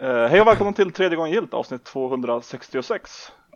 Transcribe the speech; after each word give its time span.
Eh, 0.00 0.26
hej 0.26 0.40
och 0.40 0.46
välkommen 0.46 0.74
till 0.74 0.92
tredje 0.92 1.16
gången 1.16 1.32
gilt 1.32 1.54
avsnitt 1.54 1.84
266. 1.84 3.10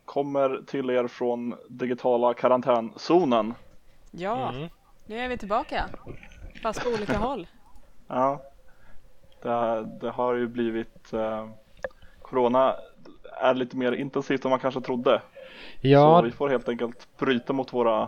Kommer 0.05 0.61
till 0.67 0.91
er 0.91 1.09
från 1.09 1.55
digitala 1.69 2.35
karantänzonen. 2.35 3.55
Ja, 4.11 4.49
Mm. 4.51 4.69
nu 5.07 5.19
är 5.19 5.29
vi 5.29 5.39
tillbaka. 5.39 5.85
Fast 6.63 6.85
på 6.85 6.89
olika 6.91 7.19
håll. 7.19 7.47
Ja, 8.09 8.43
det, 9.43 9.87
det 10.01 10.11
har 10.11 10.35
ju 10.35 10.47
blivit 10.49 11.13
eh, 11.13 11.49
Corona 12.23 12.75
är 13.41 13.55
lite 13.55 13.77
mer 13.77 13.93
intensivt 13.93 14.45
än 14.45 14.51
man 14.51 14.61
kanske 14.61 14.81
trodde. 14.81 15.23
Så 15.81 15.89
Ja, 15.89 16.21
vi 16.21 16.31
får 16.31 16.49
helt 16.49 16.69
enkelt 16.69 17.09
bryta 17.19 17.53
mot 17.53 17.73
våra, 17.73 18.03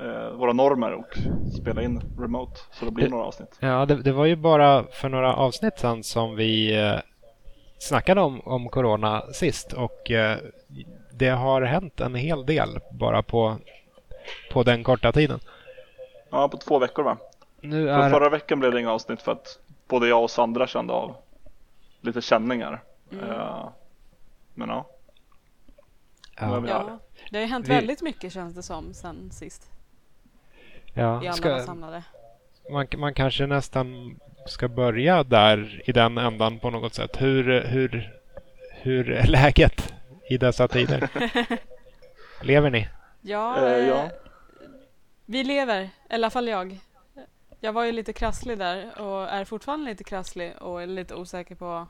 eh, 0.00 0.30
våra 0.36 0.52
normer 0.52 0.92
och 0.92 1.14
spela 1.62 1.82
in 1.82 2.00
remote. 2.18 2.60
Så 2.72 2.84
det 2.84 2.90
blir 2.90 3.08
några 3.08 3.24
avsnitt. 3.24 3.56
ja 3.60 3.86
det, 3.86 4.02
det 4.02 4.12
var 4.12 4.24
ju 4.26 4.36
bara 4.36 4.84
för 4.84 5.08
några 5.08 5.34
avsnitt 5.34 5.78
sedan 5.78 6.02
som 6.02 6.36
vi 6.36 6.80
eh, 6.86 6.98
snackade 7.78 8.20
om, 8.20 8.40
om 8.40 8.68
corona 8.68 9.32
sist 9.32 9.72
och 9.72 10.10
eh, 10.10 10.38
det 11.12 11.28
har 11.28 11.62
hänt 11.62 12.00
en 12.00 12.14
hel 12.14 12.46
del 12.46 12.78
bara 12.92 13.22
på, 13.22 13.56
på 14.52 14.62
den 14.62 14.84
korta 14.84 15.12
tiden. 15.12 15.40
Ja, 16.30 16.48
på 16.48 16.56
två 16.56 16.78
veckor 16.78 17.02
va? 17.02 17.16
Nu 17.60 17.86
För 17.86 17.98
är, 17.98 18.10
förra 18.10 18.28
veckan 18.28 18.60
blev 18.60 18.72
det 18.72 18.80
inga 18.80 18.92
avsnitt 18.92 19.22
för 19.22 19.32
att 19.32 19.58
både 19.88 20.08
jag 20.08 20.22
och 20.22 20.30
Sandra 20.30 20.66
kände 20.66 20.92
av 20.92 21.16
lite 22.00 22.22
känningar. 22.22 22.82
Mm. 23.12 23.30
Eh, 23.30 23.68
men 24.54 24.68
ja. 24.68 24.86
Ja, 26.40 26.60
vi. 26.60 26.68
Ja, 26.68 26.98
det 27.30 27.36
har 27.38 27.42
ju 27.42 27.48
hänt 27.48 27.66
Vi- 27.68 27.74
väldigt 27.74 28.02
mycket 28.02 28.32
känns 28.32 28.54
det 28.54 28.62
som 28.62 28.94
sen 28.94 29.30
sist. 29.30 29.70
Vi 30.94 31.00
ja, 31.00 31.08
alla 31.08 31.20
var 31.26 31.32
ska, 31.32 31.60
samlade. 31.60 32.02
Man, 32.70 32.86
man 32.96 33.14
kanske 33.14 33.46
nästan 33.46 34.18
ska 34.46 34.68
börja 34.68 35.24
där 35.24 35.82
i 35.84 35.92
den 35.92 36.18
ändan 36.18 36.58
på 36.58 36.70
något 36.70 36.94
sätt. 36.94 37.20
Hur, 37.20 37.60
hur, 37.60 38.16
hur 38.70 39.10
är 39.10 39.26
läget 39.28 39.94
i 40.30 40.38
dessa 40.38 40.68
tider? 40.68 41.08
Lever 42.42 42.70
ni? 42.70 42.88
Ja, 43.20 43.56
Eh, 43.56 43.72
eh, 43.72 43.88
ja. 43.88 44.10
vi 45.24 45.44
lever. 45.44 45.82
I 45.82 46.14
alla 46.14 46.30
fall 46.30 46.48
jag. 46.48 46.78
Jag 47.60 47.72
var 47.72 47.84
ju 47.84 47.92
lite 47.92 48.12
krasslig 48.12 48.58
där 48.58 49.00
och 49.00 49.28
är 49.28 49.44
fortfarande 49.44 49.90
lite 49.90 50.04
krasslig 50.04 50.52
och 50.60 50.82
är 50.82 50.86
lite 50.86 51.14
osäker 51.14 51.54
på 51.54 51.86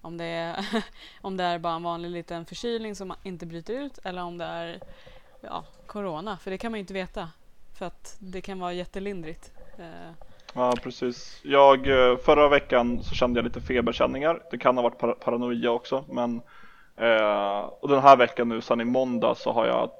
om 0.00 0.16
det 0.16 0.24
är, 0.24 0.66
om 1.20 1.36
det 1.36 1.44
är 1.44 1.58
bara 1.58 1.74
en 1.74 1.82
vanlig 1.82 2.10
liten 2.10 2.46
förkylning 2.46 2.94
som 2.94 3.14
inte 3.22 3.46
bryter 3.46 3.74
ut 3.74 3.98
eller 4.04 4.22
om 4.22 4.38
det 4.38 4.44
är 4.44 4.80
ja, 5.40 5.64
corona. 5.86 6.38
För 6.38 6.50
det 6.50 6.58
kan 6.58 6.72
man 6.72 6.78
ju 6.78 6.80
inte 6.80 6.94
veta. 6.94 7.30
För 7.78 7.86
att 7.86 8.16
det 8.18 8.40
kan 8.40 8.58
vara 8.60 8.72
jättelindrigt. 8.72 9.52
Eh, 9.80 9.86
Ja 10.54 10.72
precis. 10.82 11.40
Jag, 11.44 11.86
eh, 11.88 12.16
förra 12.18 12.48
veckan 12.48 13.02
så 13.02 13.14
kände 13.14 13.38
jag 13.38 13.44
lite 13.44 13.60
feberkänningar. 13.60 14.42
Det 14.50 14.58
kan 14.58 14.76
ha 14.76 14.82
varit 14.82 14.98
para- 14.98 15.14
paranoia 15.14 15.70
också. 15.70 16.04
Men, 16.08 16.40
eh, 16.96 17.58
och 17.80 17.88
den 17.88 18.00
här 18.02 18.16
veckan 18.16 18.48
nu 18.48 18.60
sen 18.60 18.80
i 18.80 18.84
måndag 18.84 19.34
så 19.34 19.52
har 19.52 19.66
jag 19.66 19.90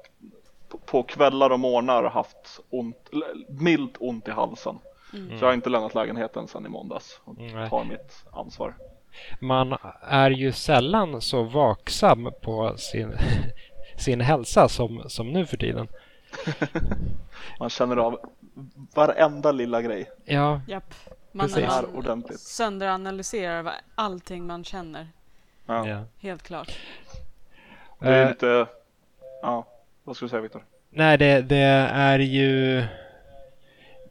på, 0.86 1.02
kvällar 1.02 1.50
och 1.50 1.60
morgnar 1.60 2.04
haft 2.04 2.60
ont, 2.70 3.10
milt 3.48 3.96
ont 4.00 4.28
i 4.28 4.30
halsen. 4.30 4.78
Mm. 5.14 5.38
Så 5.38 5.44
jag 5.44 5.48
har 5.48 5.54
inte 5.54 5.70
lämnat 5.70 5.94
lägenheten 5.94 6.48
sen 6.48 6.66
i 6.66 6.68
måndags 6.68 7.20
och 7.24 7.36
tar 7.70 7.84
mitt 7.84 8.24
ansvar. 8.32 8.74
Man 9.40 9.76
är 10.02 10.30
ju 10.30 10.52
sällan 10.52 11.20
så 11.20 11.42
vaksam 11.42 12.30
på 12.42 12.74
sin, 12.76 13.12
sin 13.96 14.20
hälsa 14.20 14.68
som, 14.68 15.02
som 15.06 15.32
nu 15.32 15.46
för 15.46 15.56
tiden. 15.56 15.88
Man 17.58 17.70
känner 17.70 17.96
av 17.96 18.20
varenda 18.94 19.52
lilla 19.52 19.82
grej. 19.82 20.10
Ja, 20.24 20.60
Japp. 20.68 20.94
Man, 21.32 21.46
Precis. 21.46 21.66
Man 21.68 21.84
ordentligt. 21.94 22.40
sönderanalyserar 22.40 23.72
allting 23.94 24.46
man 24.46 24.64
känner. 24.64 25.08
Ja. 25.66 25.88
ja. 25.88 26.04
Helt 26.18 26.42
klart. 26.42 26.78
Det 27.98 28.08
är 28.08 28.22
Eh, 28.22 28.28
lite, 28.28 28.66
ja 29.42 29.66
vad 30.04 30.16
ska 30.16 30.24
du 30.24 30.30
säga 30.30 30.42
Viktor? 30.42 30.64
Nej, 30.90 31.18
det, 31.18 31.40
det 31.42 31.56
är 31.92 32.18
ju... 32.18 32.82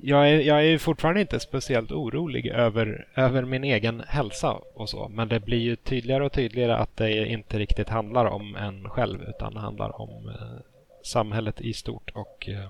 Jag 0.01 0.29
är, 0.29 0.39
jag 0.39 0.57
är 0.57 0.61
ju 0.63 0.79
fortfarande 0.79 1.21
inte 1.21 1.39
speciellt 1.39 1.91
orolig 1.91 2.47
över, 2.47 3.07
över 3.15 3.43
min 3.45 3.63
egen 3.63 4.03
hälsa 4.07 4.51
och 4.73 4.89
så. 4.89 5.07
Men 5.09 5.27
det 5.27 5.39
blir 5.39 5.57
ju 5.57 5.75
tydligare 5.75 6.25
och 6.25 6.31
tydligare 6.31 6.75
att 6.75 6.97
det 6.97 7.27
inte 7.27 7.59
riktigt 7.59 7.89
handlar 7.89 8.25
om 8.25 8.55
en 8.55 8.89
själv 8.89 9.21
utan 9.23 9.55
handlar 9.57 10.01
om 10.01 10.29
eh, 10.29 10.61
samhället 11.03 11.61
i 11.61 11.73
stort 11.73 12.11
och 12.15 12.49
eh, 12.49 12.69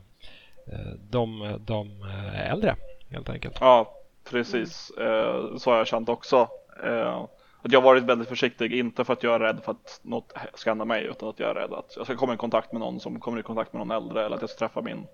de, 1.10 1.58
de 1.66 2.02
eh, 2.02 2.52
äldre 2.52 2.76
helt 3.10 3.30
enkelt. 3.30 3.58
Ja, 3.62 3.94
precis. 4.30 4.90
Eh, 4.92 5.56
så 5.58 5.72
har 5.72 5.78
jag 5.78 5.88
känt 5.88 6.10
också. 6.10 6.48
Eh, 6.84 7.26
att 7.62 7.72
jag 7.72 7.80
har 7.82 7.86
varit 7.86 8.04
väldigt 8.04 8.30
försiktig, 8.30 8.74
inte 8.74 9.06
för 9.06 9.14
att 9.14 9.24
jag 9.24 9.36
är 9.36 9.40
rädd 9.40 9.60
för 9.64 9.72
att 9.72 10.00
något 10.04 10.34
ska 10.54 10.70
hända 10.72 10.86
mig, 10.86 11.04
utan 11.06 11.30
att 11.30 11.40
jag 11.40 11.50
är 11.50 11.54
rädd 11.54 11.74
att 11.74 11.94
jag 11.98 12.06
ska 12.06 12.16
komma 12.16 12.34
i 12.34 12.38
kontakt 12.38 12.72
med 12.72 12.80
någon 12.80 13.00
som 13.00 13.20
kommer 13.20 13.40
i 13.40 13.44
kontakt 13.44 13.74
med 13.74 13.88
någon 13.88 14.04
äldre, 14.04 14.26
eller 14.26 14.36
att 14.36 14.42
jag 14.42 14.50
ska 14.50 14.60
träffa 14.60 14.82
min, 14.82 15.08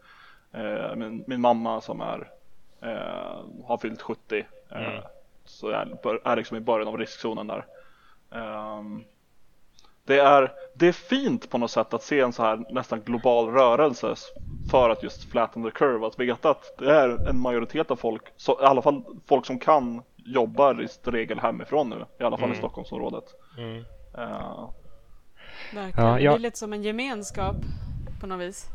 eh, 0.54 0.96
min, 0.96 1.24
min 1.28 1.42
mamma 1.42 1.82
som 1.82 2.02
är, 2.02 2.30
eh, 2.82 3.66
har 3.66 3.78
fyllt 3.78 4.02
70. 4.02 4.46
Eh, 4.72 4.78
Mm. 4.78 5.02
Så 5.46 5.72
jag 5.72 5.82
är- 6.24 6.36
liksom 6.36 6.58
i 6.58 6.60
början 6.60 6.88
av 6.88 6.98
riskzonen 6.98 7.48
där. 7.48 7.66
Det, 10.06 10.20
är, 10.20 10.52
det 10.74 10.88
är 10.88 10.92
fint 10.92 11.50
på 11.50 11.58
något 11.58 11.72
sätt 11.72 11.94
att 11.94 12.04
se 12.04 12.20
en 12.20 12.34
så 12.34 12.44
här 12.44 12.66
nästan 12.74 13.02
global 13.02 13.50
rörelse 13.50 14.16
för 14.72 14.90
att 14.90 15.04
just 15.04 15.32
flatten 15.32 15.64
the 15.64 15.72
curve. 15.72 16.08
Att 16.08 16.20
veta 16.20 16.50
att 16.50 16.78
det 16.78 16.92
är 16.96 17.30
en 17.30 17.40
majoritet 17.40 17.92
av 17.92 17.96
folk, 17.96 18.24
så, 18.38 18.52
i 18.62 18.66
alla 18.66 18.82
fall 18.82 19.04
folk 19.28 19.46
som 19.46 19.60
kan 19.60 20.02
jobbar 20.18 20.82
i 20.82 20.88
regel 21.12 21.40
hemifrån 21.40 21.90
nu. 21.90 22.06
I 22.20 22.24
alla 22.24 22.38
fall 22.38 22.50
i 22.50 22.52
Mm. 22.52 22.58
Stockholmsområdet. 22.58 23.24
Mm. 23.58 23.84
Verkligen. 25.74 26.08
Ja, 26.10 26.20
jag- 26.20 26.34
Det 26.34 26.38
är 26.38 26.40
lite 26.40 26.58
som 26.58 26.74
en 26.74 26.84
gemenskap 26.84 27.56
på 28.22 28.28
något 28.28 28.40
vis. 28.40 28.66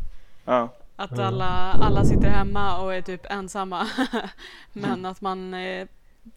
ja. 0.45 0.69
Att 0.97 1.12
Mm. 1.12 1.27
alla, 1.27 1.73
alla 1.73 2.05
sitter 2.05 2.29
hemma 2.29 2.81
och 2.83 2.95
är 2.95 3.03
typ 3.03 3.27
ensamma. 3.31 3.87
Men 4.73 5.05
att 5.07 5.21
man 5.21 5.55
eh, 5.55 5.83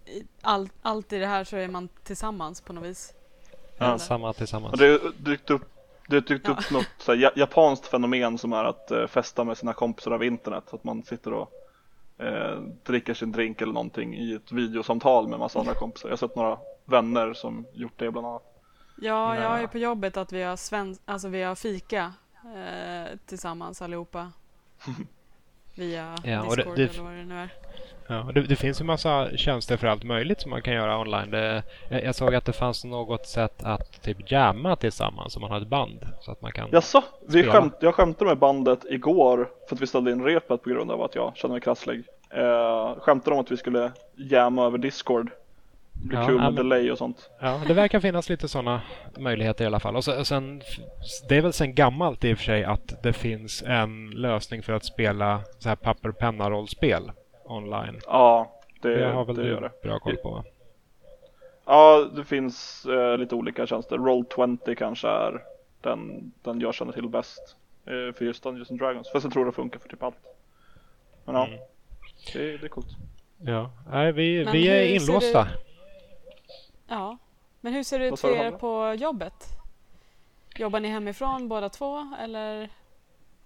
i 0.05 0.23
all, 0.41 0.69
allt 0.81 1.13
i 1.13 1.19
det 1.19 1.27
här 1.27 1.43
så 1.43 1.57
är 1.57 1.67
man 1.67 1.89
tillsammans 2.03 2.61
på 2.61 2.73
något 2.73 2.83
vis. 2.83 3.13
Ja. 3.77 3.85
Eller? 3.85 3.97
Samma 3.97 4.33
tillsammans. 4.33 4.79
Det 4.79 4.87
har 4.87 5.11
dykt 5.17 5.49
upp, 5.49 5.61
det 6.07 6.19
dykt 6.27 6.47
Ja. 6.47 6.53
upp 6.53 6.71
något 6.71 6.87
så 6.97 7.11
här, 7.13 7.19
ja- 7.19 7.31
japanskt 7.35 7.87
fenomen 7.87 8.37
som 8.37 8.53
är 8.53 8.63
att 8.65 8.91
eh, 8.91 9.07
festa 9.07 9.43
med 9.43 9.57
sina 9.57 9.73
kompisar 9.73 10.11
över 10.11 10.25
internet. 10.25 10.63
Att 10.73 10.83
man 10.83 11.03
sitter 11.03 11.33
och 11.33 11.51
eh, 12.17 12.59
dricker 12.83 13.13
sin 13.13 13.31
drink 13.31 13.61
eller 13.61 13.73
någonting 13.73 14.15
i 14.15 14.33
ett 14.33 14.51
videosamtal 14.51 15.27
med 15.27 15.39
massa 15.39 15.59
andra 15.59 15.73
kompisar. 15.73 16.09
Jag 16.09 16.11
har 16.11 16.17
sett 16.17 16.35
några 16.35 16.57
vänner 16.85 17.33
som 17.33 17.65
gjort 17.73 17.93
det 17.99 18.11
bland 18.11 18.27
annat. 18.27 18.43
Ja, 19.01 19.35
jag 19.35 19.43
Ja. 19.43 19.49
har 19.49 19.59
ju 19.61 19.67
på 19.67 19.77
jobbet 19.77 20.17
att 20.17 20.31
vi 20.31 20.43
har, 20.43 20.55
sven, 20.55 20.97
alltså 21.05 21.27
vi 21.27 21.43
har 21.43 21.55
fika 21.55 22.13
eh, 22.55 23.17
tillsammans 23.25 23.81
allihopa. 23.81 24.31
Via 25.75 26.15
Ja, 26.23 26.41
och 26.43 26.55
det- 26.57 26.63
Discord 26.63 26.75
det- 26.77 26.83
eller 26.93 27.03
vad 27.03 27.13
det 27.13 27.23
nu 27.25 27.39
är. 27.39 27.49
Ja, 28.07 28.29
det, 28.33 28.41
det 28.41 28.55
finns 28.55 28.81
ju 28.81 28.85
massa 28.85 29.29
tjänster 29.37 29.77
för 29.77 29.87
allt 29.87 30.03
möjligt 30.03 30.41
som 30.41 30.51
man 30.51 30.61
kan 30.61 30.73
göra 30.73 30.99
online. 30.99 31.31
Det, 31.31 31.63
jag, 31.89 32.03
jag 32.03 32.15
såg 32.15 32.35
att 32.35 32.45
det 32.45 32.53
fanns 32.53 32.83
något 32.85 33.25
sätt 33.27 33.63
att 33.63 34.01
typ 34.01 34.31
jamma 34.31 34.75
tillsammans 34.75 35.35
om 35.35 35.41
man 35.41 35.51
har 35.51 35.61
ett 35.61 35.67
band. 35.67 35.99
Så 36.21 36.31
att 36.31 36.41
man 36.41 36.51
kan... 36.51 36.69
Jaså, 36.71 37.03
vi 37.27 37.43
skämt, 37.43 37.75
jag 37.79 37.95
skämtade 37.95 38.29
med 38.29 38.37
bandet 38.37 38.79
igår 38.89 39.49
för 39.69 39.75
att 39.75 39.81
vi 39.81 39.87
ställde 39.87 40.11
in 40.11 40.23
repet 40.23 40.63
på 40.63 40.69
grund 40.69 40.91
av 40.91 41.01
att 41.01 41.15
jag 41.15 41.31
kände 41.37 41.53
mig 41.53 41.61
krasslig. 41.61 42.03
Eh, 42.29 42.95
skämtade 42.99 43.35
om 43.35 43.41
att 43.41 43.51
vi 43.51 43.57
skulle 43.57 43.91
jamma 44.15 44.65
över 44.65 44.77
Discord. 44.77 45.31
Det 45.93 46.07
blir 46.07 46.19
Ja, 46.19 46.27
kul 46.27 46.35
med 46.35 46.43
men- 46.53 46.55
delay 46.55 46.91
och 46.91 46.97
sånt. 46.97 47.29
Ja, 47.41 47.61
det 47.67 47.73
verkar 47.73 47.99
finnas 47.99 48.29
lite 48.29 48.47
sådana 48.47 48.81
möjligheter 49.17 49.63
i 49.63 49.67
alla 49.67 49.79
fall. 49.79 49.95
Och, 49.95 50.03
så, 50.03 50.19
och 50.19 50.27
sen, 50.27 50.61
det 51.29 51.37
är 51.37 51.41
väl 51.41 51.53
sen 51.53 51.75
gammalt 51.75 52.23
i 52.23 52.33
och 52.33 52.37
för 52.37 52.45
sig 52.45 52.63
att 52.63 53.03
det 53.03 53.13
finns 53.13 53.63
en 53.67 54.09
lösning 54.09 54.63
för 54.63 54.73
att 54.73 54.85
spela 54.85 55.41
så 55.59 55.69
här 55.69 55.75
papper 55.75 56.09
och 56.09 56.17
penna-rollspel 56.17 57.11
online. 57.45 57.99
Ja, 58.05 58.51
det, 58.81 58.95
Det 58.95 59.11
har 59.11 59.25
väl 59.25 59.35
det 59.35 59.47
gör 59.47 59.61
det. 59.61 59.81
bra 59.81 59.99
koll 59.99 60.17
på 60.17 60.29
va? 60.31 60.43
Ja, 61.65 62.07
det 62.15 62.23
finns 62.23 62.85
eh, 62.85 63.17
lite 63.17 63.35
olika 63.35 63.67
tjänster. 63.67 63.97
Roll20 63.97 64.75
kanske 64.75 65.07
är 65.07 65.41
den, 65.81 66.31
den 66.41 66.59
jag 66.59 66.73
känner 66.73 66.91
till 66.93 67.07
bäst. 67.09 67.55
Eh, 67.85 68.13
för 68.15 68.21
just 68.25 68.43
Dungeons 68.43 68.69
and 68.71 68.79
Dragons. 68.79 69.11
Fast 69.11 69.23
jag 69.23 69.33
tror 69.33 69.45
det 69.45 69.51
funkar 69.51 69.79
för 69.79 69.89
typ 69.89 70.03
allt. 70.03 70.15
Men 71.25 71.35
ja, 71.35 71.45
Mm. 71.47 71.59
det, 72.33 72.57
det 72.57 72.65
är 72.65 72.69
coolt. 72.69 72.87
Ja, 73.45 73.71
nej, 73.91 74.11
vi, 74.11 74.43
Men 74.43 74.53
vi 74.53 74.67
är 74.67 74.95
inlåsta. 74.95 75.47
Ja. 76.87 77.17
Men 77.61 77.73
hur 77.73 77.83
ser 77.83 77.99
det 77.99 78.07
ut 78.07 78.19
för 78.19 78.27
du, 78.27 78.35
er 78.35 78.51
på 78.51 78.93
jobbet? 78.93 79.33
Jobbar 80.55 80.79
ni 80.79 80.87
hemifrån 80.87 81.47
båda 81.47 81.69
två 81.69 82.13
eller? 82.19 82.69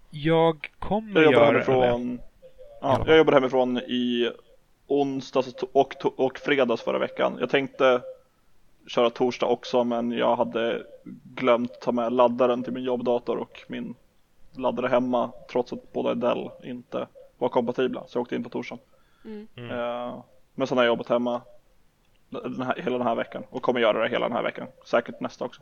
Jag 0.10 0.72
kommer 0.80 1.22
Jag 1.22 1.24
jobbar 1.34 1.46
göra 1.46 1.52
det. 1.66 1.72
hemifrån. 1.74 2.20
Ja, 2.82 3.04
jag 3.08 3.18
jobbade 3.18 3.38
hemifrån 3.38 3.78
i 3.78 4.32
onsdags 4.88 5.54
och, 5.72 5.96
och 6.16 6.38
fredags 6.38 6.82
förra 6.82 7.00
veckan. 7.00 7.38
Jag 7.40 7.50
tänkte 7.50 8.02
köra 8.88 9.10
torsdag 9.10 9.46
också 9.46 9.84
men 9.84 10.12
jag 10.12 10.36
hade 10.36 10.84
glömt 11.24 11.82
ta 11.82 11.92
med 11.92 12.14
laddaren 12.14 12.64
till 12.64 12.74
min 12.74 12.84
jobbdator 12.84 13.38
och 13.38 13.64
min 13.68 13.96
laddare 14.52 14.88
hemma 14.88 15.32
trots 15.52 15.74
att 15.74 15.94
båda 15.94 16.16
Dell 16.16 16.50
inte 16.64 17.08
var 17.38 17.50
kompatibla 17.50 18.04
så 18.08 18.18
jag 18.18 18.22
åkte 18.22 18.36
in 18.36 18.44
på 18.44 18.50
torsdagen. 18.50 18.84
Mm. 19.26 19.48
Eh, 19.56 20.24
men 20.56 20.68
sen 20.68 20.78
har 20.78 20.86
jag 20.86 20.92
jobbat 20.92 21.10
hemma 21.10 21.42
den 22.30 22.62
här, 22.62 22.76
hela 22.76 22.98
den 22.98 23.08
här 23.08 23.16
veckan 23.16 23.44
och 23.50 23.62
kommer 23.62 23.80
göra 23.80 24.04
det 24.04 24.10
hela 24.10 24.28
den 24.28 24.36
här 24.36 24.44
veckan. 24.44 24.68
Säkert 24.86 25.20
nästa 25.20 25.46
också. 25.46 25.62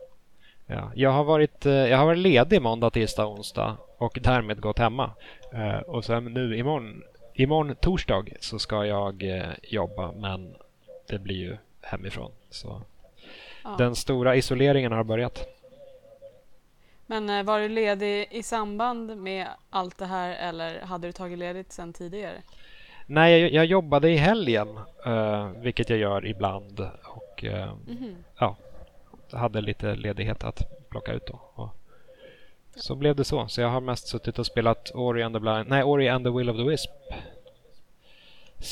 Ja, 0.67 0.91
jag, 0.95 1.09
har 1.11 1.23
varit, 1.23 1.65
eh, 1.65 1.73
jag 1.73 1.97
har 1.97 2.05
varit 2.05 2.17
ledig 2.19 2.61
måndag, 2.61 2.89
tisdag, 2.89 3.27
onsdag 3.27 3.77
och 3.97 4.19
därmed 4.21 4.61
gått 4.61 4.79
hemma. 4.79 5.11
Eh, 5.53 5.77
och 5.77 6.05
sen 6.05 6.25
nu 6.25 6.57
imorgon, 6.57 7.03
imorgon 7.33 7.75
torsdag 7.75 8.25
så 8.39 8.59
ska 8.59 8.85
jag 8.85 9.23
eh, 9.23 9.45
jobba 9.63 10.11
men 10.11 10.55
det 11.07 11.19
blir 11.19 11.35
ju 11.35 11.57
hemifrån. 11.81 12.31
Så 12.49 12.81
Ja. 13.63 13.75
Den 13.77 13.95
stora 13.95 14.35
isoleringen 14.35 14.91
har 14.91 15.03
börjat. 15.03 15.47
Men 17.05 17.45
var 17.45 17.59
du 17.59 17.69
ledig 17.69 18.27
i 18.31 18.43
samband 18.43 19.17
med 19.17 19.47
allt 19.69 19.97
det 19.97 20.05
här 20.05 20.29
eller 20.49 20.81
hade 20.81 21.07
du 21.07 21.11
tagit 21.11 21.37
ledigt 21.39 21.71
sedan 21.71 21.93
tidigare? 21.93 22.41
Nej, 23.05 23.41
jag, 23.41 23.51
jag 23.51 23.65
jobbade 23.65 24.09
i 24.09 24.15
helgen, 24.17 24.79
vilket 25.55 25.89
jag 25.89 25.99
gör 25.99 26.25
ibland. 26.27 26.79
Och 27.05 27.43
eh, 27.43 27.73
Mhm. 27.87 28.15
ja, 28.39 28.55
hade 29.31 29.61
lite 29.61 29.95
ledighet 29.95 30.43
att 30.43 30.89
plocka 30.89 31.13
ut 31.13 31.27
då. 31.27 31.39
Och 31.55 31.69
så 32.75 32.95
blev 32.95 33.15
det 33.15 33.23
så. 33.23 33.47
Så 33.47 33.61
jag 33.61 33.69
har 33.69 33.81
mest 33.81 34.07
suttit 34.07 34.39
och 34.39 34.45
spelat 34.45 34.91
Ori 34.95 35.23
and 35.23 35.35
the, 35.35 35.39
Blind, 35.39 35.69
nej, 35.69 35.83
Ori 35.83 36.09
and 36.09 36.25
the 36.25 36.31
Will 36.31 36.49
of 36.49 36.57
the 36.57 36.63
Wisp. 36.63 36.89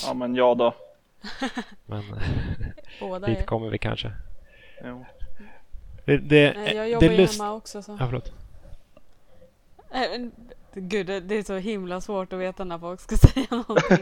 Ja 0.05 0.13
men 0.13 0.35
jag 0.35 0.57
då. 0.57 0.73
Men 1.85 2.03
Båda 2.99 3.27
dit 3.27 3.37
är. 3.39 3.43
kommer 3.43 3.69
vi 3.69 3.77
kanske. 3.77 4.11
Jo. 4.83 5.05
Det, 6.05 6.17
det, 6.17 6.53
Nej, 6.55 6.75
jag 6.75 6.85
det 6.85 6.89
jobbar 6.89 7.07
ju 7.07 7.17
lust- 7.17 7.39
hemma 7.41 7.53
också. 7.53 7.81
Så. 7.83 7.91
Ja, 7.99 8.05
förlåt. 8.05 8.31
Gud, 10.75 11.07
det, 11.07 11.19
det 11.19 11.35
är 11.35 11.43
så 11.43 11.55
himla 11.55 12.01
svårt 12.01 12.33
att 12.33 12.39
veta 12.39 12.63
när 12.63 12.79
folk 12.79 12.99
ska 13.01 13.17
säga 13.27 13.45
någonting. 13.49 13.97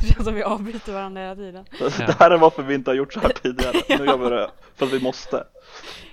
Det 0.00 0.06
känns 0.12 0.24
som 0.24 0.34
vi 0.34 0.42
avbryter 0.42 0.92
varandra 0.92 1.20
hela 1.22 1.34
tiden. 1.36 1.64
Det 1.78 2.12
här 2.18 2.30
är 2.30 2.38
varför 2.38 2.62
vi 2.62 2.74
inte 2.74 2.90
har 2.90 2.96
gjort 2.96 3.12
så 3.12 3.20
här 3.20 3.28
tidigare. 3.42 3.98
Nu 3.98 4.04
gör 4.06 4.16
vi 4.18 4.30
det 4.30 4.50
för 4.74 4.86
att 4.86 4.92
vi 4.92 5.00
måste. 5.02 5.46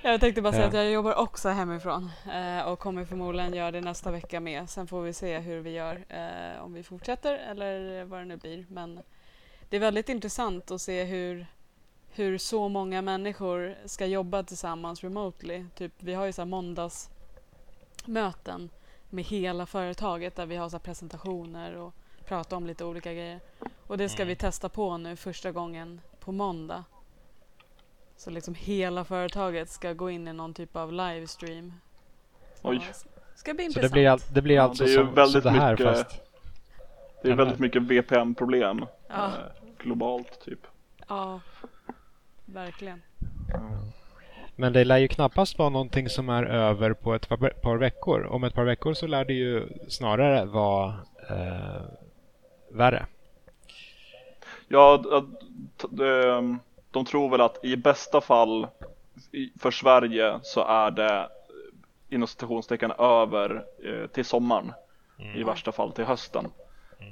Jag 0.01 0.19
tänkte 0.21 0.41
bara 0.41 0.53
säga 0.53 0.63
Ja. 0.63 0.67
att 0.67 0.73
jag 0.73 0.91
jobbar 0.91 1.15
också 1.15 1.49
hemifrån 1.49 2.09
eh, 2.33 2.61
och 2.67 2.79
kommer 2.79 3.05
förmodligen 3.05 3.53
göra 3.53 3.71
det 3.71 3.81
nästa 3.81 4.11
vecka 4.11 4.39
med. 4.39 4.69
Sen 4.69 4.87
får 4.87 5.01
vi 5.01 5.13
se 5.13 5.39
hur 5.39 5.59
vi 5.59 5.69
gör, 5.71 6.05
eh, 6.09 6.63
om 6.63 6.73
vi 6.73 6.83
fortsätter 6.83 7.33
eller 7.35 8.03
vad 8.03 8.19
det 8.19 8.25
nu 8.25 8.37
blir. 8.37 8.65
Men 8.69 8.99
det 9.69 9.75
är 9.75 9.79
väldigt 9.79 10.09
intressant 10.09 10.71
att 10.71 10.81
se 10.81 11.03
hur, 11.03 11.45
hur 12.11 12.37
så 12.37 12.69
många 12.69 13.01
människor 13.01 13.75
ska 13.85 14.05
jobba 14.05 14.43
tillsammans 14.43 15.03
remotely. 15.03 15.65
Typ, 15.75 15.93
vi 15.99 16.13
har 16.13 16.25
ju 16.25 16.33
så 16.33 16.41
här 16.41 16.47
måndagsmöten 16.47 18.69
med 19.11 19.23
hela 19.25 19.65
företaget 19.65 20.35
där 20.35 20.45
vi 20.45 20.55
har 20.55 20.69
så 20.69 20.75
här 20.77 20.79
presentationer 20.83 21.75
och 21.77 21.93
pratar 22.25 22.57
om 22.57 22.65
lite 22.67 22.85
olika 22.85 23.13
grejer. 23.13 23.39
Och 23.87 23.97
det 23.97 24.09
ska 24.09 24.21
Mm. 24.21 24.27
vi 24.27 24.35
testa 24.35 24.69
på 24.69 24.97
nu 24.97 25.15
första 25.15 25.51
gången 25.51 26.01
på 26.19 26.31
måndag. 26.31 26.83
Så 28.17 28.29
liksom 28.29 28.55
hela 28.55 29.05
företaget 29.05 29.69
ska 29.69 29.93
gå 29.93 30.09
in 30.09 30.27
i 30.27 30.33
någon 30.33 30.53
typ 30.53 30.75
av 30.75 30.93
livestream. 30.93 31.73
Oj. 32.61 32.79
Ja, 32.87 32.93
Ska 33.35 33.53
bli 33.53 33.63
Så 33.63 33.67
intressant. 33.67 33.91
det 33.91 33.93
blir, 33.93 34.09
all, 34.09 34.19
det 34.33 34.41
blir 34.41 34.55
Ja, 34.55 34.61
alltså 34.63 34.83
det 34.83 34.89
är 34.89 34.91
ju 34.91 34.97
som, 34.97 35.05
som 35.05 35.15
väldigt 35.15 35.43
det 35.43 35.49
här 35.51 35.71
mycket- 35.71 35.85
fast... 35.97 36.21
Det 37.23 37.29
är 37.31 37.35
väldigt 37.35 37.59
mycket 37.59 37.81
VPN-problem 37.81 38.85
Ja. 39.07 39.25
eh, 39.25 39.31
globalt 39.77 40.41
typ. 40.41 40.59
Ja, 41.07 41.39
verkligen. 42.45 43.01
Men 44.55 44.73
det 44.73 44.83
lär 44.83 44.97
ju 44.97 45.07
knappast 45.07 45.57
vara 45.57 45.69
någonting 45.69 46.09
som 46.09 46.29
är 46.29 46.43
över 46.43 46.93
på 46.93 47.13
ett 47.13 47.29
par, 47.61 47.77
veckor. 47.77 48.23
Om 48.25 48.43
ett 48.43 48.53
par 48.53 48.63
veckor 48.63 48.93
så 48.93 49.07
lär 49.07 49.25
det 49.25 49.33
ju 49.33 49.67
snarare 49.87 50.45
vara 50.45 50.95
eh, 51.29 51.81
värre. 52.71 53.05
Ja, 54.67 55.03
t- 55.77 55.87
de, 55.91 56.59
de 56.91 57.05
tror 57.05 57.29
väl 57.29 57.41
att 57.41 57.65
i 57.65 57.77
bästa 57.77 58.21
fall 58.21 58.67
för 59.59 59.71
Sverige 59.71 60.39
så 60.43 60.65
är 60.65 60.91
det 60.91 61.17
eh, 61.19 61.25
inom 62.09 62.27
citationstecken 62.27 62.91
över 62.91 63.63
eh, 63.83 64.07
till 64.07 64.25
sommaren. 64.25 64.73
I 65.35 65.43
värsta 65.43 65.71
fall 65.71 65.91
till 65.91 66.05
hösten. 66.05 66.47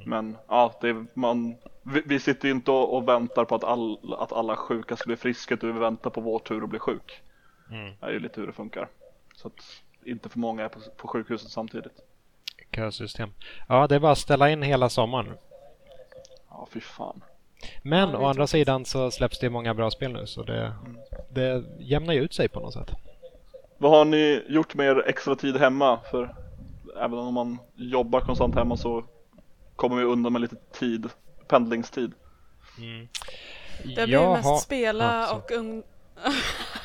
Men 0.05 0.37
ja, 0.47 0.73
det 0.81 0.89
är, 0.89 1.05
man, 1.13 1.55
vi, 1.83 2.01
vi 2.05 2.19
sitter 2.19 2.47
ju 2.47 2.53
inte 2.53 2.71
och, 2.71 2.95
och 2.97 3.07
väntar 3.07 3.45
på 3.45 3.55
att, 3.55 3.63
all, 3.63 4.13
att 4.19 4.33
alla 4.33 4.55
sjuka 4.55 4.95
ska 4.95 5.07
bli 5.07 5.15
friska 5.15 5.53
utan 5.53 5.73
vi 5.73 5.79
väntar 5.79 6.09
på 6.09 6.21
vår 6.21 6.39
tur 6.39 6.63
att 6.63 6.69
bli 6.69 6.79
sjuk. 6.79 7.21
Mm. 7.71 7.93
Det 7.99 8.05
är 8.05 8.11
ju 8.11 8.19
lite 8.19 8.39
hur 8.39 8.47
det 8.47 8.53
funkar. 8.53 8.87
Så 9.35 9.47
att 9.47 9.53
inte 10.05 10.29
för 10.29 10.39
många 10.39 10.63
är 10.63 10.69
på, 10.69 10.79
på 10.97 11.07
sjukhuset 11.07 11.49
samtidigt. 11.51 11.91
Kösystem. 12.75 13.29
Ja, 13.67 13.87
det 13.87 13.95
är 13.95 13.99
bara 13.99 14.11
att 14.11 14.17
ställa 14.17 14.49
in 14.49 14.61
hela 14.61 14.89
sommaren. 14.89 15.33
Ja, 16.49 16.67
fy 16.71 16.79
fan. 16.79 17.23
Men 17.83 18.09
Ja, 18.09 18.17
å 18.17 18.25
andra 18.25 18.47
sidan 18.47 18.85
så 18.85 19.11
släpps 19.11 19.39
det 19.39 19.49
många 19.49 19.73
bra 19.73 19.91
spel 19.91 20.13
nu 20.13 20.27
så 20.27 20.43
det, 20.43 20.73
det 21.29 21.63
jämnar 21.79 22.13
ju 22.13 22.21
ut 22.21 22.33
sig 22.33 22.49
på 22.49 22.59
något 22.59 22.73
sätt. 22.73 22.91
Vad 23.77 23.91
har 23.91 24.05
ni 24.05 24.43
gjort 24.47 24.75
med 24.75 24.87
er 24.87 25.03
extra 25.07 25.35
tid 25.35 25.57
hemma? 25.57 25.99
För 26.11 26.35
även 26.97 27.19
om 27.19 27.33
man 27.33 27.57
jobbar 27.75 28.21
konstant 28.21 28.55
hemma 28.55 28.77
så 28.77 29.03
kommer 29.75 29.95
vi 29.95 30.03
undan 30.03 30.33
med 30.33 30.41
lite 30.41 30.55
tid, 30.55 31.09
pendlingstid. 31.47 32.11
Det 33.83 34.05
blir 34.05 34.07
Jag 34.07 34.31
mest 34.31 34.45
har- 34.45 34.93
Ja, 35.03 35.35
och 35.35 35.51
ung... 35.51 35.83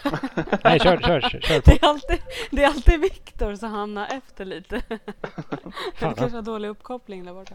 Nej, 0.65 0.81
kör, 0.81 0.97
kör, 1.01 1.21
kör, 1.21 1.41
kör 1.41 1.61
på. 1.61 1.71
Det 1.71 1.83
är 1.83 1.89
alltid, 1.89 2.19
det 2.51 2.65
är 2.65 2.69
alltid 2.69 3.01
Viktor 3.01 3.55
som 3.57 3.71
hamnar 3.71 4.07
efter 4.07 4.45
lite. 4.45 4.83
Han 5.95 6.15
kanske 6.15 6.37
har 6.37 6.43
dålig 6.43 6.69
uppkoppling 6.69 7.25
där 7.25 7.33
borta. 7.33 7.55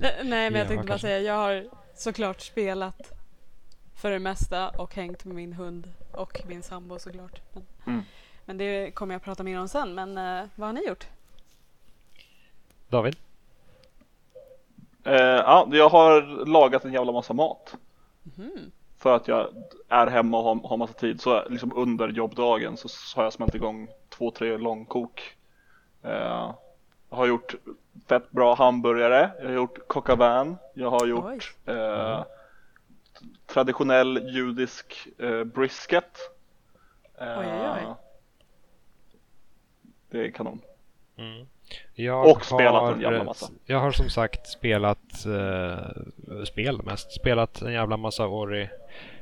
Nej, 0.00 0.14
men 0.24 0.52
Ja, 0.52 0.58
jag 0.58 0.68
tänkte 0.68 0.86
bara 0.88 0.98
säga, 0.98 1.20
jag 1.20 1.34
har 1.34 1.64
såklart 1.96 2.40
spelat 2.40 3.12
för 3.96 4.10
det 4.10 4.18
mesta 4.18 4.68
och 4.68 4.94
hängt 4.94 5.24
med 5.24 5.34
min 5.36 5.52
hund 5.52 5.92
och 6.12 6.40
min 6.48 6.62
sambo 6.62 6.98
såklart. 6.98 7.40
Men, 7.52 7.62
Mm. 7.86 8.02
men 8.44 8.58
det 8.58 8.90
kommer 8.94 9.14
jag 9.14 9.22
prata 9.22 9.42
mer 9.42 9.60
om 9.60 9.68
sen. 9.68 9.94
Men 9.94 10.18
eh, 10.18 10.44
vad 10.54 10.68
har 10.68 10.72
ni 10.72 10.86
gjort? 10.86 11.06
David? 12.88 13.16
Eh, 15.04 15.14
ja, 15.14 15.68
jag 15.72 15.88
har 15.88 16.46
lagat 16.46 16.84
en 16.84 16.92
jävla 16.92 17.12
massa 17.12 17.32
mat. 17.32 17.74
Mhm. 18.22 18.70
För 19.04 19.16
att 19.16 19.28
jag 19.28 19.48
är 19.88 20.06
hemma 20.06 20.38
och 20.38 20.44
har, 20.44 20.68
har 20.68 20.76
massa 20.76 20.92
tid. 20.92 21.20
Så 21.20 21.48
liksom 21.48 21.72
under 21.76 22.08
jobbdagen 22.08 22.76
så, 22.76 22.88
så 22.88 23.16
har 23.16 23.24
jag 23.24 23.32
smält 23.32 23.54
igång 23.54 23.88
två, 24.08 24.30
tre 24.30 24.56
långkok. 24.56 25.36
Eh, 26.02 26.54
jag 27.10 27.16
har 27.16 27.26
gjort 27.26 27.54
fett 28.08 28.30
bra 28.30 28.54
hamburgare. 28.54 29.30
Jag 29.38 29.48
har 29.48 29.54
gjort 29.54 29.88
coq. 29.88 30.08
Jag 30.74 30.90
har 30.90 31.06
gjort 31.06 31.54
eh, 31.66 32.24
traditionell 33.46 34.28
judisk 34.34 35.08
eh, 35.18 35.44
brisket. 35.44 36.18
Eh, 37.18 37.38
Oj, 37.38 37.46
oj, 37.46 37.86
oj. 37.88 37.94
Det 40.10 40.26
är 40.26 40.30
kanon. 40.30 40.60
Mm. 41.16 41.46
Jag 41.94 42.26
Och 42.30 42.44
spelat 42.44 42.92
en 42.94 43.00
jävla 43.00 43.18
har- 43.18 43.24
massa. 43.24 43.46
Jag 43.66 43.78
har 43.80 43.92
som 43.92 44.08
sagt 44.10 44.46
spelat 44.46 45.26
eh, 45.26 46.44
spel 46.44 46.82
mest. 46.82 47.12
Spelat 47.12 47.62
en 47.62 47.72
jävla 47.72 47.96
massa 47.96 48.26
Ori, 48.26 48.68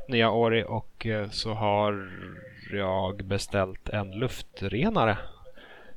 nya 0.08 0.30
Ori 0.30 0.64
och 0.68 1.06
eh, 1.06 1.30
så 1.30 1.52
har 1.52 2.10
jag 2.72 3.24
beställt 3.24 3.88
en 3.88 4.10
luftrenare. 4.10 5.18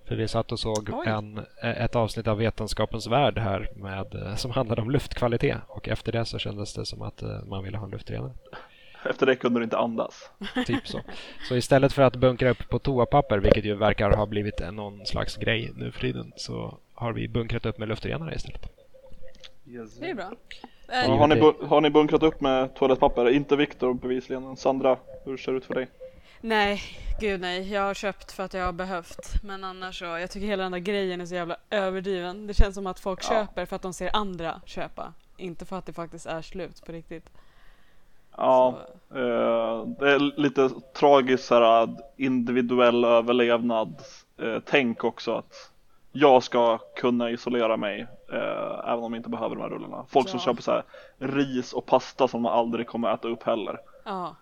För 0.08 0.16
vi 0.16 0.28
satt 0.28 0.52
och 0.52 0.60
såg 0.60 0.90
Oj. 0.94 1.08
en, 1.08 1.38
eh, 1.38 1.82
ett 1.84 1.96
avsnitt 1.96 2.28
av 2.28 2.38
Vetenskapens 2.38 3.08
Värld 3.08 3.38
här 3.38 3.70
med, 3.76 4.16
eh, 4.16 4.36
som 4.36 4.52
handlade 4.52 4.82
om 4.82 4.92
luftkvalitet 4.92 5.58
och 5.68 5.88
efter 5.90 6.12
det 6.12 6.26
så 6.26 6.40
kändes 6.40 6.74
det 6.74 6.86
som 6.86 7.02
att 7.02 7.22
eh, 7.22 7.44
man 7.46 7.64
ville 7.64 7.78
ha 7.78 7.86
en 7.86 7.92
luftrenare. 7.92 8.32
Efter 9.06 9.26
det 9.26 9.36
kunde 9.36 9.60
du 9.60 9.64
inte 9.64 9.78
andas. 9.78 10.30
Typ 10.66 10.88
så. 10.88 11.02
Så 11.48 11.56
istället 11.56 11.94
för 11.94 12.02
att 12.02 12.16
bunkra 12.16 12.50
upp 12.50 12.70
på 12.70 12.80
toapapper, 12.80 13.38
vilket 13.38 13.66
ju 13.66 13.76
verkar 13.76 14.12
ha 14.12 14.26
blivit 14.26 14.60
en- 14.62 14.76
någon 14.76 15.06
slags 15.06 15.36
grej 15.38 15.72
nu 15.76 15.92
för 15.92 16.00
tiden, 16.02 16.32
så 16.38 16.78
har 16.94 17.14
vi 17.14 17.28
bunkrat 17.28 17.66
upp 17.66 17.78
med 17.78 17.88
luftrenare 17.88 18.36
istället. 18.36 18.62
Det 20.00 20.10
är 20.10 20.14
bra. 20.14 20.32
Eh, 20.88 21.18
har, 21.18 21.28
ni 21.28 21.66
har 21.68 21.82
ni 21.82 21.90
bunkrat 21.90 22.24
upp 22.24 22.42
med 22.42 22.76
toalettpapper? 22.76 23.30
Inte 23.30 23.56
Viktor 23.56 23.94
bevisligen. 23.94 24.56
Sandra, 24.58 24.98
hur 25.26 25.38
ser 25.38 25.52
det 25.52 25.58
ut 25.58 25.66
för 25.66 25.74
dig? 25.74 25.88
Nej, 26.42 26.82
gud 27.20 27.42
nej. 27.42 27.74
Jag 27.74 27.82
har 27.82 27.94
köpt 27.94 28.32
för 28.32 28.44
att 28.44 28.54
jag 28.54 28.66
har 28.66 28.72
behövt. 28.74 29.44
Men 29.44 29.64
annars 29.64 30.00
så, 30.00 30.06
jag 30.06 30.32
tycker 30.32 30.48
hela 30.48 30.64
den 30.64 30.72
där 30.72 30.80
grejen 30.80 31.22
är 31.22 31.26
så 31.26 31.36
jävla 31.36 31.58
överdriven. 31.70 32.48
Det 32.48 32.54
känns 32.54 32.76
som 32.76 32.88
att 32.88 33.00
folk 33.00 33.20
Ja. 33.24 33.30
köper 33.30 33.66
för 33.66 33.76
att 33.76 33.82
de 33.82 33.94
ser 33.94 34.10
andra 34.16 34.62
köpa. 34.66 35.14
Inte 35.38 35.66
för 35.66 35.78
att 35.78 35.86
det 35.86 35.94
faktiskt 35.94 36.26
är 36.26 36.42
slut 36.42 36.86
på 36.86 36.92
riktigt. 36.92 37.30
Ja, 38.38 38.80
Så, 39.10 39.18
eh, 39.18 39.86
det 40.00 40.12
är 40.12 40.40
lite 40.40 40.70
tragiskt 40.94 41.50
här 41.50 41.90
individuell 42.18 43.06
överlevnad 43.06 44.02
eh, 44.38 44.58
tänk 44.66 45.04
också 45.04 45.34
att 45.36 45.72
jag 46.12 46.44
ska 46.44 46.78
kunna 46.78 47.30
isolera 47.32 47.78
mig 47.78 48.08
eh, 48.34 48.80
även 48.92 49.04
om 49.04 49.14
jag 49.14 49.20
inte 49.20 49.30
behöver 49.30 49.56
de 49.56 49.62
här 49.62 49.70
rullarna. 49.70 50.06
Folk 50.10 50.30
som 50.30 50.38
Ja. 50.40 50.44
köper 50.46 50.62
så 50.62 50.72
här 50.72 50.84
ris 51.18 51.74
och 51.74 51.86
pasta 51.86 52.28
som 52.28 52.42
man 52.42 52.54
aldrig 52.54 52.88
kommer 52.88 53.14
äta 53.14 53.28
upp 53.28 53.44
heller. 53.44 53.80
ja. 54.06 54.36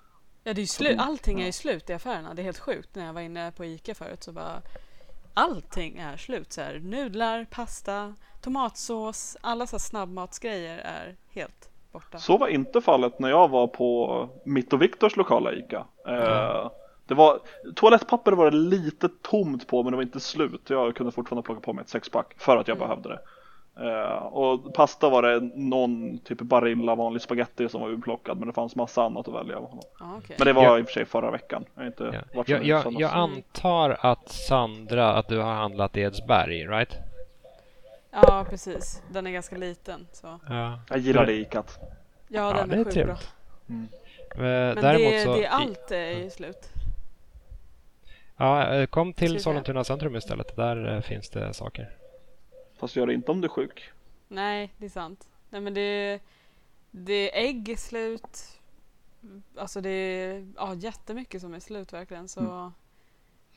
Ja, 0.46 0.54
det 0.54 0.62
är 0.62 0.66
slut. 0.66 1.00
Allting 1.00 1.42
är 1.42 1.46
ju 1.46 1.52
slut 1.52 1.90
i 1.90 1.94
affärerna. 1.94 2.34
Det 2.34 2.42
är 2.42 2.44
helt 2.44 2.60
sjukt. 2.60 2.96
När 2.96 3.06
jag 3.06 3.14
var 3.14 3.22
inne 3.22 3.52
på 3.52 3.66
Ica 3.66 3.96
förut 3.96 4.24
så 4.24 4.32
bara 4.32 4.62
allting 5.34 5.98
är 5.98 6.18
slut. 6.18 6.54
Så 6.54 6.62
här, 6.62 6.80
nudlar, 6.80 7.46
pasta, 7.52 8.16
tomatsås, 8.42 9.38
alla 9.42 9.68
så 9.68 9.80
snabbmatsgrejer 9.80 10.78
är 10.78 11.16
helt 11.30 11.70
borta. 11.94 12.18
Så 12.18 12.38
var 12.38 12.48
inte 12.48 12.82
fallet 12.82 13.20
när 13.20 13.30
jag 13.30 13.48
var 13.48 13.68
på 13.68 14.30
mitt 14.46 14.74
och 14.74 14.82
Viktors 14.82 15.16
lokala 15.16 15.54
ICA. 15.54 15.86
Eh, 16.08 16.70
det 17.08 17.14
var, 17.14 17.40
toalettpapper 17.76 18.32
var 18.32 18.52
det 18.52 18.58
lite 18.58 19.10
tomt 19.22 19.68
på 19.68 19.84
men 19.84 19.92
det 19.92 19.96
var 19.96 20.04
inte 20.04 20.20
slut. 20.20 20.62
Jag 20.70 20.96
kunde 20.96 21.12
fortfarande 21.12 21.46
plocka 21.46 21.62
på 21.62 21.74
mig 21.74 21.82
ett 21.82 21.90
sexpack 21.90 22.34
för 22.38 22.58
att 22.58 22.68
jag 22.68 22.78
Mm. 22.78 22.88
behövde 22.88 23.10
det. 23.10 23.20
Eh, 23.80 24.24
och 24.26 24.74
pasta 24.74 25.10
var 25.10 25.22
det 25.22 25.40
någon 25.56 26.20
typ 26.20 26.42
Barilla 26.42 26.96
vanlig 26.96 27.22
spaghetti 27.22 27.70
som 27.70 27.82
var 27.82 27.90
urplockad 27.90 28.38
men 28.38 28.48
det 28.48 28.54
fanns 28.54 28.76
massa 28.76 29.04
annat 29.04 29.28
att 29.28 29.34
välja 29.36 29.58
av. 29.58 29.80
Ja, 30.00 30.06
okej. 30.18 30.36
Men 30.40 30.48
det 30.48 30.54
var 30.54 30.64
Jag- 30.64 30.80
i 30.80 30.82
och 30.84 30.86
för 30.86 30.94
sig 30.94 31.06
förra 31.06 31.32
veckan. 31.32 31.66
Jag 31.76 31.86
inte 31.88 32.24
Ja. 32.34 32.44
Jag, 32.48 32.66
jag, 32.66 32.94
jag 33.00 33.12
antar 33.14 33.98
att 34.00 34.30
Sandra, 34.30 35.14
att 35.14 35.28
du 35.28 35.40
har 35.40 35.54
handlat 35.54 35.98
i 35.98 36.02
Edsberg, 36.02 36.68
right? 36.68 36.98
Ja, 38.14 38.46
precis. 38.50 39.02
Den 39.12 39.28
är 39.28 39.32
ganska 39.32 39.58
liten. 39.58 40.08
Så. 40.12 40.40
Ja. 40.50 40.80
Jag 40.90 41.00
gillar 41.00 41.26
det 41.26 41.34
ikat. 41.34 41.80
Ja, 42.28 42.52
Ja, 42.52 42.54
den 42.54 42.70
det 42.70 42.76
är 42.76 42.80
är 42.80 42.84
sjukt 42.84 43.06
bra. 43.06 43.18
Mm. 43.70 43.88
Eh, 44.32 44.38
Men 44.38 44.76
det, 44.76 45.24
så... 45.24 45.36
det 45.36 45.46
är 45.46 45.50
allt 45.50 45.92
är 45.92 46.24
ju 46.24 46.30
slut. 46.30 46.70
Ja, 48.38 48.74
eh, 48.74 48.86
kom 48.86 49.14
till. 49.14 49.40
Sollentuna 49.44 49.84
centrum 49.84 50.16
istället. 50.16 50.56
Där 50.56 50.96
eh, 50.96 51.02
finns 51.02 51.30
det 51.30 51.54
saker. 51.54 51.98
Fast 52.80 52.96
gör 52.96 53.08
det 53.08 53.14
inte 53.14 53.32
om 53.32 53.42
du 53.42 53.46
är 53.46 53.50
sjuk. 53.50 53.92
Nej, 54.28 54.74
det 54.78 54.86
är 54.86 54.90
sant. 54.90 55.30
Nej, 55.50 55.62
men 55.62 55.74
det, 55.74 56.20
det 56.92 57.14
är 57.14 57.48
ägg 57.48 57.70
är 57.70 57.76
slut. 57.76 58.60
Alltså 59.58 59.82
det 59.82 59.90
är 59.90 60.48
ja, 60.58 60.74
jättemycket 60.74 61.42
som 61.42 61.54
är 61.54 61.60
slut 61.60 61.94
verkligen. 61.94 62.28
Så 62.28 62.72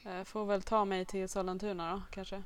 eh, 0.05 0.25
får 0.25 0.45
väl 0.45 0.63
ta 0.63 0.85
mig 0.85 1.05
till 1.05 1.29
Sollentuna 1.29 1.93
då 1.93 2.03
kanske. 2.11 2.43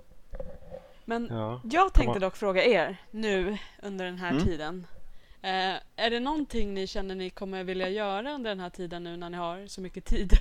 Men 1.11 1.29
Ja. 1.31 1.61
jag 1.64 1.93
tänkte 1.93 2.19
dock 2.19 2.37
fråga 2.37 2.64
er 2.64 2.97
nu 3.11 3.59
under 3.83 4.05
den 4.05 4.19
här 4.19 4.31
Mm. 4.31 4.45
tiden. 4.45 4.87
Eh, 5.43 5.75
är 5.97 6.11
det 6.11 6.21
någonting 6.21 6.75
ni 6.75 6.87
känner 6.87 7.14
ni 7.14 7.31
kommer 7.31 7.64
vilja 7.64 7.88
göra 7.88 8.33
under 8.33 8.50
den 8.50 8.61
här 8.61 8.71
tiden 8.71 9.05
nu 9.05 9.17
när 9.17 9.31
ni 9.31 9.37
har 9.37 9.67
så 9.67 9.81
mycket 9.81 10.05
tid 10.05 10.33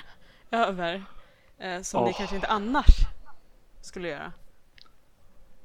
över? 0.50 1.04
Eh, 1.58 1.80
som 1.80 2.04
ni 2.04 2.10
Åh. 2.10 2.16
kanske 2.16 2.36
inte 2.36 2.48
annars 2.48 2.86
skulle 3.80 4.08
göra? 4.08 4.32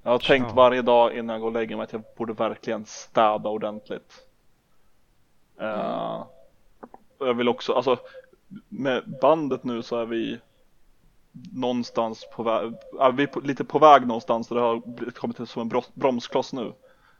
Jag 0.03 0.11
har 0.11 0.19
tänkt 0.19 0.47
Ja. 0.49 0.53
varje 0.55 0.81
dag 0.81 1.17
innan 1.17 1.33
jag 1.33 1.41
går 1.41 1.47
och 1.47 1.53
lägger 1.53 1.75
mig 1.75 1.83
att 1.83 1.93
jag 1.93 2.03
borde 2.17 2.33
verkligen 2.33 2.85
städa 2.85 3.49
ordentligt. 3.49 4.25
Eh, 5.59 6.25
och 7.17 7.27
jag 7.27 7.33
vill 7.33 7.49
också, 7.49 7.73
alltså 7.73 7.97
med 8.69 9.03
bandet 9.21 9.63
nu 9.63 9.81
så 9.83 9.97
är 10.01 10.05
vi 10.05 10.39
någonstans 11.51 12.27
på 12.35 12.43
väg, 12.43 12.73
vi 13.15 13.23
är 13.23 13.27
på, 13.27 13.39
lite 13.39 13.63
på 13.63 13.79
väg 13.79 14.07
någonstans 14.07 14.47
där 14.47 14.55
det 14.55 14.61
har 14.61 15.11
kommit 15.11 15.37
till 15.37 15.47
som 15.47 15.61
en 15.61 15.69
bros- 15.69 15.91
bromskloss 15.93 16.53
nu. 16.53 16.73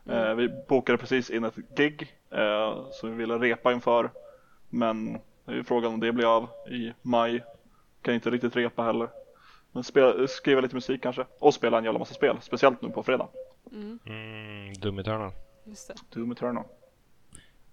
Eh, 0.06 0.34
vi 0.34 0.48
bokade 0.68 0.98
precis 0.98 1.30
in 1.30 1.44
ett 1.44 1.56
gig 1.76 2.14
eh, 2.30 2.90
som 2.92 3.10
vi 3.10 3.16
ville 3.16 3.38
repa 3.38 3.72
inför. 3.72 4.10
Men 4.68 5.12
det 5.44 5.52
är 5.52 5.56
ju 5.56 5.64
frågan 5.64 5.94
om 5.94 6.00
det 6.00 6.12
blir 6.12 6.36
av 6.36 6.48
i 6.70 6.92
maj. 7.02 7.44
Kan 8.02 8.14
inte 8.14 8.30
riktigt 8.30 8.56
repa 8.56 8.82
heller. 8.82 9.08
Men 9.72 9.84
spela, 9.84 10.26
skriva 10.28 10.60
lite 10.60 10.74
musik 10.74 11.02
kanske. 11.02 11.24
Och 11.38 11.54
spela 11.54 11.78
en 11.78 11.84
jävla 11.84 11.98
massa 11.98 12.14
spel. 12.14 12.36
Speciellt 12.40 12.82
nu 12.82 12.90
på 12.90 13.02
fredag. 13.02 13.28
Mm, 13.72 13.98
Mm, 14.06 14.72
Doom 14.74 14.98
Eternal. 14.98 15.32
just 15.64 15.88
det. 15.88 15.94
Doom 16.20 16.32
Eternal. 16.32 16.64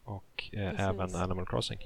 Och 0.03 0.49
eh, 0.53 0.87
även 0.89 1.15
Animal 1.15 1.45
Crossing. 1.47 1.79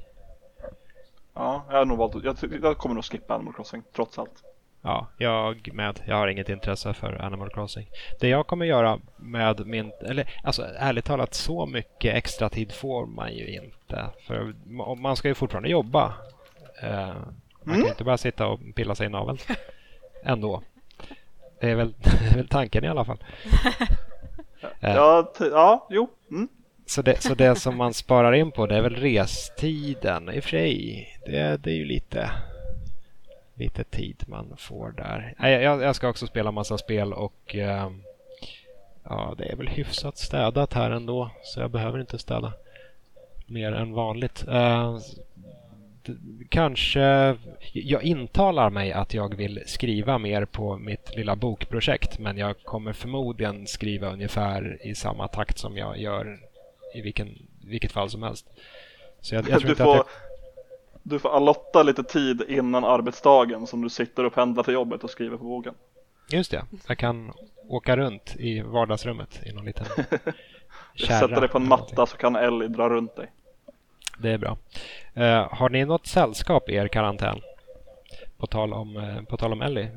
Ja, 1.33 1.65
jag 1.69 1.77
har 1.77 1.85
nog 1.85 1.97
valt 1.97 2.23
jag, 2.23 2.37
jag 2.63 2.77
kommer 2.77 2.95
nog 2.95 3.05
skippa 3.05 3.35
Animal 3.35 3.53
Crossing 3.53 3.83
trots 3.95 4.19
allt. 4.19 4.43
Ja, 4.81 5.07
jag 5.17 5.73
med. 5.73 6.00
Jag 6.05 6.15
har 6.15 6.27
inget 6.27 6.50
intresse 6.50 6.93
för 6.93 7.21
Animal 7.21 7.50
Crossing. 7.50 7.88
Det 8.19 8.27
jag 8.29 8.47
kommer 8.47 8.65
göra 8.65 9.00
med 9.17 9.67
min... 9.67 9.91
Eller 10.01 10.33
alltså 10.43 10.65
ärligt 10.77 11.05
talat, 11.05 11.33
så 11.33 11.65
mycket 11.65 12.15
extra 12.15 12.50
tid 12.50 12.71
får 12.71 13.05
man 13.05 13.33
ju 13.33 13.47
inte. 13.47 14.05
För 14.27 14.53
ma- 14.67 14.95
man 14.95 15.15
ska 15.15 15.27
ju 15.27 15.33
fortfarande 15.33 15.69
jobba. 15.69 16.13
Eh, 16.83 17.07
man 17.07 17.15
kan 17.63 17.73
Mm. 17.73 17.81
ju 17.81 17.88
inte 17.89 18.03
bara 18.03 18.17
sitta 18.17 18.47
och 18.47 18.59
pilla 18.75 18.95
sig 18.95 19.05
i 19.05 19.09
naveln. 19.09 19.38
Ändå. 20.23 20.61
Det 21.59 21.69
är 21.69 21.75
väl, 21.75 21.93
det 22.03 22.31
är 22.31 22.35
väl 22.35 22.47
tanken 22.47 22.83
i 22.83 22.88
alla 22.88 23.05
fall. 23.05 23.23
Ja, 24.79 25.31
ja 25.39 25.88
jo. 25.89 26.09
Mm. 26.31 26.47
Så 26.85 27.01
det, 27.01 27.21
så 27.21 27.35
det 27.35 27.55
som 27.55 27.77
man 27.77 27.93
sparar 27.93 28.33
in 28.33 28.51
på 28.51 28.67
det 28.67 28.75
är 28.75 28.81
väl 28.81 28.95
restiden. 28.95 30.29
I 30.29 30.39
och 30.39 30.43
för 30.43 30.50
sig, 30.50 31.07
det, 31.25 31.57
det 31.63 31.69
är 31.71 31.75
ju 31.75 31.85
lite, 31.85 32.31
lite 33.61 33.83
tid 33.83 34.23
man 34.27 34.53
får 34.57 34.91
där. 34.91 35.33
Jag, 35.39 35.81
jag 35.81 35.95
ska 35.95 36.09
också 36.09 36.27
spela 36.27 36.51
massa 36.51 36.77
spel 36.77 37.13
och 37.13 37.55
eh, 37.55 37.91
ja, 39.03 39.35
det 39.37 39.51
är 39.51 39.55
väl 39.55 39.67
hyfsat 39.67 40.17
städat 40.17 40.73
här 40.73 40.91
ändå. 40.91 41.29
Så 41.43 41.59
jag 41.59 41.71
behöver 41.71 41.99
inte 41.99 42.17
städa 42.17 42.53
mer 43.45 43.71
än 43.71 43.93
vanligt. 43.93 44.45
Eh, 44.47 44.97
d- 46.03 46.13
kanske, 46.49 47.35
jag 47.73 48.03
intalar 48.03 48.69
mig 48.69 48.91
att 48.91 49.13
jag 49.13 49.35
vill 49.35 49.63
skriva 49.65 50.17
mer 50.17 50.45
på 50.45 50.77
mitt 50.77 51.15
lilla 51.15 51.35
bokprojekt 51.35 52.19
men 52.19 52.37
jag 52.37 52.63
kommer 52.63 52.93
förmodligen 52.93 53.67
skriva 53.67 54.11
ungefär 54.13 54.77
i 54.81 54.95
samma 54.95 55.27
takt 55.27 55.57
som 55.57 55.77
jag 55.77 55.97
gör 55.99 56.39
i 56.95 57.01
vilken, 57.01 57.29
vilket 57.63 57.91
fall 57.91 58.09
som 58.09 58.23
helst. 58.23 58.45
Så 59.21 59.35
jag, 59.35 59.49
jag 59.49 59.59
tror 59.59 59.61
Du 59.61 59.69
inte 59.69 59.83
får, 59.83 59.91
att 59.91 59.97
jag, 59.97 60.30
du 61.03 61.20
får 61.20 61.29
allotta 61.36 61.84
lite 61.84 62.03
tid 62.03 62.41
innan 62.48 62.84
arbetsdagen 62.84 63.67
som 63.67 63.81
du 63.81 63.89
sitter 63.89 64.24
och 64.24 64.34
pendlar 64.34 64.63
till 64.63 64.74
jobbet 64.74 65.03
och 65.03 65.10
skriver 65.10 65.38
på 65.38 65.43
boken. 65.43 65.74
Just 66.29 66.51
det, 66.51 66.63
jag 66.88 66.98
kan 66.98 67.34
åka 67.67 67.98
runt 67.98 68.36
i 68.39 68.62
vardagsrummet 68.62 69.39
i 69.46 69.51
någon 69.53 69.65
liten 69.65 69.86
kärra. 70.96 71.20
Sätta 71.20 71.39
dig 71.39 71.50
på 71.50 71.58
en 71.58 71.67
matta 71.67 72.05
så 72.05 72.17
kan 72.17 72.36
Ellie 72.36 72.67
dra 72.67 72.89
runt 72.89 73.15
dig. 73.15 73.31
Det 74.17 74.31
är 74.31 74.38
bra. 74.38 74.58
Eh, 75.13 75.48
har 75.53 75.70
ni 75.70 75.86
något 75.86 76.08
sällskap 76.08 76.70
i 76.70 76.75
er 76.75 76.88
karantän? 76.88 77.39
På 78.38 78.48
tal 78.48 78.74
om, 78.74 78.96
uh, 78.98 79.24
på 79.24 79.38
tal 79.38 79.53
om 79.53 79.62
Ellie. 79.62 79.89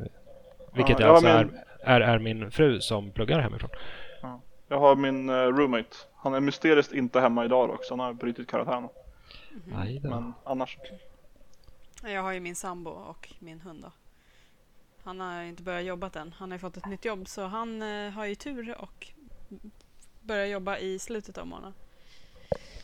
Vilket 0.72 1.00
Ja, 1.00 1.06
alltså 1.08 1.28
har 1.28 1.34
är, 1.38 1.44
min- 1.44 1.58
är, 1.84 2.00
är 2.00 2.18
min 2.18 2.50
fru 2.50 2.80
som 2.80 3.10
pluggar 3.10 3.40
hemifrån. 3.40 3.70
Jag 4.68 4.78
har 4.80 4.96
min 4.96 5.28
eh, 5.28 5.34
roommate. 5.34 5.96
Han 6.16 6.34
är 6.34 6.40
mysteriskt 6.40 6.92
inte 6.92 7.20
hemma 7.20 7.44
idag 7.44 7.68
dock, 7.68 7.84
så 7.84 7.92
han 7.92 8.00
har 8.00 8.12
brutit 8.12 8.50
karantänen. 8.50 8.88
Då. 9.54 10.08
Men 10.10 10.34
annars. 10.44 10.78
Jag 12.02 12.22
har 12.22 12.32
ju 12.32 12.40
min 12.40 12.56
sambo 12.56 12.90
och 12.90 13.34
min 13.38 13.60
hund 13.60 13.82
då. 13.82 13.90
Han 15.04 15.20
har 15.20 15.42
inte 15.42 15.62
börjat 15.62 15.84
jobba 15.84 16.10
än. 16.14 16.32
Han 16.38 16.50
har 16.50 16.54
ju 16.56 16.60
fått 16.60 16.76
ett 16.76 16.86
nytt 16.86 17.04
jobb 17.04 17.28
så 17.28 17.46
han 17.46 17.82
eh, 17.82 18.10
har 18.10 18.24
ju 18.24 18.34
tur 18.34 18.76
och 18.80 19.06
börjar 20.20 20.46
jobba 20.46 20.78
i 20.78 20.98
slutet 20.98 21.38
av 21.38 21.46
månaden. 21.46 21.74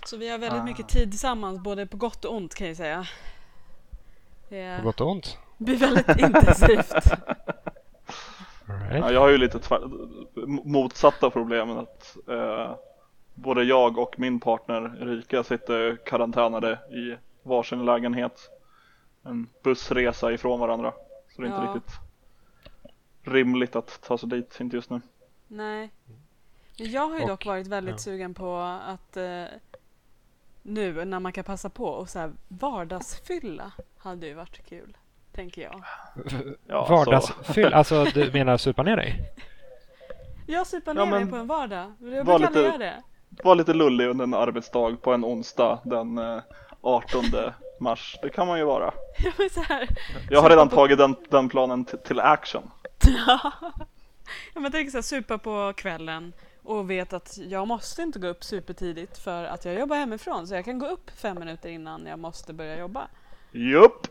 Så 0.06 0.16
vi 0.16 0.28
har 0.28 0.38
väldigt 0.38 0.60
Ah. 0.60 0.64
mycket 0.64 0.88
tid 0.88 1.10
tillsammans 1.10 1.58
både 1.60 1.86
på 1.86 1.96
gott 1.96 2.24
och 2.24 2.34
ont 2.36 2.54
kan 2.54 2.66
jag 2.66 2.76
säga. 2.76 3.06
Det 4.48 4.76
På 4.78 4.84
gott 4.84 5.00
och 5.00 5.10
ont. 5.10 5.38
blir 5.58 5.76
väldigt 5.76 6.08
intensivt. 6.18 6.92
All 8.68 8.78
right. 8.78 9.00
Ja, 9.04 9.12
jag 9.12 9.20
har 9.20 9.28
ju 9.28 9.38
lite 9.38 9.58
tvär- 9.58 9.88
motsatta 10.64 11.30
problemen 11.30 11.78
att 11.78 12.16
eh, 12.28 12.74
både 13.40 13.62
jag 13.64 13.98
och 13.98 14.18
min 14.18 14.40
partner 14.40 14.98
Erika 15.02 15.44
sitter 15.44 15.96
karantänade 15.96 16.72
i 16.90 17.16
varsin 17.42 17.84
lägenhet. 17.84 18.50
En 19.22 19.48
bussresa 19.62 20.32
ifrån 20.32 20.60
varandra. 20.60 20.92
Så 21.28 21.42
det 21.42 21.48
är 21.48 21.50
inte 21.50 21.62
Ja. 21.66 21.74
riktigt 21.74 21.94
rimligt 23.22 23.76
att 23.76 24.00
ta 24.02 24.18
sig 24.18 24.28
dit, 24.28 24.60
inte 24.60 24.76
just 24.76 24.90
nu. 24.90 25.00
Nej. 25.48 25.90
Men 26.78 26.90
jag 26.90 27.08
har 27.08 27.16
ju 27.16 27.22
Och- 27.22 27.28
dock 27.28 27.46
varit 27.46 27.66
väldigt 27.66 27.92
ja. 27.94 27.98
sugen 27.98 28.34
på 28.34 28.56
att 28.86 29.16
eh, 29.16 29.44
nu 30.62 31.04
när 31.04 31.20
man 31.20 31.32
kan 31.32 31.44
passa 31.44 31.68
på 31.70 31.84
och 31.86 32.08
så 32.08 32.18
här 32.18 32.32
vardagsfylla 32.48 33.72
hade 33.98 34.26
ju 34.26 34.34
varit 34.34 34.66
kul. 34.68 34.96
Tänker 35.32 35.62
jag. 35.62 35.82
Ja, 36.66 36.86
Vardagsfyll, 36.90 37.74
alltså 37.74 38.04
du 38.04 38.32
menar 38.32 38.56
supa 38.56 38.82
ner 38.82 38.96
dig? 38.96 39.20
Jag 40.46 40.66
supar 40.66 40.94
Ja, 40.94 41.04
ner 41.04 41.10
mig 41.10 41.20
men 41.20 41.30
på 41.30 41.36
en 41.36 41.46
vardag. 41.46 41.92
Jag 42.00 42.26
brukar 42.26 42.38
lite- 42.38 42.60
göra 42.60 42.78
det. 42.78 43.02
Var 43.44 43.54
lite 43.54 43.74
lullig 43.74 44.06
under 44.06 44.24
en 44.24 44.34
arbetsdag 44.34 44.96
på 45.02 45.12
en 45.12 45.24
onsdag 45.24 45.78
den 45.84 46.18
eh, 46.18 46.38
18 46.80 47.24
mars. 47.80 48.18
Det 48.22 48.30
kan 48.30 48.46
man 48.46 48.58
ju 48.58 48.64
vara. 48.64 48.94
Så 49.50 49.60
här, 49.60 49.88
Jag 50.30 50.42
har 50.42 50.50
redan 50.50 50.68
tagit 50.68 50.98
den, 50.98 51.16
den 51.28 51.48
planen 51.48 51.84
till 51.84 52.20
action. 52.20 52.70
ja, 53.26 54.60
men 54.60 54.72
tänk 54.72 54.90
så 54.90 54.96
här, 54.96 55.02
supa 55.02 55.38
på 55.38 55.72
kvällen 55.76 56.32
och 56.62 56.90
vet 56.90 57.12
att 57.12 57.38
jag 57.38 57.68
måste 57.68 58.02
inte 58.02 58.18
gå 58.18 58.28
upp 58.28 58.44
supertidigt 58.44 59.18
för 59.18 59.44
att 59.44 59.64
jag 59.64 59.74
jobbar 59.74 59.96
hemifrån. 59.96 60.46
Så 60.46 60.54
jag 60.54 60.64
kan 60.64 60.78
gå 60.78 60.86
upp 60.86 61.10
fem 61.16 61.38
minuter 61.38 61.68
innan 61.68 62.06
jag 62.06 62.18
måste 62.18 62.52
börja 62.52 62.78
jobba. 62.78 63.08
Jupp! 63.52 64.06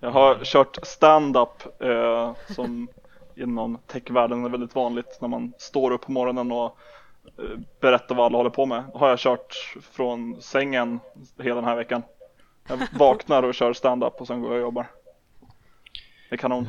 Jag 0.00 0.10
har 0.10 0.44
kört 0.44 0.78
stand-up 0.82 1.82
eh, 1.82 2.34
som 2.54 2.88
inom 3.34 3.78
techvärlden 3.86 4.44
är 4.44 4.48
väldigt 4.48 4.74
vanligt 4.74 5.18
när 5.20 5.28
man 5.28 5.52
står 5.58 5.90
upp 5.90 6.00
på 6.06 6.12
morgonen 6.12 6.52
och 6.52 6.78
eh, 7.38 7.58
berättar 7.80 8.14
vad 8.14 8.26
alla 8.26 8.38
håller 8.38 8.50
på 8.50 8.66
med. 8.66 8.84
Har 8.94 9.08
jag 9.08 9.18
kört 9.18 9.76
från 9.92 10.42
sängen 10.42 11.00
hela 11.38 11.54
den 11.54 11.64
här 11.64 11.76
veckan. 11.76 12.02
Jag 12.68 12.78
vaknar 12.98 13.42
och 13.42 13.54
kör 13.54 13.72
stand-up 13.72 14.20
och 14.20 14.26
sen 14.26 14.40
går 14.40 14.50
jag 14.50 14.56
och 14.56 14.62
jobbar. 14.62 14.86
Det 16.28 16.34
är 16.34 16.38
kanon. 16.38 16.68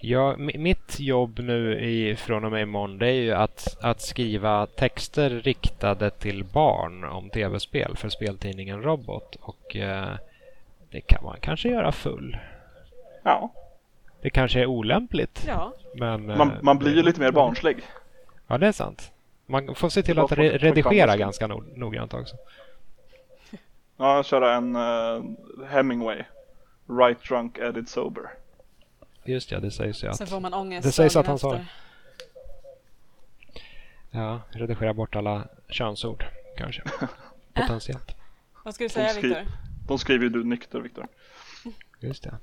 Ja, 0.00 0.36
mitt 0.36 1.00
jobb 1.00 1.38
nu 1.38 1.80
i, 1.80 2.16
från 2.16 2.44
och 2.44 2.50
med 2.52 2.62
imorgon 2.62 2.98
det 2.98 3.06
är 3.06 3.12
ju 3.12 3.32
att, 3.32 3.76
att 3.80 4.00
skriva 4.00 4.66
texter 4.66 5.30
riktade 5.30 6.10
till 6.10 6.44
barn 6.44 7.04
om 7.04 7.30
tv-spel 7.30 7.96
för 7.96 8.08
speltidningen 8.08 8.82
Robot. 8.82 9.36
Och 9.40 9.76
eh, 9.76 10.14
det 10.90 11.00
kan 11.00 11.24
man 11.24 11.36
kanske 11.40 11.68
göra 11.68 11.92
full. 11.92 12.36
Ja. 13.22 13.52
Det 14.20 14.30
kanske 14.30 14.60
är 14.60 14.66
olämpligt. 14.66 15.44
Ja. 15.46 15.72
Men, 15.94 16.26
man, 16.26 16.52
man 16.62 16.76
eh, 16.76 16.82
blir 16.82 16.96
ju 16.96 17.02
lite 17.02 17.20
mer 17.20 17.32
barnslig. 17.32 17.76
Ja, 18.46 18.58
det 18.58 18.66
är 18.66 18.72
sant. 18.72 19.12
Man 19.50 19.74
får 19.74 19.88
se 19.88 20.02
till 20.02 20.18
att 20.18 20.32
re 20.32 20.58
redigera 20.58 21.16
ganska 21.16 21.46
no 21.46 21.64
noggrant 21.76 22.14
också. 22.14 22.36
Ja, 23.96 24.22
köra 24.22 24.54
en 24.54 24.76
uh, 24.76 25.24
Hemingway. 25.68 26.22
Right 26.88 27.24
drunk, 27.28 27.58
edit 27.58 27.88
sober. 27.88 28.22
Just 29.24 29.50
ja, 29.50 29.60
det 29.60 29.70
sägs 29.70 30.04
ju 30.04 30.08
att... 30.08 30.16
Sen 30.16 30.26
får 30.26 30.40
man 30.40 30.54
ångest 30.54 30.86
Det 30.86 30.92
sägs 30.92 31.16
att 31.16 31.26
han 31.26 31.38
sa 31.38 31.52
det. 31.52 31.66
Ja, 34.10 34.40
redigera 34.50 34.94
bort 34.94 35.16
alla 35.16 35.48
könsord 35.68 36.24
kanske. 36.56 36.82
Potentiellt. 37.54 38.16
Vad 38.64 38.74
ska 38.74 38.84
du 38.84 38.90
säga 38.90 39.12
Viktor? 39.12 39.46
De 39.88 39.98
skriver 39.98 40.24
ju 40.24 40.30
du 40.30 40.44
nykter 40.44 40.80
Viktor. 40.80 41.06
Just 42.00 42.22
det. 42.22 42.34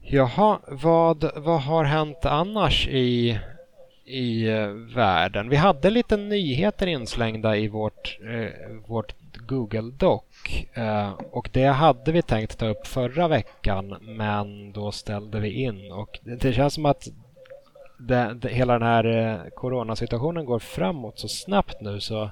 Jaha, 0.00 0.60
vad, 0.66 1.30
vad 1.36 1.62
har 1.62 1.84
hänt 1.84 2.24
annars 2.24 2.88
i, 2.88 3.40
i 4.06 4.48
eh, 4.48 4.68
världen? 4.68 5.48
Vi 5.48 5.56
hade 5.56 5.90
lite 5.90 6.16
nyheter 6.16 6.86
inslängda 6.86 7.56
i 7.56 7.68
vårt, 7.68 8.18
eh, 8.22 8.76
vårt 8.86 9.14
Google 9.46 9.92
Doc 9.96 10.22
eh, 10.74 11.12
och 11.30 11.50
det 11.52 11.66
hade 11.66 12.12
vi 12.12 12.22
tänkt 12.22 12.58
ta 12.58 12.66
upp 12.66 12.86
förra 12.86 13.28
veckan 13.28 13.96
men 14.00 14.72
då 14.72 14.92
ställde 14.92 15.40
vi 15.40 15.50
in 15.50 15.92
och 15.92 16.18
det, 16.22 16.36
det 16.36 16.52
känns 16.52 16.74
som 16.74 16.86
att 16.86 17.08
det, 17.98 18.34
det, 18.34 18.48
hela 18.48 18.72
den 18.72 18.88
här 18.88 19.04
eh, 19.04 19.50
coronasituationen 19.50 20.44
går 20.44 20.58
framåt 20.58 21.18
så 21.18 21.28
snabbt 21.28 21.80
nu 21.80 22.00
så 22.00 22.30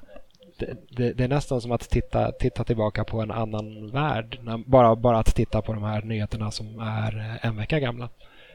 det, 0.57 0.77
det, 0.89 1.13
det, 1.13 1.23
är 1.23 1.27
nästan 1.27 1.61
som 1.61 1.71
att 1.71 1.89
titta, 1.89 2.31
titta 2.31 2.63
tillbaka 2.63 3.03
på 3.03 3.21
en 3.21 3.31
annan 3.31 3.91
värld. 3.91 4.39
Bara, 4.65 4.95
bara 4.95 5.17
att 5.17 5.35
titta 5.35 5.61
på 5.61 5.73
de 5.73 5.83
här 5.83 6.01
nyheterna 6.01 6.51
som 6.51 6.79
är 6.79 7.17
eh, 7.17 7.45
en 7.45 7.57
vecka 7.57 7.79
gamla. 7.79 8.09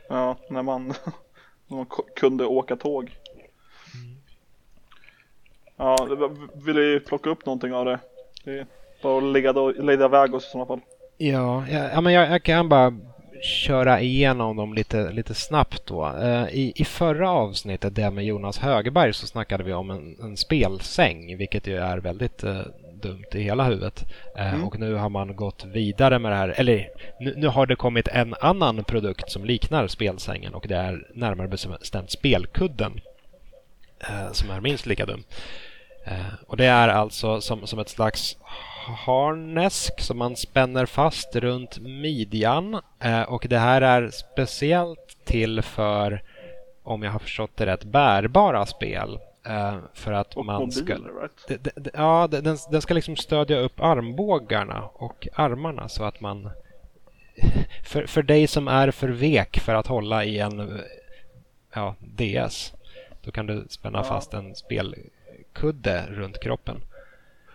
Ja, 0.09 0.37
när 0.51 0.63
man, 0.63 0.95
De 1.71 1.77
man 1.77 1.87
kunde 2.17 2.47
åka 2.47 2.77
tåg. 2.77 3.17
Ja, 5.77 5.97
vill 6.55 6.77
du 6.77 7.01
plocka 7.01 7.31
upp 7.31 7.47
någonting 7.47 7.75
av 7.75 7.85
det? 7.85 7.99
Det 8.45 8.59
är 8.59 8.67
bara 9.03 9.19
att 9.19 9.25
leda, 9.25 9.67
leda 9.67 10.05
iväg 10.05 10.35
oss 10.35 10.47
i 10.47 10.51
sådana 10.51 10.67
fall. 10.67 10.81
Ja, 11.19 11.65
ja 11.69 12.01
men 12.01 12.13
jag, 12.13 12.31
jag 12.31 12.43
kan 12.43 12.69
bara 12.69 12.99
köra 13.43 14.01
igenom 14.01 14.57
dem 14.57 14.75
lite, 14.75 15.11
lite 15.13 15.35
snabbt 15.35 15.87
då. 15.87 16.07
Eh, 16.07 16.49
I, 16.49 16.73
I 16.77 16.85
förra 16.85 17.31
avsnittet, 17.31 17.95
det 17.95 18.11
med 18.11 18.25
Jonas 18.25 18.59
Högberg, 18.59 19.13
så 19.13 19.27
snackade 19.27 19.65
vi 19.65 19.73
om 19.73 19.91
en, 19.91 20.17
en 20.23 20.37
spelsäng, 20.37 21.37
vilket 21.37 21.67
ju 21.67 21.77
är 21.77 21.99
väldigt 21.99 22.45
eh, 22.45 22.61
dumt 23.03 23.27
i 23.33 23.41
hela 23.41 23.65
huvudet. 23.65 24.05
Uh, 24.37 24.55
mm. 24.55 24.65
Och 24.65 24.79
nu 24.79 24.95
har 24.95 25.09
man 25.09 25.37
gått 25.37 25.65
vidare 25.65 26.19
med 26.19 26.33
det 26.33 26.37
här, 26.37 26.55
eller 26.57 26.89
nu, 27.21 27.35
nu, 27.37 27.47
har 27.47 27.67
det 27.67 27.77
kommit 27.77 28.09
en 28.09 28.35
annan 28.41 28.85
produkt 28.85 29.31
som 29.31 29.45
liknar 29.45 29.87
spelsängen 29.87 30.55
och 30.55 30.65
det 30.69 30.77
är 30.77 31.07
närmare 31.15 31.49
bestämt 31.49 32.11
spelkudden, 32.11 33.01
uh, 34.11 34.33
som 34.33 34.51
är 34.51 34.61
minst 34.61 34.87
lika 34.87 35.07
dum. 35.07 35.25
och 36.47 36.57
det 36.57 36.67
är 36.67 36.89
alltså 36.89 37.41
som, 37.41 37.67
som 37.67 37.79
ett 37.79 37.89
slags 37.89 38.37
harnesk 38.87 40.01
som 40.01 40.19
man 40.19 40.37
spänner 40.37 40.87
fast 40.87 41.37
runt 41.37 41.79
midjan. 41.79 42.81
Eh, 43.01 43.23
och 43.23 43.47
det 43.49 43.59
här 43.59 43.83
är 43.83 44.11
speciellt 44.11 45.17
till 45.25 45.63
för, 45.63 46.23
om 46.83 47.03
jag 47.03 47.13
har 47.13 47.19
förstått 47.19 47.57
det 47.57 47.67
rätt, 47.67 47.85
bärbara 47.85 48.67
spel. 48.67 49.19
Eh, 49.45 49.79
för 49.95 50.13
att 50.13 50.37
och 50.37 50.47
man 50.47 50.61
mobiler, 50.61 50.85
ska... 50.85 50.95
right? 50.95 51.65
Det, 51.65 51.77
det, 51.77 51.91
ja, 51.95 52.29
den, 52.31 52.57
den 52.71 52.83
ska 52.83 52.95
liksom 52.95 53.17
stödja 53.17 53.59
upp 53.59 53.81
armbågarna 53.81 54.83
och 54.93 55.29
armarna 55.35 55.89
så 55.89 56.05
att 56.05 56.21
man... 56.21 56.51
För, 57.85 58.07
för 58.07 58.23
dig 58.23 58.47
som 58.47 58.69
är 58.69 58.91
för 58.91 59.09
vek 59.09 59.61
för 59.61 59.75
att 59.75 59.87
hålla 59.87 60.25
i 60.25 60.39
en 60.39 60.81
ja, 61.75 61.95
DS, 62.01 62.73
då 63.23 63.31
kan 63.31 63.47
du 63.47 63.67
spänna 63.69 63.99
ja. 63.99 64.05
fast 64.05 64.35
en 64.35 64.55
spelkudde 64.55 66.07
runt 66.09 66.41
kroppen. 66.41 66.77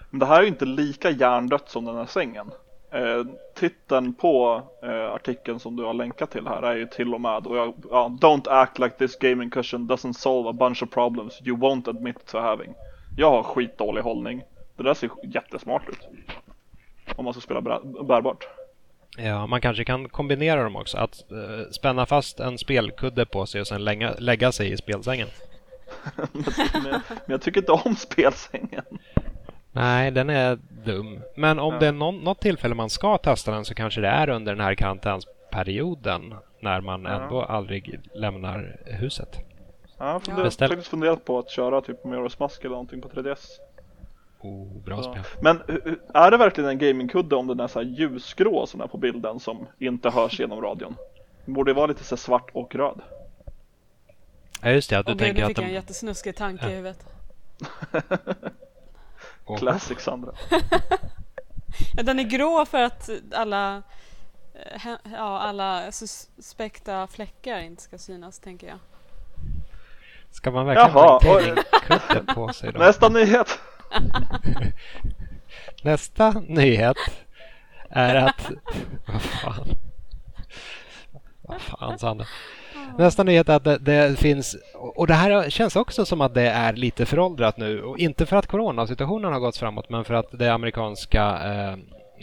Men 0.09 0.19
det 0.19 0.25
här 0.25 0.43
är 0.43 0.47
inte 0.47 0.65
lika 0.65 1.09
hjärndött 1.09 1.69
som 1.69 1.85
den 1.85 1.95
här 1.95 2.05
sängen. 2.05 2.51
Eh, 2.95 3.25
titeln 3.55 4.13
på 4.13 4.63
eh, 4.83 5.13
artikeln 5.13 5.59
som 5.59 5.75
du 5.75 5.83
har 5.83 5.93
länkat 5.93 6.31
till 6.31 6.47
här 6.47 6.61
är 6.61 6.75
ju 6.75 6.85
till 6.85 7.13
och 7.13 7.21
med 7.21 7.47
och 7.47 7.57
jag, 7.57 7.73
ja, 7.91 8.17
Don't 8.21 8.49
act 8.49 8.79
like 8.79 8.95
this 8.97 9.19
gaming 9.19 9.49
cushion 9.49 9.87
doesn't 9.89 10.13
solve 10.13 10.49
a 10.49 10.53
bunch 10.53 10.83
of 10.83 10.89
problems 10.89 11.41
you 11.43 11.57
won't 11.57 11.89
admit 11.89 12.25
to 12.25 12.37
having. 12.37 12.73
Jag 13.17 13.31
har 13.31 13.43
skitdålig 13.43 14.01
hållning. 14.01 14.43
Det 14.77 14.83
där 14.83 14.93
ser 14.93 15.09
jättesmart 15.23 15.89
ut. 15.89 16.07
Om 17.15 17.25
man 17.25 17.33
ska 17.33 17.41
spela 17.41 17.61
bärbart. 17.61 18.47
Ja, 19.17 19.47
man 19.47 19.61
kanske 19.61 19.85
kan 19.85 20.09
kombinera 20.09 20.63
dem 20.63 20.75
också. 20.75 20.97
Att 20.97 21.23
uh, 21.31 21.71
spänna 21.71 22.05
fast 22.05 22.39
en 22.39 22.57
spelkudde 22.57 23.25
på 23.25 23.45
sig 23.45 23.61
och 23.61 23.67
sen 23.67 23.83
lägga, 23.83 24.15
lägga 24.19 24.51
sig 24.51 24.71
i 24.71 24.77
spelsängen. 24.77 25.27
men, 26.73 26.83
men 26.83 27.01
jag 27.25 27.41
tycker 27.41 27.61
inte 27.61 27.71
om 27.71 27.95
spelsängen. 27.95 28.85
Nej, 29.75 30.11
den 30.11 30.29
är 30.29 30.59
dum. 30.85 31.21
Men 31.35 31.59
om 31.59 31.73
ja. 31.73 31.79
det 31.79 31.87
är 31.87 31.91
någon, 31.91 32.19
något 32.19 32.39
tillfälle 32.39 32.75
man 32.75 32.89
ska 32.89 33.17
testa 33.17 33.51
den 33.51 33.65
så 33.65 33.73
kanske 33.73 34.01
det 34.01 34.07
är 34.07 34.29
under 34.29 34.55
den 34.55 34.65
här 34.65 34.75
karantänsperioden 34.75 36.33
när 36.59 36.81
man 36.81 37.03
ja. 37.03 37.09
ändå 37.09 37.41
aldrig 37.41 37.99
lämnar 38.13 38.77
huset. 38.85 39.39
Ja, 39.97 40.21
jag 40.27 40.33
har 40.33 40.49
faktiskt 40.67 40.87
funderat 40.87 41.25
på 41.25 41.39
att 41.39 41.49
köra 41.49 41.81
typ 41.81 42.03
Majora's 42.03 42.35
Mask 42.39 42.59
eller 42.59 42.69
någonting 42.69 43.01
på 43.01 43.09
3DS. 43.09 43.45
Oh, 44.39 44.83
bra 44.83 45.03
spel. 45.03 45.23
Men 45.41 45.61
är 46.13 46.31
det 46.31 46.37
verkligen 46.37 46.69
en 46.69 46.77
gamingkudde 46.77 47.35
om 47.35 47.47
den 47.47 47.59
är 47.59 47.67
så 47.67 47.79
här 47.79 47.87
ljusgrå 47.87 48.67
som 48.67 48.81
är 48.81 48.87
på 48.87 48.97
bilden 48.97 49.39
som 49.39 49.67
inte 49.79 50.09
hörs 50.09 50.39
genom 50.39 50.61
radion? 50.61 50.95
Den 51.45 51.53
borde 51.53 51.73
vara 51.73 51.85
lite 51.85 52.03
så 52.03 52.17
svart 52.17 52.49
och 52.53 52.75
röd. 52.75 53.01
Ja 54.61 54.69
just 54.69 54.89
det, 54.89 54.99
att 54.99 55.05
du 55.05 55.11
och 55.11 55.19
tänker 55.19 55.43
att 55.43 55.49
de... 55.49 55.55
fick 55.55 55.65
en 55.65 55.73
jättesnuskig 55.73 56.35
tanke 56.35 56.65
ja. 56.65 56.71
i 56.71 56.75
huvudet. 56.75 57.05
Classic 59.57 59.99
Sandra. 59.99 60.31
ja, 61.95 62.03
den 62.03 62.19
är 62.19 62.23
grå 62.23 62.65
för 62.65 62.81
att 62.81 63.09
alla, 63.33 63.83
eh, 64.53 64.87
ja, 65.03 65.39
alla 65.39 65.91
suspekta 65.91 67.07
fläckar 67.07 67.59
inte 67.59 67.81
ska 67.81 67.97
synas, 67.97 68.39
tänker 68.39 68.67
jag. 68.67 68.79
Ska 70.31 70.51
man 70.51 70.65
verkligen 70.65 70.89
Jaha, 70.89 71.19
ha 71.23 71.41
en 71.41 71.57
kudde 71.81 72.33
på 72.33 72.53
sig 72.53 72.71
då? 72.71 72.79
Nästa 72.79 73.09
nyhet! 73.09 73.59
Nästa 75.83 76.31
nyhet 76.31 76.97
är 77.89 78.15
att... 78.15 78.51
Vad 79.07 79.21
fan? 79.21 79.75
Vad 81.41 81.61
fan, 81.61 81.99
Sandra? 81.99 82.25
Nästa 82.97 83.23
nyhet 83.23 83.49
är 83.49 83.55
att 83.55 83.63
det, 83.63 83.77
det, 83.77 84.19
finns, 84.19 84.57
och 84.73 85.07
det 85.07 85.13
här 85.13 85.49
känns 85.49 85.75
också 85.75 86.05
som 86.05 86.21
att 86.21 86.33
det 86.33 86.49
är 86.49 86.73
lite 86.73 87.05
föråldrat 87.05 87.57
nu. 87.57 87.81
Och 87.81 87.99
inte 87.99 88.25
för 88.25 88.35
att 88.37 88.47
coronasituationen 88.47 89.33
har 89.33 89.39
gått 89.39 89.57
framåt, 89.57 89.89
men 89.89 90.05
för 90.05 90.13
att 90.13 90.27
det 90.31 90.49
amerikanska 90.49 91.39
eh, 91.43 91.73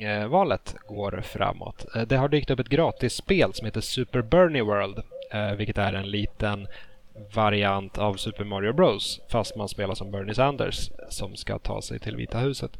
eh 0.06 0.26
valet 0.26 0.76
går 0.88 1.22
framåt. 1.24 1.86
Eh, 1.96 2.02
det 2.02 2.16
har 2.16 2.28
dykt 2.28 2.50
upp 2.50 2.60
ett 2.60 2.68
gratisspel 2.68 3.54
som 3.54 3.64
heter 3.64 3.80
Super 3.80 4.22
Bernie 4.22 4.62
World, 4.62 5.02
eh, 5.32 5.52
vilket 5.52 5.78
är 5.78 5.92
en 5.92 6.10
liten 6.10 6.66
variant 7.34 7.98
av 7.98 8.14
Super 8.14 8.44
Mario 8.44 8.72
Bros. 8.72 9.20
Fast 9.28 9.56
man 9.56 9.68
spelar 9.68 9.94
som 9.94 10.10
Bernie 10.10 10.34
Sanders 10.34 10.90
som 11.08 11.36
ska 11.36 11.58
ta 11.58 11.82
sig 11.82 11.98
till 11.98 12.16
Vita 12.16 12.38
huset. 12.38 12.78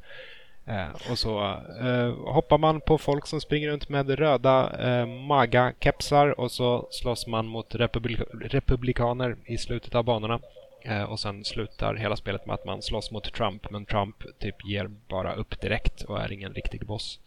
Eh, 0.66 1.10
och 1.10 1.18
så 1.18 1.40
eh, 1.80 2.32
hoppar 2.32 2.58
man 2.58 2.80
på 2.80 2.98
folk 2.98 3.26
som 3.26 3.40
springer 3.40 3.68
runt 3.68 3.88
med 3.88 4.10
röda 4.10 4.70
eh, 4.78 5.06
maga-kepsar 5.06 6.40
och 6.40 6.50
så 6.50 6.88
slåss 6.90 7.26
man 7.26 7.46
mot 7.46 7.74
republik 7.74 8.20
republikaner 8.40 9.36
i 9.46 9.58
slutet 9.58 9.94
av 9.94 10.04
banorna. 10.04 10.40
Eh, 10.82 11.02
och 11.02 11.20
sen 11.20 11.44
slutar 11.44 11.94
hela 11.94 12.16
spelet 12.16 12.46
med 12.46 12.54
att 12.54 12.64
man 12.64 12.82
slåss 12.82 13.10
mot 13.10 13.32
Trump, 13.34 13.70
men 13.70 13.84
Trump 13.84 14.16
typ 14.38 14.64
ger 14.64 14.90
bara 15.08 15.34
upp 15.34 15.60
direkt 15.60 16.02
och 16.02 16.20
är 16.20 16.32
ingen 16.32 16.54
riktig 16.54 16.86
boss. 16.86 17.18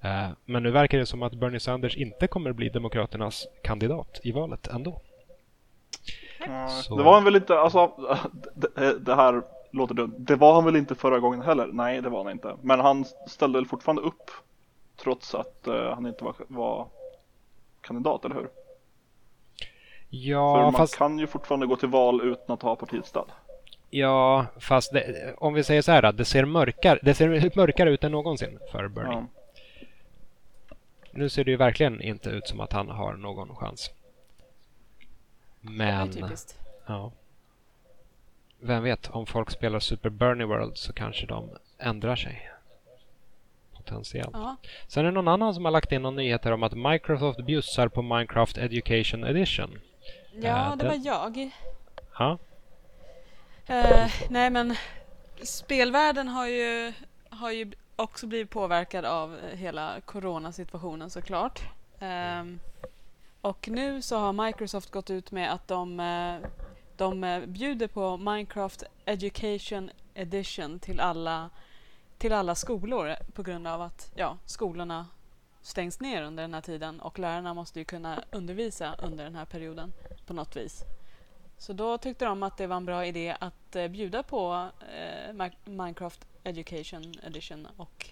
Eh, 0.00 0.28
men 0.44 0.62
nu 0.62 0.70
verkar 0.70 0.98
det 0.98 1.06
som 1.06 1.22
att 1.22 1.34
Bernie 1.34 1.60
Sanders 1.60 1.96
inte 1.96 2.26
kommer 2.26 2.52
bli 2.52 2.68
Demokraternas 2.68 3.46
kandidat 3.62 4.20
i 4.22 4.32
valet 4.32 4.66
ändå. 4.66 5.00
Så. 6.82 6.96
Det 6.96 7.02
var 7.02 7.14
han 7.14 7.24
väl 7.24 7.36
inte, 7.36 7.58
alltså 7.58 7.92
det, 8.54 8.98
det 8.98 9.14
här 9.14 9.42
låter 9.76 9.94
dumt. 9.94 10.14
Det 10.18 10.36
var 10.36 10.54
han 10.54 10.64
väl 10.64 10.76
inte 10.76 10.94
förra 10.94 11.18
gången 11.18 11.42
heller? 11.42 11.66
Nej, 11.72 12.02
det 12.02 12.08
var 12.08 12.24
han 12.24 12.32
inte. 12.32 12.56
Men 12.62 12.80
han 12.80 13.04
ställde 13.26 13.58
väl 13.58 13.66
fortfarande 13.66 14.02
upp 14.02 14.30
trots 14.96 15.34
att 15.34 15.64
uh, 15.68 15.94
han 15.94 16.06
inte 16.06 16.24
var, 16.24 16.34
var, 16.48 16.86
kandidat, 17.80 18.24
eller 18.24 18.34
hur? 18.34 18.48
Ja, 20.08 20.54
För 20.54 20.62
man 20.62 20.72
fast... 20.72 20.96
kan 20.96 21.18
ju 21.18 21.26
fortfarande 21.26 21.66
gå 21.66 21.76
till 21.76 21.88
val 21.88 22.20
utan 22.22 22.54
att 22.54 22.62
ha 22.62 22.76
partiets 22.76 23.08
stöd. 23.08 23.30
Ja, 23.90 24.46
fast 24.60 24.92
det, 24.92 25.34
om 25.38 25.54
vi 25.54 25.64
säger 25.64 25.82
så 25.82 25.92
här 25.92 26.02
att 26.02 26.16
det 26.16 26.24
ser 26.24 26.44
mörkare, 26.44 26.98
det 27.02 27.14
ser 27.14 27.56
mörkare 27.56 27.90
ut 27.90 28.04
än 28.04 28.12
någonsin 28.12 28.58
för 28.72 28.88
Bernie. 28.88 29.12
Ja. 29.12 29.26
Nu 31.10 31.28
ser 31.28 31.44
det 31.44 31.50
ju 31.50 31.56
verkligen 31.56 32.00
inte 32.00 32.30
ut 32.30 32.48
som 32.48 32.60
att 32.60 32.72
han 32.72 32.88
har 32.88 33.14
någon 33.14 33.56
chans. 33.56 33.90
Det 35.60 35.68
är 35.68 35.76
Men, 35.76 36.12
typiskt. 36.12 36.58
ja. 36.86 37.12
Vem 38.66 38.82
vet, 38.82 39.10
om 39.10 39.26
folk 39.26 39.50
spelar 39.50 39.80
Super 39.80 40.08
Bernie 40.10 40.46
World 40.46 40.76
så 40.76 40.92
kanske 40.92 41.26
de 41.26 41.50
ändrar 41.78 42.16
sig. 42.16 42.50
Potentiellt. 43.76 44.30
Ja. 44.32 44.56
Sen 44.88 45.00
är 45.00 45.04
det 45.04 45.14
någon 45.14 45.28
annan 45.28 45.54
som 45.54 45.64
har 45.64 45.72
lagt 45.72 45.92
in 45.92 46.02
några 46.02 46.16
nyheter 46.16 46.52
om 46.52 46.62
att 46.62 46.72
Microsoft 46.72 47.40
bjussar 47.44 47.88
på 47.88 48.02
Minecraft 48.02 48.58
Education 48.58 49.24
Edition. 49.24 49.78
ja, 50.32 50.48
Eh, 50.72 50.76
det 50.76 50.84
det- 50.84 50.88
var 50.88 51.00
jag. 51.04 51.50
Ja, 52.18 52.38
Eh, 53.68 54.10
nej 54.30 54.50
men 54.50 54.76
spelvärlden 55.42 56.28
har 56.28 56.46
ju, 56.46 56.92
har 57.30 57.50
ju 57.50 57.72
också 57.96 58.26
blivit 58.26 58.50
påverkad 58.50 59.04
av 59.04 59.36
hela 59.52 60.00
coronasituationen 60.04 61.10
såklart. 61.10 61.60
Ehm, 62.00 62.60
och 63.40 63.68
nu 63.68 64.02
så 64.02 64.16
har 64.18 64.32
Microsoft 64.46 64.90
gått 64.90 65.10
ut 65.10 65.30
med 65.30 65.52
att 65.52 65.68
de, 65.68 66.00
eh, 66.00 66.48
de 66.96 67.24
eh, 67.24 67.46
bjuder 67.46 67.86
på 67.88 68.16
Minecraft 68.16 68.82
Education 69.04 69.90
Edition 70.14 70.78
till 70.78 71.00
alla, 71.00 71.50
till 72.18 72.32
alla 72.32 72.54
skolor 72.54 73.14
på 73.34 73.42
grund 73.42 73.66
av 73.66 73.82
att 73.82 74.12
ja, 74.16 74.38
skolorna 74.44 75.06
stängs 75.62 76.00
ner 76.00 76.22
under 76.22 76.42
den 76.42 76.54
här 76.54 76.60
tiden 76.60 77.00
och 77.00 77.18
lärarna 77.18 77.54
måste 77.54 77.78
ju 77.78 77.84
kunna 77.84 78.22
undervisa 78.30 78.94
under 78.98 79.24
den 79.24 79.34
här 79.34 79.44
perioden 79.44 79.92
på 80.26 80.34
något 80.34 80.56
vis. 80.56 80.82
Så 81.58 81.72
då 81.72 81.98
tyckte 81.98 82.24
de 82.24 82.42
att 82.42 82.56
det 82.56 82.66
var 82.66 82.76
en 82.76 82.84
bra 82.84 83.06
idé 83.06 83.36
att 83.40 83.76
eh, 83.76 83.88
bjuda 83.88 84.22
på 84.22 84.68
eh, 84.80 85.32
Mi- 85.32 85.56
Minecraft 85.64 86.26
Education 86.44 87.14
Edition 87.22 87.68
och 87.76 88.10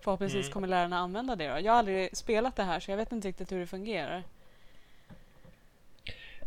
förhoppningsvis 0.00 0.46
Mm. 0.46 0.52
kommer 0.52 0.68
lärarna 0.68 0.98
använda 0.98 1.36
det. 1.36 1.48
Då. 1.48 1.60
Jag 1.60 1.72
har 1.72 1.78
aldrig 1.78 2.16
spelat 2.16 2.56
det 2.56 2.62
här 2.62 2.80
så 2.80 2.90
jag 2.90 2.96
vet 2.96 3.12
inte 3.12 3.28
riktigt 3.28 3.52
hur 3.52 3.60
det 3.60 3.66
fungerar. 3.66 4.22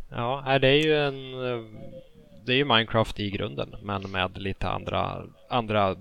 Ja 0.09 0.43
nej, 0.45 0.59
det 0.59 0.67
är 0.67 0.83
ju 0.83 0.95
en... 0.97 1.31
Det 2.45 2.53
är 2.53 2.57
ju 2.57 2.65
Minecraft 2.65 3.19
i 3.19 3.29
grunden, 3.29 3.75
men 3.81 4.11
med 4.11 4.37
lite 4.37 4.69
andra, 4.69 5.23
andra 5.49 5.95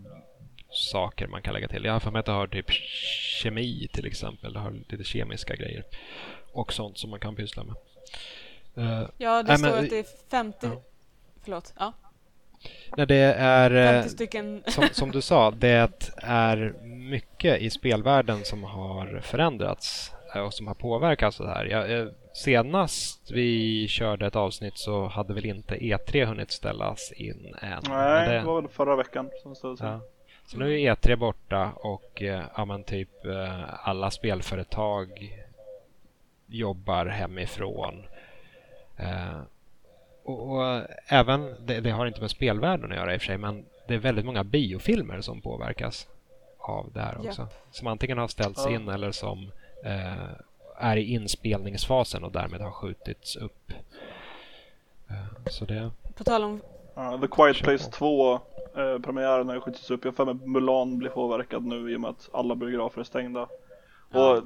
saker 0.70 1.26
man 1.26 1.42
kan 1.42 1.54
lägga 1.54 1.68
till. 1.68 1.84
Jag 1.84 1.92
har 1.92 2.00
för 2.00 2.10
mig 2.10 2.20
att 2.20 2.26
det 2.26 2.32
har 2.32 2.46
typ 2.46 2.70
kemi 3.42 3.88
till 3.92 4.06
exempel. 4.06 4.52
Det 4.52 4.58
har 4.58 4.70
lite 4.88 5.04
kemiska 5.04 5.56
grejer. 5.56 5.84
Och 6.52 6.72
sånt 6.72 6.98
som 6.98 7.10
man 7.10 7.20
kan 7.20 7.36
pyssla 7.36 7.64
med. 7.64 7.74
Eh, 8.76 9.08
Ja, 9.18 9.42
det 9.42 9.48
Nej, 9.48 9.58
står 9.58 9.68
men- 9.70 9.84
att 9.84 9.90
det 9.90 9.98
är 9.98 10.06
50... 10.30 10.66
Ja. 10.66 10.82
Förlåt. 11.44 11.72
Ja, 11.78 11.92
när 12.96 13.06
det 13.06 13.34
är... 13.38 13.70
eh, 13.70 14.00
50 14.02 14.08
stycken... 14.08 14.62
som, 14.68 14.88
som 14.92 15.10
du 15.10 15.20
sa, 15.20 15.50
det 15.50 16.12
är 16.16 16.74
mycket 16.84 17.60
i 17.60 17.70
spelvärlden 17.70 18.44
som 18.44 18.64
har 18.64 19.20
förändrats 19.24 20.12
eh, 20.34 20.40
och 20.42 20.54
som 20.54 20.66
har 20.66 20.74
påverkats 20.74 21.36
det 21.38 21.48
här. 21.48 21.64
Jag, 21.64 21.90
senast 22.36 23.30
vi 23.30 23.88
körde 23.88 24.26
ett 24.26 24.36
avsnitt 24.36 24.78
så 24.78 25.06
hade 25.06 25.34
väl 25.34 25.46
inte 25.46 25.74
E3 25.76 26.24
hunnit 26.24 26.50
ställas 26.50 27.12
in 27.12 27.54
än. 27.62 27.82
Nej, 27.88 28.28
det- 28.28 28.34
det 28.34 28.42
var 28.44 28.60
väl 28.62 28.70
förra 28.70 28.96
veckan 28.96 29.30
som 29.42 29.54
så. 29.54 29.76
Ja. 29.80 30.00
Så 30.46 30.58
nu 30.58 30.80
är 30.80 30.94
E3 30.94 31.16
borta 31.16 31.72
och 31.76 32.22
eh, 32.22 32.42
ja, 32.56 32.64
men 32.64 32.84
typ 32.84 33.24
eh, 33.26 33.88
alla 33.88 34.10
spelföretag 34.10 35.36
jobbar 36.46 37.06
hemifrån. 37.06 38.06
Eh, 38.96 39.40
och, 40.24 40.50
och 40.56 40.82
även, 41.08 41.54
det, 41.66 41.80
det 41.80 41.90
har 41.90 42.06
inte 42.06 42.20
med 42.20 42.30
spelvärlden 42.30 42.90
att 42.92 42.98
göra 42.98 43.14
i 43.14 43.16
och 43.16 43.20
för 43.20 43.26
sig, 43.26 43.38
men 43.38 43.64
det 43.88 43.94
är 43.94 43.98
väldigt 43.98 44.24
många 44.24 44.44
biofilmer 44.44 45.20
som 45.20 45.40
påverkas 45.40 46.08
av 46.58 46.92
det 46.92 47.00
här 47.00 47.26
också. 47.26 47.48
Som 47.70 47.86
antingen 47.86 48.18
har 48.18 48.28
ställts 48.28 48.62
Ja. 48.64 48.70
in 48.70 48.88
eller 48.88 49.10
som 49.12 49.52
eh, 49.84 50.12
är 50.78 50.96
i 50.96 51.12
inspelningsfasen 51.14 52.24
och 52.24 52.32
därmed 52.32 52.60
har 52.60 52.70
skjutits 52.70 53.36
upp. 53.36 53.72
Eh, 55.08 55.50
så 55.50 55.64
det, 55.64 55.90
På 56.14 56.24
tal 56.24 56.44
om... 56.44 56.60
Ja, 56.94 57.18
The 57.20 57.28
Quiet 57.28 57.62
Place 57.62 57.84
på. 57.90 57.90
2 57.96 58.34
eh, 58.80 58.98
premiären 58.98 59.48
har 59.48 59.54
ju 59.54 59.60
skjutits 59.60 59.90
upp. 59.90 60.04
Jag 60.04 60.12
har 60.12 60.16
för 60.16 60.24
mig 60.34 60.48
Mulan 60.48 60.98
blir 60.98 61.10
påverkad 61.10 61.64
nu 61.64 61.92
i 61.92 61.96
och 61.96 62.00
med 62.00 62.10
att 62.10 62.28
alla 62.32 62.54
biografer 62.54 63.00
är 63.00 63.04
stängda. 63.04 63.48
Ja. 64.12 64.32
Och 64.36 64.44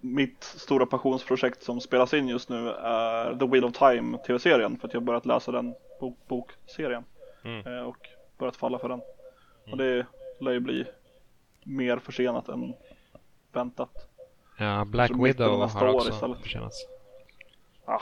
mitt 0.00 0.44
stora 0.44 0.86
passionsprojekt 0.86 1.62
som 1.62 1.80
spelas 1.80 2.14
in 2.14 2.28
just 2.28 2.48
nu 2.48 2.68
är 2.70 3.36
The 3.36 3.46
Wheel 3.46 3.64
of 3.64 3.72
Time 3.72 4.18
tv-serien 4.18 4.78
för 4.78 4.88
att 4.88 4.94
jag 4.94 5.00
har 5.00 5.06
börjat 5.06 5.26
läsa 5.26 5.52
den 5.52 5.74
bok 6.00 6.18
bokserien 6.28 7.04
Mm. 7.44 7.66
eh, 7.66 7.82
och 7.82 8.08
börjat 8.38 8.56
falla 8.56 8.78
för 8.78 8.88
den. 8.88 9.00
Och 9.70 9.76
det 9.76 10.06
lär 10.40 10.52
ju 10.52 10.60
bli 10.60 10.84
mer 11.64 11.98
försenat 11.98 12.48
än 12.48 12.74
väntat. 13.52 14.09
Ja, 14.60 14.84
Black 14.84 15.10
Widow 15.10 15.68
har 15.68 15.86
också 15.94 16.36
förtjänats. 16.42 16.86
Ah, 17.84 18.00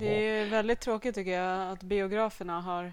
Det 0.00 0.06
är 0.26 0.42
ju 0.44 0.50
väldigt 0.50 0.80
tråkigt 0.80 1.14
tycker 1.14 1.30
jag 1.40 1.72
att 1.72 1.82
biograferna 1.82 2.60
har 2.60 2.92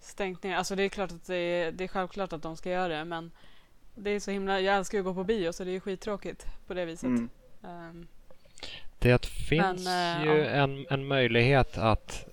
stängt 0.00 0.42
ner. 0.42 0.56
Alltså 0.56 0.76
det 0.76 0.82
är 0.82 0.88
klart 0.88 1.12
att 1.12 1.26
det 1.26 1.36
är, 1.36 1.72
det 1.72 1.84
är 1.84 1.88
självklart 1.88 2.32
att 2.32 2.42
de 2.42 2.56
ska 2.56 2.70
göra 2.70 2.88
det 2.88 3.04
men 3.04 3.30
det 3.94 4.10
är 4.10 4.20
så 4.20 4.30
himla... 4.30 4.60
Jag 4.60 4.76
älskar 4.76 4.98
ju 4.98 5.00
att 5.02 5.04
gå 5.06 5.14
på 5.14 5.24
bio 5.24 5.52
så 5.52 5.64
det 5.64 5.70
är 5.76 5.80
skittråkigt 5.80 6.46
på 6.66 6.74
det 6.74 6.84
viset. 6.84 7.04
mm. 7.04 7.28
Ehm, 7.64 8.06
Det 8.98 9.26
finns 9.26 9.86
eh, 9.86 10.24
ju 10.24 10.36
ja. 10.38 10.44
en, 10.44 10.86
en 10.90 11.06
möjlighet 11.06 11.78
att, 11.78 12.26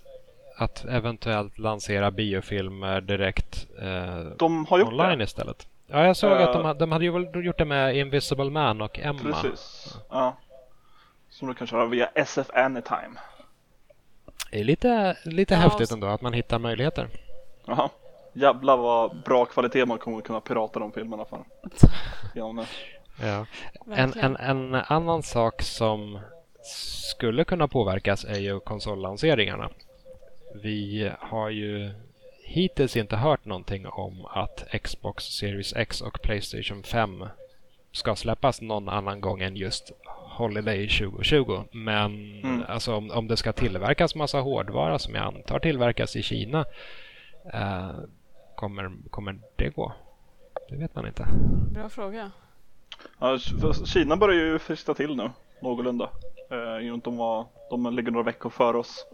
att 0.57 0.85
eventuellt 0.85 1.57
lansera 1.59 2.11
biofilmer 2.11 3.01
direkt 3.01 3.67
eh, 3.81 4.17
De 4.37 4.65
har 4.65 4.79
gjort 4.79 4.87
online 4.93 5.17
det. 5.17 5.23
istället. 5.23 5.67
Ja, 5.93 6.05
jag 6.05 6.17
såg 6.17 6.31
att 6.31 6.53
de, 6.53 6.65
Eh. 6.65 6.73
de 6.73 6.91
hade 6.91 7.05
ju 7.05 7.11
väl 7.11 7.45
gjort 7.45 7.57
det 7.57 7.65
med 7.65 7.95
Invisible 7.97 8.49
Man 8.49 8.81
och 8.81 8.99
Emma. 8.99 9.19
Precis. 9.19 9.93
Ja. 10.09 10.37
Som 11.29 11.47
du 11.47 11.53
kan 11.53 11.67
köra 11.67 11.85
via 11.85 12.05
SF 12.15 12.49
Anytime. 12.53 13.19
Det 14.51 14.59
är 14.59 14.63
lite, 14.63 15.17
lite 15.25 15.53
Ja, 15.53 15.59
häftigt 15.59 15.91
ändå 15.91 16.07
att 16.07 16.21
man 16.21 16.33
hittar 16.33 16.59
möjligheter. 16.59 17.07
Jaha. 17.65 17.89
Jävlar 18.33 18.77
vad 18.77 19.23
bra 19.23 19.45
kvalitet 19.45 19.85
man 19.85 19.97
kommer 19.97 20.21
kunna 20.21 20.41
pirata 20.41 20.79
de 20.79 20.91
filmerna 20.91 21.25
för. 21.25 21.39
Ja. 23.21 23.45
En, 23.95 24.13
en, 24.19 24.35
en 24.35 24.75
annan 24.75 25.23
sak 25.23 25.61
som 25.61 26.19
skulle 27.09 27.43
kunna 27.43 27.67
påverkas 27.67 28.25
är 28.25 28.39
ju 28.39 28.59
konsollanseringarna. 28.59 29.69
Vi 30.55 31.11
har 31.19 31.49
ju 31.49 31.91
hittills 32.53 32.95
inte 32.97 33.15
hört 33.15 33.45
någonting 33.45 33.87
om 33.87 34.25
att 34.25 34.63
Xbox 34.83 35.23
Series 35.23 35.73
X 35.75 36.01
och 36.01 36.21
Playstation 36.21 36.83
5 36.83 37.25
ska 37.91 38.15
släppas 38.15 38.61
någon 38.61 38.89
annan 38.89 39.21
gång 39.21 39.41
än 39.41 39.55
just 39.55 39.91
Holiday 40.37 40.87
2020. 40.89 41.63
Men 41.71 42.39
Mm. 42.43 42.63
alltså, 42.67 42.95
om, 42.95 43.11
om 43.11 43.27
det 43.27 43.37
ska 43.37 43.53
tillverkas 43.53 44.15
massa 44.15 44.39
hårdvara 44.39 44.99
som 44.99 45.15
jag 45.15 45.23
antar 45.23 45.59
tillverkas 45.59 46.15
i 46.15 46.23
Kina, 46.23 46.65
eh, 47.53 47.91
kommer, 48.55 48.91
kommer 49.09 49.39
det 49.55 49.69
gå? 49.69 49.93
Det 50.69 50.75
vet 50.75 50.95
man 50.95 51.07
inte. 51.07 51.27
Bra 51.73 51.89
fråga. 51.89 52.31
Ja, 53.19 53.37
Kina 53.85 54.17
börjar 54.17 54.45
ju 54.45 54.59
frista 54.59 54.93
till 54.93 55.15
nu, 55.15 55.29
någorlunda. 55.61 56.09
Eh, 56.49 56.97
de, 57.03 57.17
var, 57.17 57.45
de 57.69 57.95
ligger 57.95 58.11
några 58.11 58.25
veckor 58.25 58.49
före 58.49 58.77
oss. 58.77 59.05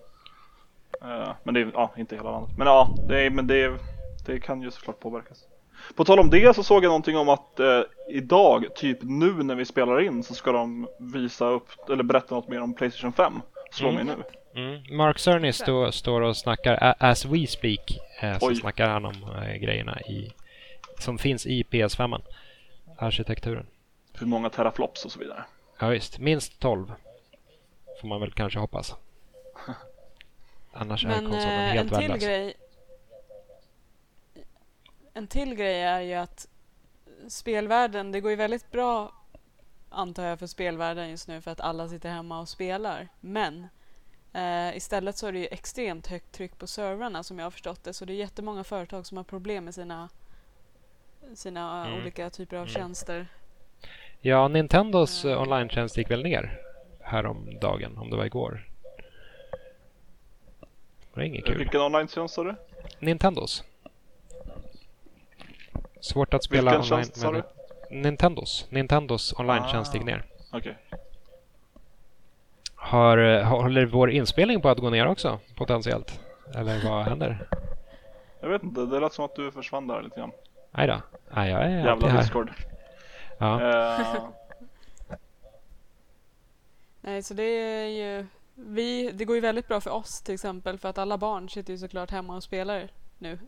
Eh, 1.02 1.32
men 1.44 1.54
det 1.54 1.60
är 1.62 1.72
ja, 1.74 1.92
inte 1.98 2.16
hela 2.16 2.32
landet. 2.32 2.58
Men 2.58 2.68
ja, 2.68 2.96
det, 3.08 3.22
är, 3.26 3.30
men 3.30 3.48
det, 3.48 3.80
det 4.26 4.40
kan 4.40 4.62
ju 4.62 4.72
såklart 4.72 5.00
påverkas. 5.00 5.38
På 5.96 6.06
tal 6.06 6.20
om 6.20 6.30
det 6.30 6.56
så 6.56 6.64
såg 6.64 6.84
jag 6.84 6.90
någonting 6.90 7.18
om 7.18 7.30
att 7.30 7.60
eh, 7.60 7.82
idag, 8.10 8.66
typ 8.76 8.98
nu 9.02 9.44
när 9.44 9.56
vi 9.56 9.66
spelar 9.66 10.02
in 10.02 10.24
så 10.24 10.34
ska 10.34 10.52
de 10.52 10.88
visa 11.00 11.46
upp, 11.48 11.68
eller 11.90 12.04
berätta 12.04 12.36
något 12.36 12.48
mer 12.48 12.62
om 12.62 12.74
Playstation 12.74 13.14
5. 13.14 13.42
Slå 13.72 13.90
Mm. 13.90 14.06
mig 14.06 14.16
nu. 14.16 14.24
Mm. 14.62 14.98
Mark 14.98 15.20
Cerny 15.20 15.54
stå, 15.54 15.92
står 15.92 16.22
och 16.22 16.38
snackar, 16.38 16.96
as 17.00 17.26
we 17.26 17.48
speak, 17.48 17.98
eh, 18.22 18.38
så 18.40 18.48
Oj. 18.48 18.56
snackar 18.56 18.90
han 18.90 19.06
om 19.06 19.16
eh, 19.44 19.56
grejerna 19.56 20.02
i, 20.02 20.32
som 21.00 21.18
finns 21.18 21.46
i 21.46 21.64
PS5. 21.64 22.22
Arkitekturen. 22.98 23.66
Hur 24.20 24.28
många 24.28 24.50
teraflops 24.50 25.06
och 25.06 25.12
så 25.12 25.20
vidare. 25.20 25.44
Ja 25.80 25.88
visst, 25.88 26.20
minst 26.20 26.60
12. 26.60 26.92
Får 28.02 28.08
man 28.08 28.22
väl 28.22 28.32
kanske 28.32 28.60
hoppas. 28.60 28.96
Annars 30.74 31.06
är 31.06 31.10
Men 31.10 31.20
konsolen 31.30 31.60
eh, 31.60 31.70
en 31.70 31.78
helt 31.78 31.90
till 31.90 31.98
värdelös. 31.98 32.24
grej 32.24 32.54
En 35.14 35.28
till 35.28 35.56
grej 35.56 35.82
är 35.82 36.02
ju 36.02 36.14
att 36.14 36.48
spelvärlden, 37.28 38.12
det 38.12 38.22
går 38.22 38.32
ju 38.32 38.38
väldigt 38.38 38.72
bra 38.72 39.12
antar 39.90 40.26
jag 40.26 40.40
för 40.40 40.48
spelvärlden 40.48 41.10
just 41.10 41.28
nu 41.28 41.42
för 41.42 41.52
att 41.52 41.60
alla 41.62 41.88
sitter 41.88 42.10
hemma 42.10 42.40
och 42.40 42.50
spelar. 42.50 43.08
Men 43.20 43.68
eh, 44.34 44.78
istället 44.78 45.18
så 45.18 45.28
är 45.28 45.32
det 45.32 45.40
ju 45.40 45.48
extremt 45.48 46.08
högt 46.08 46.32
tryck 46.32 46.58
på 46.58 46.68
servrarna 46.68 47.24
som 47.24 47.40
jag 47.40 47.46
har 47.46 47.52
förstått 47.52 47.84
det. 47.84 47.94
Så 47.94 48.06
det 48.06 48.14
är 48.14 48.18
jättemånga 48.18 48.64
företag 48.64 49.06
som 49.06 49.18
har 49.18 49.24
problem 49.24 49.66
med 49.66 49.76
sina, 49.76 50.10
sina 51.36 51.86
Mm. 51.88 52.02
olika 52.02 52.30
typer 52.30 52.56
av 52.58 52.64
Mm. 52.64 52.74
tjänster. 52.74 53.28
Ja, 54.22 54.48
Nintendos 54.48 55.26
Eh. 55.26 55.32
eh, 55.32 55.42
online-tjänst 55.42 55.98
gick 55.98 56.12
väl 56.12 56.24
ner 56.24 56.60
häromdagen, 57.02 57.98
om 57.98 58.10
det 58.10 58.16
var 58.18 58.26
igår. 58.26 58.69
Det 61.20 61.24
var 61.24 61.28
inget 61.28 61.46
kul. 61.46 61.58
Vilken 61.58 61.82
online-tjänst 61.82 62.34
sa 62.34 62.44
du? 62.44 62.56
Nintendos. 63.00 63.64
Svårt 66.02 66.34
att 66.34 66.44
spela 66.44 66.72
Vilken 66.72 66.94
online 66.94 67.06
tjänst 67.06 67.22
sa 67.22 67.32
med 67.32 67.44
Nintendos. 67.90 68.66
Nintendos 68.70 69.34
online-tjänst 69.40 69.94
gick 69.94 70.04
Ah. 70.04 70.06
ner. 70.06 70.26
Okej. 70.54 70.78
Har, 72.76 73.44
håller 73.44 73.86
vår 73.86 74.12
inspelning 74.12 74.62
på 74.62 74.70
att 74.70 74.78
gå 74.78 74.90
ner 74.90 75.08
också 75.08 75.40
potentiellt? 75.56 76.20
Eller 76.56 76.90
vad 76.90 77.06
händer? 77.06 77.48
Jag 78.42 78.50
vet 78.50 78.64
inte, 78.64 78.82
det 78.86 79.00
lät 79.00 79.14
som 79.14 79.26
att 79.26 79.36
du 79.36 79.52
försvann 79.52 79.88
där 79.88 80.02
lite 80.02 80.20
grann. 80.20 80.32
Nej 80.72 80.88
då. 80.88 81.02
Nej, 81.36 81.52
jag 81.52 81.64
är 81.64 81.70
Jävla 81.86 82.08
här. 82.08 82.18
Discord. 82.22 82.52
Ja. 83.38 83.62
Eh, 83.62 84.24
Nej, 87.02 87.24
så 87.24 87.34
det 87.34 87.44
är 87.44 87.88
ju... 87.88 88.28
Vi, 88.62 89.12
det 89.12 89.26
går 89.26 89.36
ju 89.36 89.42
väldigt 89.42 89.68
bra 89.68 89.82
för 89.82 89.92
oss 89.92 90.22
till 90.22 90.34
exempel 90.34 90.78
för 90.78 90.90
att 90.90 90.98
alla 90.98 91.18
barn 91.18 91.50
sitter 91.50 91.74
ju 91.74 91.80
såklart 91.80 92.12
hemma 92.12 92.36
och 92.36 92.44
spelar 92.44 92.92
nu. 93.18 93.40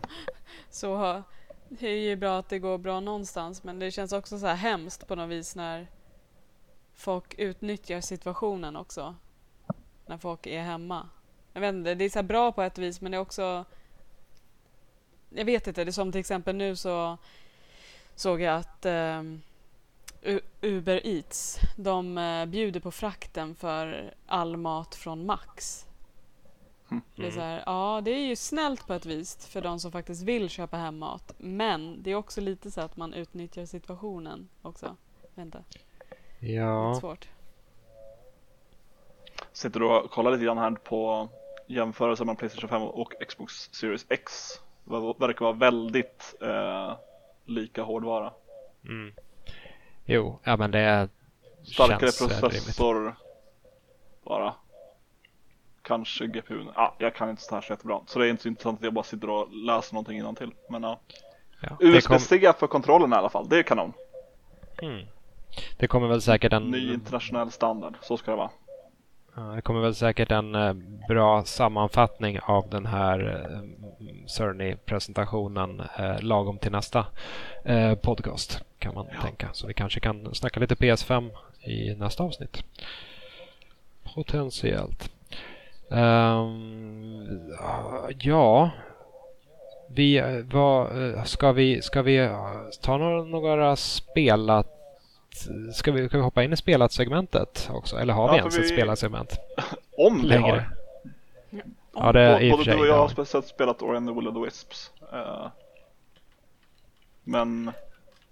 så 0.70 1.22
det 1.68 1.88
är 1.88 2.00
ju 2.00 2.16
bra 2.16 2.38
att 2.38 2.48
det 2.48 2.58
går 2.58 2.78
bra 2.78 3.00
någonstans 3.00 3.62
men 3.62 3.78
det 3.78 3.90
känns 3.90 4.12
också 4.12 4.38
så 4.38 4.46
här 4.46 4.54
hemskt 4.54 5.06
på 5.06 5.14
något 5.14 5.30
vis 5.30 5.56
när 5.56 5.86
folk 6.94 7.34
utnyttjar 7.38 8.00
situationen 8.00 8.76
också. 8.76 9.14
När 10.06 10.18
folk 10.18 10.46
är 10.46 10.62
hemma. 10.62 11.08
Jag 11.52 11.60
vet 11.60 11.74
inte, 11.74 11.94
det 11.94 12.04
är 12.04 12.10
så 12.10 12.22
bra 12.22 12.52
på 12.52 12.62
ett 12.62 12.78
vis 12.78 13.00
men 13.00 13.12
det 13.12 13.16
är 13.16 13.20
också... 13.20 13.64
Jag 15.28 15.44
vet 15.44 15.66
inte, 15.66 15.84
det 15.84 15.90
är 15.90 15.92
som 15.92 16.12
till 16.12 16.20
exempel 16.20 16.56
nu 16.56 16.76
så 16.76 17.18
såg 18.14 18.40
jag 18.40 18.56
att 18.56 18.86
ehm, 18.86 19.42
U- 20.22 20.40
Uber 20.60 21.06
Eats, 21.06 21.58
de 21.76 22.18
eh, 22.18 22.46
bjuder 22.46 22.80
på 22.80 22.90
frakten 22.90 23.54
för 23.54 24.14
all 24.26 24.56
mat 24.56 24.94
från 24.94 25.26
Max. 25.26 25.86
Det 27.16 27.26
är 27.26 27.30
så 27.30 27.40
här, 27.40 27.62
ja, 27.66 28.00
det 28.04 28.10
är 28.10 28.26
ju 28.26 28.36
snällt 28.36 28.86
på 28.86 28.92
ett 28.94 29.06
vis 29.06 29.46
för 29.46 29.60
de 29.60 29.80
som 29.80 29.92
faktiskt 29.92 30.22
vill 30.22 30.48
köpa 30.48 30.76
hem 30.76 30.98
mat. 30.98 31.34
Men 31.38 32.02
det 32.02 32.10
är 32.10 32.14
också 32.14 32.40
lite 32.40 32.70
så 32.70 32.80
att 32.80 32.96
man 32.96 33.14
utnyttjar 33.14 33.64
situationen 33.64 34.48
också. 34.62 34.96
Vänta, 35.34 35.58
ja. 36.40 36.98
svårt. 37.00 37.28
sitter 39.52 39.82
och 39.82 40.10
kollar 40.10 40.30
lite 40.30 40.44
grann 40.44 40.58
här 40.58 40.70
på 40.70 41.28
jämförelsen 41.66 42.26
mellan 42.26 42.36
Playstation 42.36 42.68
5 42.68 42.82
och 42.82 43.12
Xbox 43.28 43.54
Series 43.54 44.06
X. 44.08 44.32
Det 44.84 45.14
verkar 45.18 45.44
vara 45.44 45.52
väldigt 45.56 46.34
eh, 46.40 46.96
lika 47.44 47.82
hårdvara. 47.82 48.32
Mm. 48.84 49.14
Jo, 50.04 50.38
ja 50.44 50.56
men 50.56 50.70
det 50.70 51.08
Starkare 51.62 52.00
känns 52.00 52.20
rimligt. 52.20 52.40
processor 52.40 53.16
bara. 54.24 54.54
Kanske 55.82 56.26
GPU. 56.26 56.64
Ja, 56.74 56.96
jag 56.98 57.14
kan 57.14 57.30
inte 57.30 57.42
så 57.42 57.54
här 57.54 57.62
så 57.62 57.72
jättebra. 57.72 58.00
Så 58.06 58.18
det 58.18 58.26
är 58.26 58.30
inte 58.30 58.42
så 58.42 58.48
intressant 58.48 58.78
att 58.78 58.84
jag 58.84 58.92
bara 58.92 59.04
sitter 59.04 59.30
och 59.30 59.52
läser 59.52 59.94
någonting 59.94 60.18
innantill. 60.18 60.54
Men 60.68 60.82
ja. 60.82 61.00
Ja. 61.60 61.76
Det, 61.80 62.06
kom, 62.06 62.16
USB-C 62.16 62.52
för 62.58 62.66
kontrollen 62.66 63.12
i 63.12 63.16
alla 63.16 63.28
fall. 63.28 63.48
Det 63.48 63.58
är 63.58 63.62
kanon. 63.62 63.92
mm. 64.82 65.06
det 65.76 65.88
kommer 65.88 66.08
väl 66.08 66.22
säkert 66.22 66.52
en 66.52 66.70
Ny 66.70 66.94
internationell 66.94 67.50
standard. 67.50 67.96
Så 68.00 68.16
ska 68.16 68.30
det 68.30 68.36
vara. 68.36 68.50
Ja, 69.34 69.42
Det 69.42 69.62
kommer 69.62 69.80
väl 69.80 69.94
säkert 69.94 70.30
en 70.30 70.54
eh, 70.54 70.72
bra 71.08 71.44
sammanfattning 71.44 72.40
av 72.42 72.70
den 72.70 72.86
här 72.86 73.48
eh, 73.50 73.60
Cerny-presentationen 74.26 75.82
eh, 75.98 76.20
lagom 76.20 76.58
till 76.58 76.72
nästa 76.72 77.06
podcast 78.02 78.64
kan 78.78 78.94
man 78.94 79.06
tänka. 79.22 79.48
Så 79.52 79.66
vi 79.66 79.74
kanske 79.74 80.00
kan 80.00 80.34
snacka 80.34 80.60
lite 80.60 80.74
PS5 80.74 81.30
i 81.60 81.94
nästa 81.94 82.22
avsnitt. 82.22 82.64
Potentiellt. 84.14 85.10
Ehm, 85.90 87.52
ja, 88.18 88.70
vi, 89.88 90.42
vad, 90.52 90.88
ska 91.24 91.52
vi, 91.52 91.82
ska 91.82 92.02
vi 92.02 92.30
ta 92.80 92.96
några, 92.96 93.24
några 93.24 93.76
spelat 93.76 94.71
Ska 95.74 95.92
vi, 95.92 96.08
ska 96.08 96.16
vi 96.16 96.22
hoppa 96.22 96.42
in 96.44 96.52
i 96.52 96.56
spelat-segmentet 96.56 97.68
också? 97.72 97.96
Eller 97.96 98.14
har 98.14 98.26
Ja, 98.28 98.32
vi 98.32 98.38
ens 98.38 98.58
vi- 98.58 98.60
ett 98.62 98.68
spelat-segment? 98.68 99.30
Om 99.98 100.22
vi 100.22 100.28
längre? 100.28 100.50
har. 100.50 100.76
Ja, 101.94 102.12
det 102.12 102.20
är 102.20 102.50
Både 102.50 102.64
sig. 102.64 102.74
du 102.74 102.80
och 102.80 102.86
jag 102.86 102.96
ja. 102.96 103.00
har 103.00 103.08
speciellt 103.08 103.46
spelat 103.46 103.82
Ori 103.82 103.96
and 103.96 104.08
the 104.08 104.14
Will 104.14 104.28
of 104.28 104.34
the 104.34 104.40
Wisps. 104.40 104.90
Eh, 105.12 105.46
men 107.24 107.72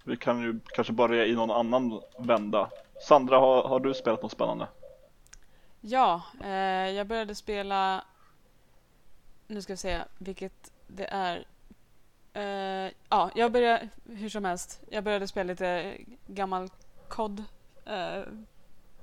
vi 0.05 0.17
kan 0.17 0.43
ju 0.43 0.61
kanske 0.75 0.93
börja 0.93 1.27
i 1.27 1.35
någon 1.35 1.51
annan 1.51 2.01
vända. 2.19 2.71
Sandra, 3.09 3.39
har, 3.39 3.63
har 3.69 3.81
du 3.81 3.95
spelat 3.95 4.23
något 4.23 4.33
spännande? 4.33 4.67
Ja, 5.81 6.23
eh, 6.45 6.51
jag 6.91 7.07
började 7.07 7.35
spela... 7.35 8.05
Nu 9.47 9.63
ska 9.63 9.73
vi 9.73 9.77
se 9.77 9.99
vilket 10.19 10.73
det 10.87 11.05
är. 11.11 11.45
Eh, 12.33 12.93
ja, 13.09 13.31
jag 13.35 13.53
började 13.53 13.89
hur 14.09 14.29
som 14.29 14.45
helst. 14.45 14.81
Jag 14.91 15.05
började 15.05 15.29
spela 15.29 15.49
lite 15.49 15.97
gammal 16.27 16.69
COD 17.11 17.45
eh, 17.85 18.23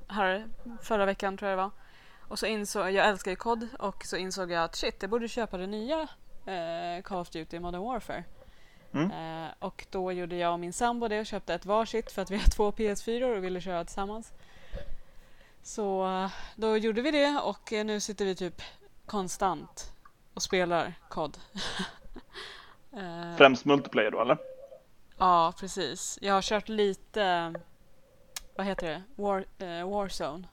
här 0.08 0.50
förra 0.82 1.06
veckan 1.06 1.38
tror 1.38 1.50
jag 1.50 1.58
det 1.60 1.64
var. 1.64 1.72
Och 2.28 2.40
så 2.40 2.46
insåg 2.46 2.92
jag 2.92 3.08
älskar 3.08 3.32
ju 3.32 3.38
COD 3.38 3.68
och 3.80 4.06
så 4.06 4.18
insåg 4.18 4.52
jag 4.52 4.64
att 4.64 4.76
shit, 4.76 4.96
jag 5.00 5.10
borde 5.10 5.28
köpa 5.28 5.58
det 5.58 5.68
nya 5.68 6.08
eh, 6.46 7.02
Call 7.04 7.20
of 7.20 7.30
Duty 7.30 7.60
Modern 7.60 7.82
Warfare. 7.82 8.24
Mm. 8.94 9.12
Eh, 9.12 9.52
och 9.60 9.86
då 9.92 10.12
gjorde 10.12 10.36
jag 10.36 10.54
och 10.54 10.60
min 10.60 10.74
sambo 10.74 11.08
det 11.08 11.20
och 11.20 11.26
köpte 11.26 11.54
ett 11.54 11.66
varsitt 11.66 12.12
för 12.12 12.22
att 12.22 12.32
vi 12.32 12.38
har 12.38 12.50
två 12.56 12.72
PS4 12.72 13.38
och 13.38 13.44
ville 13.44 13.62
köra 13.62 13.86
tillsammans. 13.86 14.34
Så 15.64 16.08
eh, 16.08 16.32
då 16.56 16.78
gjorde 16.78 17.02
vi 17.02 17.12
det 17.12 17.40
och 17.44 17.74
eh, 17.74 17.86
nu 17.86 18.00
sitter 18.00 18.26
vi 18.26 18.36
typ 18.36 18.62
konstant 19.06 19.94
och 20.34 20.44
spelar 20.44 20.94
COD. 21.10 21.38
Eh, 22.94 23.36
Främst 23.38 23.66
multiplayer 23.66 24.12
då 24.12 24.22
eller? 24.22 24.38
Ja, 25.18 25.54
precis. 25.60 26.20
Jag 26.22 26.34
har 26.34 26.42
kört 26.42 26.70
lite, 26.70 27.54
vad 28.58 28.66
heter 28.66 28.88
det, 28.88 29.04
War, 29.22 29.46
eh, 29.60 29.90
Warzone. 29.90 30.48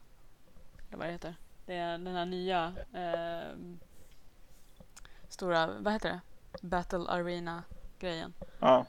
Eller 0.89 0.97
vad 0.97 1.07
det 1.07 1.11
heter. 1.11 1.35
Det 1.65 1.75
är 1.75 1.91
den 1.91 2.07
här 2.15 2.25
nya 2.25 2.73
eh, 2.93 3.57
stora, 5.29 5.69
vad 5.79 5.93
heter 5.93 6.09
det? 6.09 6.19
Battle 6.61 7.05
Arena-grejen. 7.09 8.33
Ja. 8.59 8.85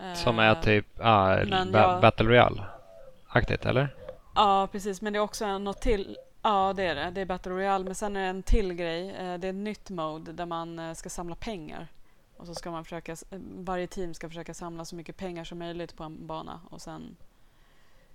Eh, 0.00 0.14
Som 0.14 0.38
är 0.38 0.54
typ 0.54 0.86
ah, 1.00 1.36
ba- 1.44 1.66
jag- 1.72 2.00
Battle 2.02 2.26
Royale-aktigt, 2.26 3.66
eller? 3.66 3.94
Ja, 4.34 4.68
precis. 4.72 5.00
Men 5.02 5.12
det 5.12 5.18
är 5.18 5.20
också 5.20 5.58
något 5.58 5.80
till. 5.80 6.16
Ja, 6.42 6.72
det 6.76 6.82
är 6.86 6.94
det. 6.94 7.10
Det 7.10 7.20
är 7.20 7.24
Battle 7.26 7.52
Royale. 7.52 7.84
Men 7.84 7.94
sen 7.94 8.16
är 8.16 8.20
det 8.20 8.26
en 8.28 8.42
till 8.42 8.74
grej. 8.74 9.10
Eh, 9.10 9.38
Det 9.38 9.46
är 9.46 9.50
ett 9.50 9.54
nytt 9.54 9.90
mode 9.90 10.32
där 10.32 10.46
man 10.46 10.78
eh, 10.78 10.94
ska 10.94 11.08
samla 11.08 11.34
pengar. 11.34 11.88
Och 12.36 12.46
så 12.46 12.54
ska 12.54 12.70
man 12.70 12.84
försöka, 12.84 13.12
eh, 13.12 13.38
varje 13.58 13.86
team 13.86 14.14
ska 14.14 14.28
försöka 14.28 14.54
samla 14.54 14.84
så 14.84 14.96
mycket 14.96 15.16
pengar 15.16 15.44
som 15.44 15.58
möjligt 15.58 15.96
på 15.96 16.04
en 16.04 16.26
bana. 16.26 16.60
Och 16.70 16.80
sen 16.80 17.16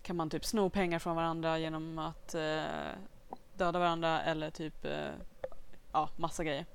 kan 0.03 0.15
man 0.15 0.29
typ 0.29 0.45
sno 0.45 0.69
pengar 0.69 0.99
från 0.99 1.15
varandra 1.15 1.59
genom 1.59 1.99
att 1.99 2.35
eh, 2.35 2.63
döda 3.57 3.79
varandra 3.79 4.21
eller 4.21 4.49
typ 4.49 4.85
eh, 4.85 5.11
ja, 5.91 6.09
massa 6.15 6.43
grejer. 6.43 6.65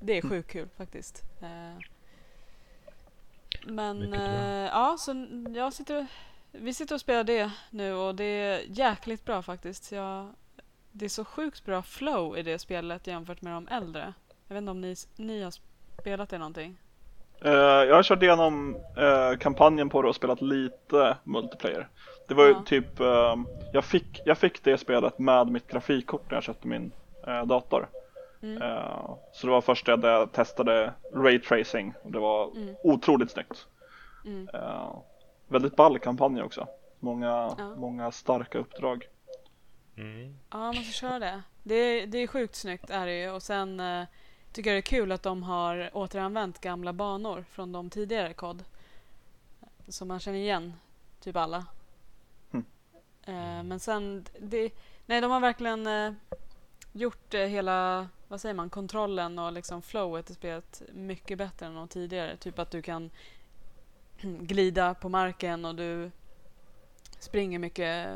Det 0.00 0.18
är 0.18 0.22
sjukt 0.22 0.50
kul 0.50 0.68
faktiskt. 0.76 1.24
Eh, 1.42 1.82
men 3.66 4.12
eh, 4.14 4.66
ja, 4.66 4.96
så 4.98 5.26
jag 5.54 5.72
sitter, 5.72 6.06
vi 6.52 6.74
sitter 6.74 6.94
och 6.94 7.00
spelar 7.00 7.24
det 7.24 7.50
nu 7.70 7.94
och 7.94 8.14
det 8.14 8.24
är 8.24 8.62
jäkligt 8.68 9.24
bra 9.24 9.42
faktiskt. 9.42 9.92
Jag, 9.92 10.34
det 10.92 11.04
är 11.04 11.08
så 11.08 11.24
sjukt 11.24 11.64
bra 11.64 11.82
flow 11.82 12.38
i 12.38 12.42
det 12.42 12.58
spelet 12.58 13.06
jämfört 13.06 13.42
med 13.42 13.52
de 13.52 13.68
äldre. 13.68 14.14
Jag 14.48 14.54
vet 14.54 14.62
inte 14.62 14.70
om 14.70 14.80
ni, 14.80 14.94
ni 15.16 15.42
har 15.42 15.52
spelat 16.00 16.28
det 16.28 16.38
någonting? 16.38 16.78
Eh, 17.44 17.52
jag 17.52 17.94
har 17.94 18.02
kört 18.02 18.22
igenom 18.22 18.76
eh, 18.96 19.38
kampanjen 19.38 19.88
på 19.88 20.02
det 20.02 20.08
och 20.08 20.16
spelat 20.16 20.40
lite 20.40 21.16
multiplayer. 21.24 21.88
Det 22.28 22.34
var 22.34 22.44
ju 22.44 22.50
Ja. 22.52 22.62
typ, 22.66 23.00
eh, 23.00 23.34
jag, 23.72 23.84
fick, 23.84 24.20
jag 24.24 24.38
fick 24.38 24.64
det 24.64 24.78
spelet 24.78 25.18
med 25.18 25.48
mitt 25.48 25.66
grafikkort 25.70 26.30
när 26.30 26.36
jag 26.36 26.44
köpte 26.44 26.68
min 26.68 26.92
eh, 27.26 27.44
dator. 27.46 27.88
Mm. 28.42 28.62
Eh, 28.62 29.14
så 29.32 29.46
det 29.46 29.50
var 29.52 29.60
först 29.60 29.86
där 29.86 30.08
jag 30.08 30.32
testade 30.32 30.92
Ray 31.14 31.38
Tracing 31.40 31.94
och 32.02 32.12
det 32.12 32.18
var 32.18 32.50
Mm. 32.56 32.74
otroligt 32.82 33.30
snyggt. 33.30 33.66
Mm. 34.24 34.48
Eh, 34.54 34.96
väldigt 35.48 35.76
ball 35.76 35.98
kampanj 35.98 36.42
också. 36.42 36.68
Många, 37.00 37.54
Ja. 37.58 37.74
många 37.76 38.10
starka 38.12 38.58
uppdrag. 38.58 39.08
Mm. 39.96 40.36
Ja, 40.50 40.58
man 40.58 40.66
måste 40.76 40.92
köra 40.92 41.18
det. 41.18 41.42
Det 41.62 41.74
är, 41.74 42.06
det 42.06 42.18
är 42.18 42.26
sjukt 42.26 42.54
snyggt 42.54 42.90
är 42.90 43.06
det 43.06 43.20
ju. 43.20 43.30
Och 43.30 43.42
sen 43.42 43.80
eh, 43.80 44.04
tycker 44.52 44.70
jag 44.70 44.74
det 44.74 44.80
är 44.80 44.98
kul 45.00 45.12
att 45.12 45.22
de 45.22 45.42
har 45.42 45.90
återanvänt 45.92 46.60
gamla 46.60 46.92
banor 46.92 47.44
från 47.50 47.72
de 47.72 47.90
tidigare 47.90 48.32
kod. 48.32 48.64
Så 49.88 50.04
man 50.04 50.20
känner 50.20 50.38
igen 50.38 50.72
typ 51.20 51.36
alla. 51.36 51.66
Mm. 53.28 53.58
Eh, 53.58 53.62
men 53.62 53.80
sen, 53.80 54.26
det, 54.40 54.72
nej 55.06 55.20
de 55.20 55.30
har 55.30 55.40
verkligen 55.40 55.86
eh, 55.86 56.12
gjort 56.92 57.34
eh, 57.34 57.40
hela, 57.40 58.08
vad 58.28 58.40
säger 58.40 58.54
man, 58.54 58.70
kontrollen 58.70 59.38
och 59.38 59.52
liksom 59.52 59.82
flowet 59.82 60.30
i 60.30 60.34
spelet 60.34 60.82
mycket 60.92 61.38
bättre 61.38 61.66
än 61.66 61.74
de 61.74 61.88
tidigare. 61.88 62.36
Typ 62.36 62.58
att 62.58 62.70
du 62.70 62.82
kan 62.82 63.10
glida 64.22 64.94
på 64.94 65.08
marken 65.08 65.64
och 65.64 65.74
du 65.74 66.10
springer 67.18 67.58
mycket 67.58 68.08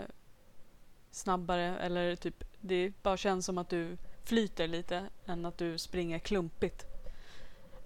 snabbare 1.10 1.78
eller 1.78 2.16
typ 2.16 2.44
det 2.60 2.92
bara 3.02 3.16
känns 3.16 3.46
som 3.46 3.58
att 3.58 3.68
du 3.68 3.96
flyter 4.24 4.68
lite 4.68 5.08
än 5.26 5.46
att 5.46 5.58
du 5.58 5.78
springer 5.78 6.18
klumpigt. 6.18 6.86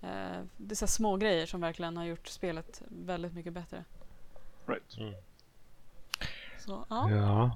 Eh, 0.03 0.43
det 0.57 0.73
är 0.73 0.77
så 0.77 0.87
små 0.87 1.17
grejer 1.17 1.47
som 1.47 1.61
verkligen 1.61 1.97
har 1.97 2.05
gjort 2.05 2.29
spelet 2.29 2.83
väldigt 2.89 3.35
mycket 3.35 3.53
bättre. 3.53 3.85
Right. 4.67 4.99
Så, 6.66 6.85
ja. 6.90 7.11
Ja. 7.11 7.50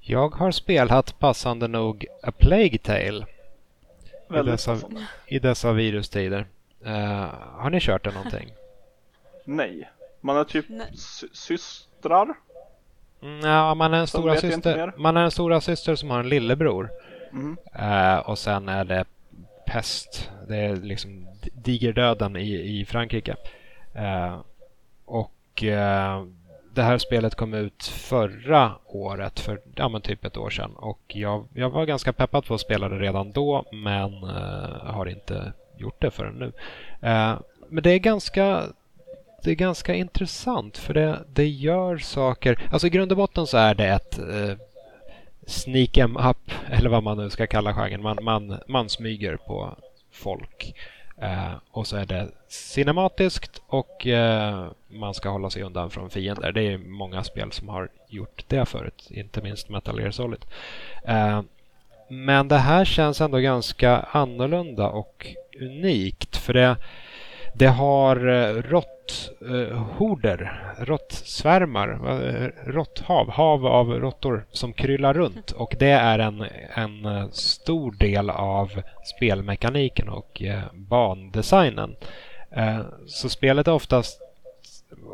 Jag 0.00 0.34
har 0.34 0.50
spelat 0.50 1.18
passande 1.18 1.68
nog 1.68 2.06
A 2.22 2.32
Plague 2.38 2.78
Tale 2.78 3.26
i 4.30 4.42
dessa, 4.44 4.78
i 5.26 5.38
dessa 5.38 5.72
virustider. 5.72 6.46
Eh, 6.84 7.28
har 7.34 7.70
ni 7.70 7.80
kört 7.80 8.04
det 8.04 8.10
någonting? 8.10 8.52
Nej. 9.44 9.90
Man 10.20 10.36
är 10.36 10.44
typ 10.44 10.64
Nej. 10.68 10.96
sy- 10.96 11.28
systrar. 11.32 12.34
Ja, 13.42 13.74
man 13.74 13.94
är 13.94 13.98
en 13.98 14.06
Så 14.06 14.18
stora 14.18 14.36
syster. 14.36 14.92
Man 14.96 15.16
är 15.16 15.24
en 15.24 15.30
stora 15.30 15.60
syster 15.60 15.94
som 15.94 16.10
har 16.10 16.20
en 16.20 16.28
lillebror. 16.28 16.90
Mm. 17.32 17.56
Eh, 17.74 18.18
och 18.18 18.38
sen 18.38 18.68
är 18.68 18.84
det 18.84 19.04
pest. 19.66 20.30
Det 20.48 20.56
är 20.56 20.76
liksom 20.76 21.26
digerdöden 21.52 22.36
i, 22.36 22.80
i 22.80 22.84
Frankrike. 22.84 23.36
Eh, 23.94 24.40
och 25.04 25.64
det 26.76 26.82
här 26.82 26.98
spelet 26.98 27.34
kom 27.34 27.54
ut 27.54 27.84
förra 27.84 28.72
året, 28.86 29.40
för 29.40 29.60
ja, 29.74 29.88
men 29.88 30.00
typ 30.00 30.24
ett 30.24 30.36
år 30.36 30.50
sedan. 30.50 30.70
Och 30.76 31.00
jag, 31.06 31.46
jag 31.54 31.70
var 31.70 31.84
ganska 31.84 32.12
peppad 32.12 32.44
på 32.44 32.54
att 32.54 32.60
spela 32.60 32.88
det 32.88 32.98
redan 32.98 33.32
då, 33.32 33.64
men 33.72 34.22
eh, 34.22 34.84
har 34.84 35.06
inte 35.06 35.52
gjort 35.76 36.00
det 36.00 36.10
förrän 36.10 36.34
nu. 36.34 36.52
Eh, 37.08 37.34
men 37.68 37.82
det 37.82 37.90
är 37.90 37.98
ganska 37.98 38.62
det 39.42 39.50
är 39.50 39.54
ganska 39.54 39.94
intressant 39.94 40.78
för 40.78 40.94
det, 40.94 41.18
det 41.32 41.46
gör 41.48 41.98
saker. 41.98 42.68
Alltså 42.72 42.86
i 42.86 42.90
grund 42.90 43.12
och 43.12 43.18
botten 43.18 43.46
så 43.46 43.56
är 43.56 43.74
det 43.74 43.88
ett 43.88 44.18
eh, 44.18 44.56
sneak 45.46 45.96
em 45.96 46.16
up 46.16 46.50
eller 46.70 46.90
vad 46.90 47.02
man 47.02 47.16
nu 47.16 47.30
ska 47.30 47.46
kalla 47.46 47.74
genren. 47.74 48.02
Man, 48.02 48.18
man, 48.22 48.60
man 48.68 48.88
smyger 48.88 49.36
på 49.36 49.76
folk. 50.12 50.74
Eh, 51.20 51.52
och 51.70 51.86
så 51.86 51.96
är 51.96 52.06
det 52.06 52.28
cinematiskt 52.48 53.62
och 53.66 54.06
eh, 54.06 54.66
man 54.88 55.14
ska 55.14 55.28
hålla 55.28 55.50
sig 55.50 55.62
undan 55.62 55.90
från 55.90 56.10
fiender. 56.10 56.52
Det 56.52 56.62
är 56.62 56.78
många 56.78 57.24
spel 57.24 57.52
som 57.52 57.68
har 57.68 57.88
gjort 58.08 58.44
det 58.48 58.66
förut, 58.66 59.08
inte 59.10 59.42
minst 59.42 59.68
Metal 59.68 60.00
Gear 60.00 60.10
Solid. 60.10 60.44
Eh, 61.04 61.42
men 62.08 62.48
det 62.48 62.58
här 62.58 62.84
känns 62.84 63.20
ändå 63.20 63.38
ganska 63.38 63.98
annorlunda 63.98 64.88
och 64.88 65.26
unikt 65.60 66.36
för 66.36 66.52
det, 66.52 66.76
det 67.58 67.66
har 67.66 68.28
eh, 68.28 68.62
råtthorder, 68.62 70.42
eh, 70.78 70.84
råttsvärmar, 70.84 71.88
eh, 71.88 72.48
råtthav, 72.72 73.30
hav 73.30 73.66
av 73.66 73.90
råttor 73.90 74.44
som 74.52 74.72
kryllar 74.72 75.14
runt 75.14 75.50
och 75.50 75.76
det 75.78 75.90
är 75.90 76.18
en, 76.18 76.44
en 76.74 77.04
eh, 77.04 77.28
stor 77.30 77.92
del 77.92 78.30
av 78.30 78.82
spelmekaniken 79.16 80.08
och 80.08 80.42
eh, 80.42 80.62
bandesignen. 80.74 81.96
Eh, 82.50 82.80
Så 83.06 83.28
spelet 83.28 83.68
är 83.68 83.72
oftast, 83.72 84.20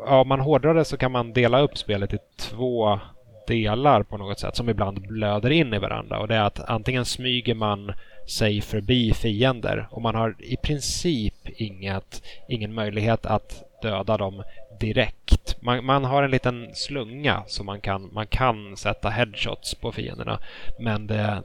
ja, 0.05 0.21
om 0.21 0.27
man 0.27 0.39
hårdrar 0.39 0.73
det 0.73 0.85
så 0.85 0.97
kan 0.97 1.11
man 1.11 1.33
dela 1.33 1.59
upp 1.59 1.77
spelet 1.77 2.13
i 2.13 2.17
två 2.39 2.99
delar 3.47 4.03
på 4.03 4.17
något 4.17 4.39
sätt 4.39 4.55
som 4.55 4.69
ibland 4.69 5.01
blöder 5.01 5.49
in 5.49 5.73
i 5.73 5.79
varandra 5.79 6.19
och 6.19 6.27
det 6.27 6.35
är 6.35 6.43
att 6.43 6.69
antingen 6.69 7.05
smyger 7.05 7.55
man 7.55 7.93
sig 8.25 8.61
förbi 8.61 9.13
fiender 9.13 9.87
och 9.91 10.01
man 10.01 10.15
har 10.15 10.35
i 10.39 10.57
princip 10.57 11.49
inget, 11.49 12.23
ingen 12.47 12.73
möjlighet 12.73 13.25
att 13.25 13.63
döda 13.81 14.17
dem 14.17 14.43
direkt. 14.79 15.61
Man, 15.61 15.85
man 15.85 16.05
har 16.05 16.23
en 16.23 16.31
liten 16.31 16.75
slunga 16.75 17.43
så 17.47 17.63
man 17.63 17.81
kan, 17.81 18.09
man 18.13 18.27
kan 18.27 18.77
sätta 18.77 19.09
headshots 19.09 19.75
på 19.75 19.91
fienderna 19.91 20.39
men 20.79 21.07
det, 21.07 21.43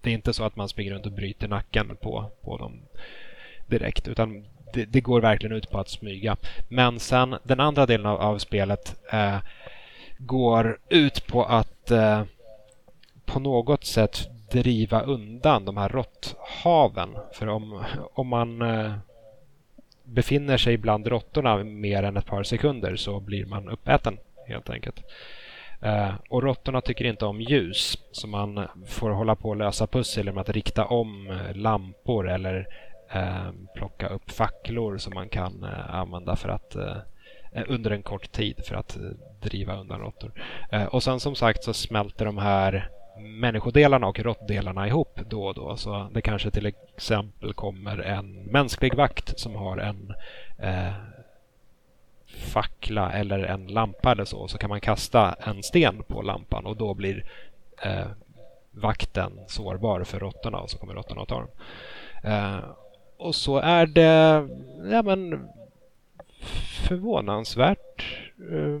det 0.00 0.10
är 0.10 0.14
inte 0.14 0.32
så 0.32 0.44
att 0.44 0.56
man 0.56 0.68
springer 0.68 0.92
runt 0.92 1.06
och 1.06 1.12
bryter 1.12 1.48
nacken 1.48 1.96
på, 2.00 2.30
på 2.42 2.56
dem 2.56 2.82
direkt 3.66 4.08
utan 4.08 4.44
det, 4.72 4.84
det 4.84 5.00
går 5.00 5.20
verkligen 5.20 5.56
ut 5.56 5.70
på 5.70 5.78
att 5.78 5.88
smyga. 5.88 6.36
Men 6.68 7.00
sen 7.00 7.36
den 7.42 7.60
andra 7.60 7.86
delen 7.86 8.06
av, 8.06 8.20
av 8.20 8.38
spelet 8.38 8.96
eh, 9.12 9.38
går 10.18 10.78
ut 10.88 11.26
på 11.26 11.44
att 11.44 11.90
eh, 11.90 12.22
på 13.24 13.40
något 13.40 13.84
sätt 13.84 14.28
driva 14.52 15.02
undan 15.02 15.64
de 15.64 15.76
här 15.76 15.88
råtthaven. 15.88 17.16
För 17.32 17.46
om, 17.46 17.84
om 18.14 18.28
man 18.28 18.62
eh, 18.62 18.92
befinner 20.04 20.56
sig 20.56 20.76
bland 20.76 21.06
råttorna 21.06 21.56
mer 21.56 22.02
än 22.02 22.16
ett 22.16 22.26
par 22.26 22.42
sekunder 22.42 22.96
så 22.96 23.20
blir 23.20 23.46
man 23.46 23.68
uppäten 23.68 24.18
helt 24.48 24.70
enkelt. 24.70 25.02
Eh, 25.80 26.14
och 26.30 26.42
råttorna 26.42 26.80
tycker 26.80 27.04
inte 27.04 27.26
om 27.26 27.40
ljus 27.40 27.98
så 28.12 28.26
man 28.26 28.68
får 28.86 29.10
hålla 29.10 29.34
på 29.36 29.48
och 29.48 29.56
lösa 29.56 29.86
pussel 29.86 30.32
med 30.32 30.40
att 30.40 30.48
rikta 30.48 30.84
om 30.84 31.38
lampor 31.54 32.30
eller 32.30 32.66
eh, 33.10 33.50
plocka 33.74 34.08
upp 34.08 34.30
facklor 34.30 34.98
som 34.98 35.14
man 35.14 35.28
kan 35.28 35.64
använda 35.88 36.36
för 36.36 36.48
att 36.48 36.76
under 37.66 37.90
en 37.90 38.02
kort 38.02 38.32
tid 38.32 38.64
för 38.64 38.74
att 38.74 38.98
driva 39.40 39.80
undan 39.80 40.00
råttor. 40.00 40.32
Och 40.90 41.02
sen 41.02 41.20
som 41.20 41.34
sagt 41.34 41.64
så 41.64 41.72
smälter 41.72 42.24
de 42.24 42.38
här 42.38 42.90
människodelarna 43.18 44.06
och 44.06 44.20
råttdelarna 44.20 44.86
ihop 44.86 45.20
då 45.30 45.46
och 45.46 45.54
då. 45.54 45.76
Så 45.76 46.08
det 46.14 46.22
kanske 46.22 46.50
till 46.50 46.66
exempel 46.66 47.54
kommer 47.54 47.98
en 47.98 48.32
mänsklig 48.32 48.94
vakt 48.94 49.38
som 49.38 49.54
har 49.54 49.78
en 49.78 50.14
eh, 50.58 50.92
fackla 52.26 53.12
eller 53.12 53.38
en 53.38 53.66
lampa 53.66 54.12
eller 54.12 54.24
så. 54.24 54.48
Så 54.48 54.58
kan 54.58 54.70
man 54.70 54.80
kasta 54.80 55.36
en 55.40 55.62
sten 55.62 56.02
på 56.02 56.22
lampan 56.22 56.66
och 56.66 56.76
då 56.76 56.94
blir 56.94 57.24
eh, 57.82 58.06
vakten 58.70 59.32
sårbar 59.46 60.04
för 60.04 60.18
råttorna 60.18 60.60
och 60.60 60.70
så 60.70 60.78
kommer 60.78 60.94
råttorna 60.94 61.22
att 61.22 61.28
ta 61.28 61.38
dem. 61.38 61.50
Eh, 62.24 62.64
och 63.16 63.34
så 63.34 63.58
är 63.58 63.86
det 63.86 64.48
ja, 64.90 65.02
men, 65.02 65.48
förvånansvärt 66.88 68.22
eh, 68.52 68.80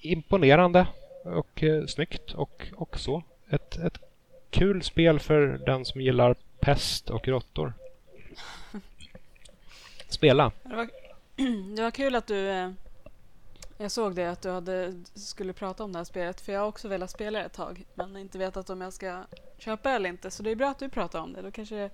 imponerande 0.00 0.86
och 1.24 1.62
eh, 1.62 1.86
snyggt 1.86 2.32
och, 2.34 2.66
och 2.76 2.98
så. 2.98 3.22
Ett, 3.50 3.76
ett 3.76 3.98
kul 4.50 4.82
spel 4.82 5.20
för 5.20 5.46
den 5.66 5.84
som 5.84 6.00
gillar 6.00 6.36
pest 6.60 7.10
och 7.10 7.28
råttor. 7.28 7.72
Spela. 10.08 10.52
Det 10.62 10.76
var, 10.76 10.88
det 11.76 11.82
var 11.82 11.90
kul 11.90 12.14
att 12.16 12.26
du... 12.26 12.48
eh, 12.50 12.70
Jag 13.78 13.90
såg 13.90 14.14
det 14.14 14.26
att 14.30 14.42
du 14.42 14.50
hade, 14.50 14.94
skulle 15.14 15.52
prata 15.52 15.84
om 15.84 15.92
det 15.92 15.98
här 15.98 16.04
spelet 16.04 16.40
för 16.40 16.52
jag 16.52 16.60
har 16.60 16.66
också 16.68 16.88
velat 16.88 17.10
spela 17.10 17.38
det 17.38 17.44
ett 17.44 17.52
tag 17.52 17.84
men 17.94 18.16
inte 18.16 18.38
vetat 18.38 18.70
om 18.70 18.80
jag 18.80 18.92
ska 18.92 19.22
köpa 19.58 19.90
eller 19.90 20.08
inte. 20.08 20.30
Så 20.30 20.42
det 20.42 20.50
är 20.50 20.56
bra 20.56 20.68
att 20.70 20.78
du 20.78 20.88
pratar 20.88 21.20
om 21.20 21.32
det. 21.32 21.42
Då 21.42 21.50
kanske 21.50 21.90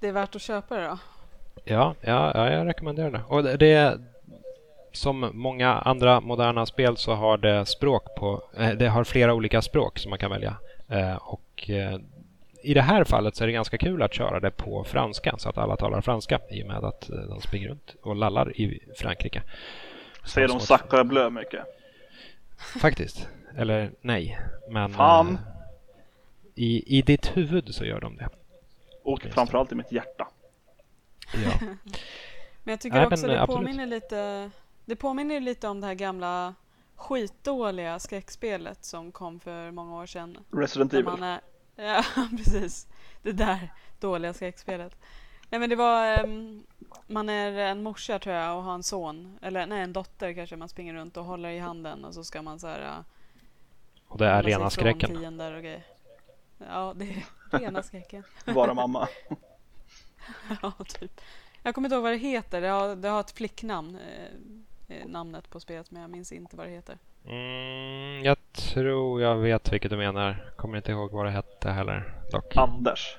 det, 0.00 0.08
är 0.08 0.12
värt 0.12 0.36
att 0.36 0.42
köpa 0.42 0.76
det 0.76 0.86
då. 0.86 0.98
Ja, 1.64 1.94
ja, 2.00 2.32
ja, 2.34 2.50
jag 2.52 2.66
rekommenderar 2.66 3.10
det. 3.10 3.22
Och 3.28 3.42
det- 3.42 3.56
det 3.56 4.00
som 4.96 5.30
många 5.32 5.72
andra 5.72 6.20
moderna 6.20 6.66
spel 6.66 6.96
så 6.96 7.14
har 7.14 7.36
det 7.38 7.66
språk 7.66 8.14
på, 8.16 8.42
eh, 8.56 8.70
det 8.70 8.88
har 8.88 9.04
flera 9.04 9.34
olika 9.34 9.62
språk 9.62 9.98
som 9.98 10.10
man 10.10 10.18
kan 10.18 10.30
välja. 10.30 10.56
Eh, 10.88 11.16
Och 11.16 11.70
eh, 11.70 11.98
i 12.62 12.74
det 12.74 12.82
här 12.82 13.04
fallet 13.04 13.36
så 13.36 13.44
är 13.44 13.46
det 13.46 13.52
ganska 13.52 13.78
kul 13.78 14.02
att 14.02 14.14
köra 14.14 14.40
det 14.40 14.50
på 14.50 14.84
franska 14.84 15.34
så 15.38 15.48
att 15.48 15.58
alla 15.58 15.76
talar 15.76 16.00
franska 16.00 16.40
i 16.50 16.62
och 16.62 16.66
med 16.66 16.84
att 16.84 17.10
de 17.28 17.40
springer 17.40 17.68
runt 17.68 17.94
och 18.02 18.16
lallar 18.16 18.60
i 18.60 18.80
Frankrike. 18.96 19.42
Säger 20.24 20.48
de. 20.48 20.60
Sacre 20.60 21.04
Bleu 21.04 21.30
mycket? 21.30 21.60
Faktiskt. 22.80 23.28
Eller 23.56 23.90
nej. 24.00 24.38
Men 24.70 24.92
Fan. 24.92 25.28
eh, 25.28 25.38
i, 26.54 26.98
i 26.98 27.02
ditt 27.02 27.36
huvud 27.36 27.74
så 27.74 27.84
gör 27.84 28.00
de 28.00 28.16
det. 28.16 28.28
Och 29.02 29.24
Just 29.24 29.34
framförallt 29.34 29.72
i 29.72 29.74
mitt 29.74 29.92
hjärta. 29.92 30.28
Ja. 31.44 31.50
Men 32.64 32.72
jag 32.72 32.80
tycker 32.80 32.96
Nej, 32.96 33.06
också 33.06 33.26
men, 33.26 33.36
det 33.36 33.42
absolut. 33.42 33.60
påminner 33.66 33.86
lite 33.86 34.50
Det 34.84 34.96
påminner 34.96 35.40
lite 35.40 35.68
om 35.68 35.80
det 35.80 35.86
här 35.86 35.94
gamla 35.94 36.54
skitdåliga 36.96 37.98
skräckspelet 37.98 38.84
som 38.84 39.12
kom 39.12 39.40
för 39.40 39.70
många 39.70 39.96
år 39.96 40.06
sedan. 40.06 40.38
Resident 40.50 40.92
Evil. 40.92 41.04
man 41.04 41.22
är, 41.22 41.40
ja, 41.76 42.04
precis. 42.36 42.86
Det 43.22 43.32
där 43.32 43.72
dåliga 44.00 44.34
skräckspelet. 44.34 44.96
Nej 45.50 45.60
men 45.60 45.70
det 45.70 45.76
var, 45.76 46.06
ehm, 46.18 46.66
man 47.06 47.28
är 47.28 47.52
en 47.52 47.82
morsa 47.82 48.18
tror 48.18 48.34
jag 48.34 48.56
och 48.56 48.62
har 48.62 48.74
en 48.74 48.82
son, 48.82 49.38
eller 49.42 49.66
nej 49.66 49.80
en 49.82 49.92
dotter 49.92 50.32
kanske 50.32 50.56
man 50.56 50.68
springer 50.68 50.94
runt 50.94 51.16
och 51.16 51.24
håller 51.24 51.48
i 51.48 51.58
handen 51.58 52.04
och 52.04 52.14
så 52.14 52.24
ska 52.24 52.42
man 52.42 52.60
så 52.60 52.66
här 52.66 52.80
äh, 52.80 53.04
Och 54.08 54.18
det 54.18 54.26
är 54.26 54.42
rena 54.42 54.70
skräcken. 54.70 55.18
fiender 55.18 55.52
och 55.54 55.62
grejer. 55.62 55.84
Ja, 56.58 56.92
det 56.96 57.04
är 57.04 57.24
rena 57.58 57.82
skräcken. 57.82 58.22
Vara 58.44 58.74
mamma. 58.84 59.08
ja, 60.62 60.72
typ. 60.88 61.20
Jag 61.62 61.74
kommer 61.74 61.88
inte 61.88 61.94
ihåg 61.94 62.02
vad 62.02 62.12
det 62.12 62.16
heter. 62.18 62.60
Det 62.60 62.68
har, 62.68 62.96
det 62.96 63.08
har 63.08 63.20
ett 63.20 63.30
flicknamn, 63.30 63.96
eh, 63.96 64.28
namnet 65.06 65.50
på 65.50 65.60
spelet, 65.60 65.90
men 65.90 66.02
jag 66.02 66.10
minns 66.10 66.32
inte 66.32 66.56
vad 66.56 66.66
det 66.66 66.72
heter. 66.72 66.98
Mm, 67.26 68.24
jag 68.24 68.36
tror 68.52 69.22
jag 69.22 69.36
vet 69.36 69.72
vilket 69.72 69.90
du 69.90 69.96
menar. 69.96 70.52
Kommer 70.56 70.76
inte 70.76 70.92
ihåg 70.92 71.10
vad 71.10 71.26
det 71.26 71.30
hette 71.30 71.70
heller. 71.70 72.14
Dock. 72.32 72.56
Anders. 72.56 73.16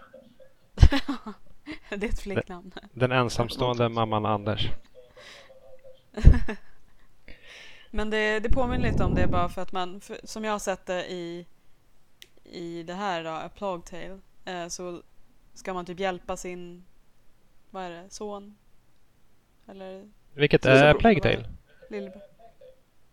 det 1.89 2.05
är 2.05 2.09
ett 2.09 2.21
flicknamn. 2.21 2.71
Den 2.93 3.11
ensamstående 3.11 3.89
mamman 3.89 4.25
Anders. 4.25 4.69
Men 7.91 8.09
det, 8.09 8.39
det 8.39 8.49
påminner 8.49 8.91
lite 8.91 9.03
om 9.03 9.15
det 9.15 9.27
bara 9.27 9.49
för 9.49 9.61
att 9.61 9.71
man, 9.71 10.01
för, 10.01 10.17
som 10.23 10.43
jag 10.43 10.51
har 10.51 10.59
sett 10.59 10.85
det 10.85 11.11
i, 11.11 11.45
i 12.43 12.83
det 12.83 12.93
här 12.93 13.23
då, 13.23 13.29
A 13.29 13.49
Plague 13.55 13.83
Tale, 13.85 14.19
eh, 14.45 14.67
så 14.67 15.01
ska 15.53 15.73
man 15.73 15.85
typ 15.85 15.99
hjälpa 15.99 16.37
sin, 16.37 16.85
vad 17.69 17.83
är 17.83 17.89
det, 17.89 18.09
son? 18.09 18.57
Eller 19.67 20.09
Vilket 20.35 20.65
är 20.65 20.93
Plague 20.93 21.21
Tale? 21.21 21.45
lillebror? 21.89 22.21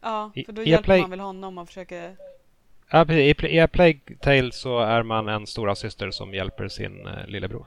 Ja, 0.00 0.30
för 0.46 0.52
då 0.52 0.62
i 0.62 0.68
hjälper 0.70 0.84
Plague- 0.92 1.00
man 1.00 1.10
väl 1.10 1.20
honom 1.20 1.58
och 1.58 1.66
försöker... 1.66 2.16
Ja, 2.90 3.04
precis. 3.04 3.44
I, 3.44 3.56
I 3.56 3.60
A 3.60 3.68
Plague 3.68 4.00
Tale 4.20 4.52
så 4.52 4.80
är 4.80 5.02
man 5.02 5.28
en 5.28 5.46
stora 5.46 5.74
syster 5.74 6.10
som 6.10 6.34
hjälper 6.34 6.68
sin 6.68 7.06
eh, 7.06 7.26
lillebror. 7.26 7.66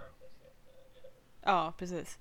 Ja, 1.43 1.74
precis. 1.78 2.18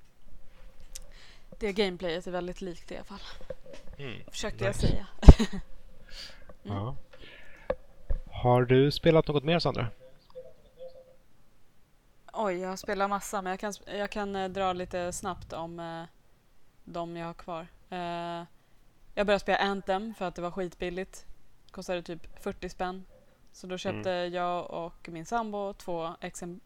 Det 1.58 1.72
gameplayet 1.72 2.26
är 2.26 2.30
väldigt 2.30 2.60
likt 2.60 2.92
i 2.92 2.96
alla 2.96 3.04
fall. 3.04 3.20
Mm. 3.98 4.20
Försökte 4.30 4.68
Nice. 4.68 4.86
jag 4.86 4.90
säga. 4.90 5.06
Ja. 6.62 6.94
Har 8.30 8.62
du 8.62 8.90
spelat 8.90 9.28
något 9.28 9.44
mer 9.44 9.58
Sandra? 9.58 9.86
Oj, 12.32 12.54
jag 12.58 12.78
spelar 12.78 13.08
massa 13.08 13.42
men 13.42 13.50
jag 13.50 13.60
kan, 13.60 13.72
jag 13.86 14.10
kan 14.10 14.36
eh, 14.36 14.48
dra 14.48 14.72
lite 14.72 15.12
snabbt 15.12 15.52
om 15.52 15.80
eh, 15.80 16.02
de 16.84 17.16
jag 17.16 17.26
har 17.26 17.34
kvar. 17.34 17.66
Eh, 17.90 18.44
jag 19.14 19.26
började 19.26 19.38
spela 19.38 19.58
Anthem 19.58 20.14
för 20.14 20.24
att 20.24 20.34
det 20.34 20.42
var 20.42 20.50
skitbilligt. 20.50 21.26
Kostade 21.70 22.02
typ 22.02 22.42
40 22.42 22.68
spänn. 22.68 23.04
Så 23.52 23.66
då 23.66 23.78
köpte 23.78 24.10
jag 24.10 24.70
och 24.70 25.08
min 25.08 25.26
sambo 25.26 25.72
två 25.72 26.14
exemp 26.20 26.62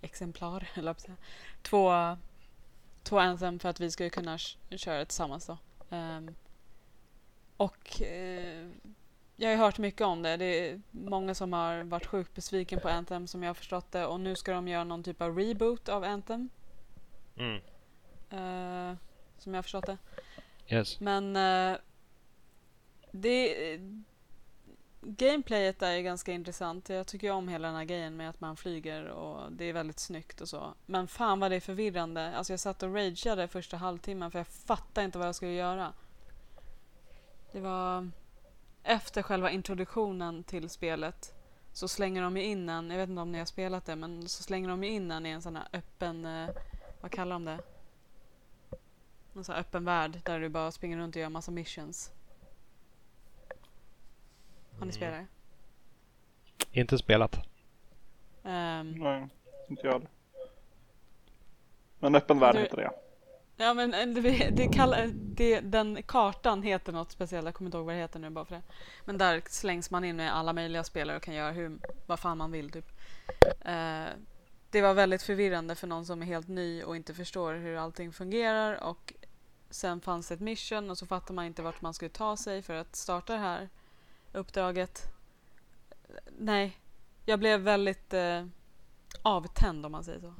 exemplar, 0.00 0.68
säga. 0.98 1.16
Två, 1.62 2.16
två 3.02 3.18
Anthem 3.18 3.58
för 3.58 3.68
att 3.68 3.80
vi 3.80 3.90
skulle 3.90 4.10
kunna 4.10 4.38
köra 4.70 4.98
det 4.98 5.04
tillsammans 5.04 5.46
då. 5.46 5.58
Ehm, 5.90 6.34
och 7.56 8.02
eh, 8.02 8.68
jag 9.36 9.48
har 9.48 9.52
ju 9.52 9.58
hört 9.58 9.78
mycket 9.78 10.06
om 10.06 10.22
det. 10.22 10.36
Det 10.36 10.44
är 10.44 10.80
många 10.90 11.34
som 11.34 11.52
har 11.52 11.82
varit 11.82 12.06
sjukt 12.06 12.34
besviken 12.34 12.80
på 12.80 12.88
Anthem 12.88 13.26
som 13.26 13.42
jag 13.42 13.50
har 13.50 13.54
förstått 13.54 13.92
det. 13.92 14.06
Och 14.06 14.20
nu 14.20 14.36
ska 14.36 14.52
de 14.52 14.68
göra 14.68 14.84
någon 14.84 15.02
typ 15.02 15.22
av 15.22 15.38
reboot 15.38 15.88
av 15.88 16.04
Anthem. 16.04 16.48
Mm. 17.36 17.60
eh, 18.30 18.96
som 19.42 19.54
jag 19.54 19.58
har 19.58 19.62
förstått 19.62 19.86
det. 19.86 19.98
Yes. 20.68 21.00
Men 21.00 21.36
eh, 21.36 21.78
det... 23.10 23.80
Gameplayet 25.04 25.82
är 25.82 25.92
ju 25.92 26.02
ganska 26.02 26.32
intressant. 26.32 26.88
Jag 26.88 27.06
tycker 27.06 27.30
om 27.30 27.48
hela 27.48 27.68
den 27.68 27.76
här 27.76 27.84
grejen 27.84 28.16
med 28.16 28.30
att 28.30 28.40
man 28.40 28.56
flyger 28.56 29.04
och 29.04 29.52
det 29.52 29.64
är 29.64 29.72
väldigt 29.72 29.98
snyggt 29.98 30.40
och 30.40 30.48
så. 30.48 30.74
Men 30.86 31.08
fan 31.08 31.40
vad 31.40 31.50
det 31.50 31.56
är 31.56 31.60
förvirrande. 31.60 32.36
Alltså 32.36 32.52
jag 32.52 32.60
satt 32.60 32.82
och 32.82 32.94
rageade 32.94 33.48
första 33.48 33.76
halvtimmen 33.76 34.30
för 34.30 34.38
jag 34.38 34.46
fattade 34.46 35.04
inte 35.04 35.18
vad 35.18 35.28
jag 35.28 35.34
skulle 35.34 35.52
göra. 35.52 35.92
Det 37.52 37.60
var 37.60 38.10
efter 38.82 39.22
själva 39.22 39.50
introduktionen 39.50 40.44
till 40.44 40.70
spelet 40.70 41.34
så 41.72 41.88
slänger 41.88 42.22
de 42.22 42.36
ju 42.36 42.44
in 42.44 42.68
en, 42.68 42.90
jag 42.90 42.98
vet 42.98 43.08
inte 43.08 43.22
om 43.22 43.32
ni 43.32 43.38
har 43.38 43.46
spelat 43.46 43.86
det, 43.86 43.96
men 43.96 44.28
så 44.28 44.42
slänger 44.42 44.68
de 44.68 44.84
ju 44.84 44.90
in 44.90 45.10
en 45.10 45.26
i 45.26 45.30
en 45.30 45.42
sån 45.42 45.56
här 45.56 45.68
öppen, 45.72 46.24
eh, 46.24 46.48
vad 47.00 47.10
kallar 47.10 47.32
de 47.32 47.44
det? 47.44 47.58
En 49.34 49.44
sån 49.44 49.54
här 49.54 49.60
öppen 49.60 49.84
värld 49.84 50.20
där 50.24 50.40
du 50.40 50.48
bara 50.48 50.70
springer 50.72 50.96
runt 50.96 51.16
och 51.16 51.22
gör 51.22 51.28
massa 51.28 51.50
missions. 51.50 52.10
Har 54.78 54.86
ni 54.86 54.92
Mm. 54.92 54.92
spelat 54.92 55.14
det? 55.20 55.26
Inte 56.80 56.98
spelat. 56.98 57.36
Ehm, 58.44 58.90
Nej, 58.92 59.28
inte 59.68 59.86
jag 59.86 59.92
heller. 59.92 60.08
Men 61.98 62.14
öppen 62.14 62.38
värld 62.38 62.54
Du- 62.54 62.60
heter 62.60 62.76
det. 62.76 62.90
ja 63.56 63.74
men 63.74 63.94
eh, 63.94 64.06
det, 64.22 64.50
det 64.50 64.68
kallar, 64.68 65.10
det, 65.14 65.60
den 65.60 66.02
kartan 66.02 66.62
heter 66.62 66.92
något 66.92 67.10
speciellt, 67.12 67.44
jag 67.44 67.54
kommer 67.54 67.68
inte 67.68 67.76
ihåg 67.78 67.86
vad 67.86 67.94
det 67.94 68.00
heter 68.00 68.18
nu 68.20 68.30
bara 68.30 68.44
för 68.44 68.54
det. 68.54 68.62
Men 69.04 69.18
där 69.18 69.42
slängs 69.48 69.90
man 69.90 70.04
in 70.04 70.16
med 70.16 70.34
alla 70.36 70.52
möjliga 70.52 70.84
spelare 70.84 71.16
och 71.16 71.22
kan 71.22 71.34
göra 71.34 71.50
hur, 71.52 71.78
vad 72.06 72.20
fan 72.20 72.38
man 72.38 72.52
vill 72.52 72.70
typ. 72.70 72.88
Eh, 73.60 74.04
det 74.70 74.82
var 74.82 74.94
väldigt 74.94 75.22
förvirrande 75.22 75.74
för 75.74 75.86
någon 75.86 76.06
som 76.06 76.22
är 76.22 76.26
helt 76.26 76.48
ny 76.48 76.82
och 76.82 76.96
inte 76.96 77.14
förstår 77.14 77.54
hur 77.54 77.76
allting 77.76 78.12
fungerar 78.12 78.82
och 78.82 79.12
sen 79.74 80.00
fanns 80.00 80.28
det 80.28 80.34
ett 80.34 80.40
mission 80.40 80.90
och 80.90 80.98
så 80.98 81.06
fattar 81.06 81.34
man 81.34 81.44
inte 81.44 81.62
vart 81.62 81.80
man 81.80 81.94
skulle 81.94 82.08
ta 82.08 82.36
sig 82.36 82.62
för 82.62 82.74
att 82.74 82.96
starta 82.96 83.32
det 83.32 83.38
här 83.38 83.68
uppdraget. 84.32 85.02
Nej, 86.38 86.78
jag 87.24 87.38
blev 87.38 87.60
väldigt 87.60 88.14
eh, 88.14 88.46
avtänd 89.22 89.86
om 89.86 89.92
man 89.92 90.04
säger 90.04 90.20
så. 90.20 90.34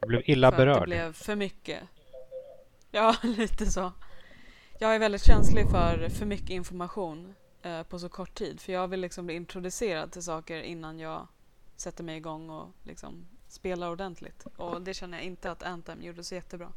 Jag 0.00 0.08
blev 0.08 0.22
illa 0.24 0.50
för 0.50 0.56
att 0.56 0.58
det 0.58 0.64
berörd. 0.64 0.88
blev 0.88 1.12
för 1.12 1.36
mycket. 1.36 1.82
Ja, 2.90 3.16
lite 3.22 3.66
så. 3.66 3.92
Jag 4.80 4.94
är 4.94 4.98
väldigt 4.98 5.24
känslig 5.24 5.70
för 5.70 6.08
för 6.08 6.26
mycket 6.26 6.50
information 6.50 7.34
eh, 7.62 7.82
på 7.82 7.98
så 7.98 8.08
kort 8.08 8.34
tid. 8.34 8.60
För 8.60 8.72
jag 8.72 8.88
vill 8.88 9.00
liksom 9.00 9.26
bli 9.26 9.34
introducerad 9.34 10.12
till 10.12 10.22
saker 10.22 10.62
innan 10.62 10.98
jag 10.98 11.28
sätter 11.76 12.04
mig 12.04 12.16
igång 12.16 12.50
och 12.50 12.68
liksom 12.82 13.26
spelar 13.48 13.90
ordentligt. 13.90 14.46
Och 14.56 14.82
det 14.82 14.94
känner 14.94 15.18
jag 15.18 15.24
inte 15.24 15.50
att 15.50 15.62
Anthem 15.62 16.02
gjorde 16.02 16.24
så 16.24 16.34
jättebra. 16.34 16.72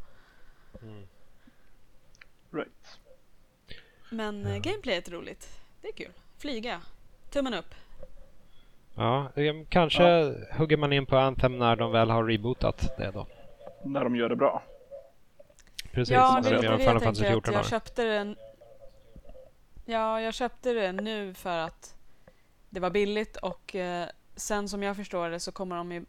Mm. 0.81 1.07
Right. 2.51 2.99
Men 4.09 4.45
eh, 4.45 4.57
gameplayet 4.57 5.07
är 5.07 5.11
roligt. 5.11 5.59
Det 5.81 5.87
är 5.87 5.93
kul. 5.93 6.11
Flyga. 6.37 6.81
Tummen 7.29 7.53
upp. 7.53 7.75
Ja, 8.95 9.31
eh, 9.35 9.53
kanske 9.69 10.35
hugger 10.57 10.77
man 10.77 10.93
in 10.93 11.05
på 11.05 11.17
Anthem 11.17 11.57
när 11.57 11.75
de 11.75 11.91
väl 11.91 12.09
har 12.09 12.23
rebootat 12.23 12.97
det 12.97 13.11
då. 13.11 13.27
När 13.83 14.03
de 14.03 14.15
gör 14.15 14.29
det 14.29 14.35
bra. 14.35 14.63
Precis, 15.91 16.13
ja, 16.13 16.39
när 16.43 16.49
det 16.51 16.55
de 16.55 16.55
är 16.55 16.63
gör 16.63 16.77
lite 16.77 16.77
det 16.77 16.77
Final 16.77 16.93
jag 16.93 17.03
Fantasy 17.03 17.23
tänker. 17.23 17.37
Att 17.37 17.43
14 17.45 17.53
jag 17.53 17.65
köpte 17.65 18.03
den. 18.03 18.35
Ja, 19.85 20.21
jag 20.21 20.33
köpte 20.33 20.73
det 20.73 20.91
nu 20.91 21.33
för 21.33 21.57
att 21.57 21.95
det 22.69 22.79
var 22.79 22.89
billigt 22.89 23.37
och 23.37 23.75
eh, 23.75 24.07
sen 24.35 24.69
som 24.69 24.83
jag 24.83 24.95
förstår 24.95 25.29
det 25.29 25.39
så 25.39 25.51
kommer 25.51 25.75
de 25.75 25.91
ju 25.91 26.05